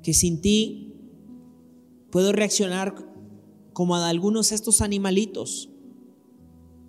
que 0.03 0.13
sin 0.13 0.39
ti 0.39 0.93
puedo 2.11 2.31
reaccionar 2.31 2.93
como 3.73 3.95
a 3.95 4.07
algunos 4.07 4.49
de 4.49 4.55
estos 4.55 4.81
animalitos, 4.81 5.69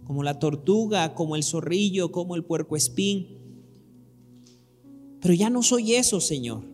como 0.04 0.22
la 0.22 0.38
tortuga, 0.38 1.14
como 1.14 1.34
el 1.34 1.44
zorrillo, 1.44 2.12
como 2.12 2.34
el 2.34 2.44
puerco 2.44 2.76
espín 2.76 3.44
pero 5.24 5.32
ya 5.32 5.48
no 5.48 5.62
soy 5.62 5.94
eso, 5.94 6.20
Señor. 6.20 6.64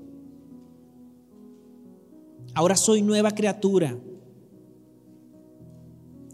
Ahora 2.53 2.75
soy 2.75 3.01
nueva 3.01 3.31
criatura, 3.31 3.97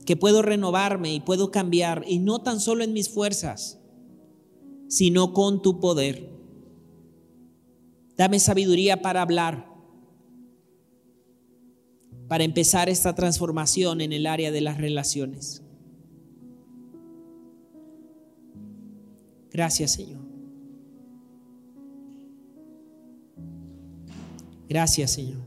que 0.06 0.16
puedo 0.16 0.40
renovarme 0.40 1.12
y 1.12 1.20
puedo 1.20 1.50
cambiar, 1.50 2.04
y 2.08 2.18
no 2.18 2.40
tan 2.40 2.58
solo 2.58 2.84
en 2.84 2.94
mis 2.94 3.10
fuerzas, 3.10 3.78
sino 4.88 5.32
con 5.32 5.62
tu 5.62 5.80
poder. 5.80 6.30
Dame 8.16 8.38
sabiduría 8.38 9.02
para 9.02 9.22
hablar, 9.22 9.66
para 12.28 12.44
empezar 12.44 12.88
esta 12.88 13.14
transformación 13.14 14.00
en 14.00 14.12
el 14.12 14.26
área 14.26 14.50
de 14.50 14.60
las 14.60 14.78
relaciones. 14.78 15.62
Gracias, 19.52 19.92
Señor. 19.92 20.20
Gracias, 24.68 25.12
Señor. 25.12 25.45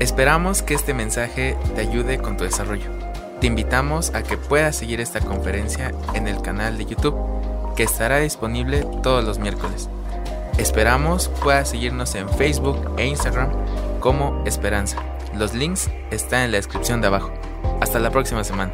Esperamos 0.00 0.62
que 0.62 0.74
este 0.74 0.92
mensaje 0.92 1.56
te 1.74 1.80
ayude 1.80 2.18
con 2.18 2.36
tu 2.36 2.44
desarrollo. 2.44 2.90
Te 3.40 3.46
invitamos 3.46 4.12
a 4.14 4.22
que 4.22 4.36
puedas 4.36 4.76
seguir 4.76 5.00
esta 5.00 5.20
conferencia 5.20 5.92
en 6.14 6.26
el 6.26 6.42
canal 6.42 6.76
de 6.76 6.86
YouTube 6.86 7.16
que 7.76 7.84
estará 7.84 8.18
disponible 8.18 8.86
todos 9.02 9.24
los 9.24 9.38
miércoles. 9.38 9.88
Esperamos 10.58 11.28
puedas 11.42 11.70
seguirnos 11.70 12.14
en 12.14 12.28
Facebook 12.28 12.94
e 12.96 13.06
Instagram 13.06 13.50
como 14.00 14.42
Esperanza. 14.46 15.02
Los 15.34 15.54
links 15.54 15.90
están 16.10 16.42
en 16.42 16.52
la 16.52 16.58
descripción 16.58 17.00
de 17.00 17.08
abajo. 17.08 17.32
Hasta 17.80 17.98
la 17.98 18.10
próxima 18.10 18.44
semana. 18.44 18.72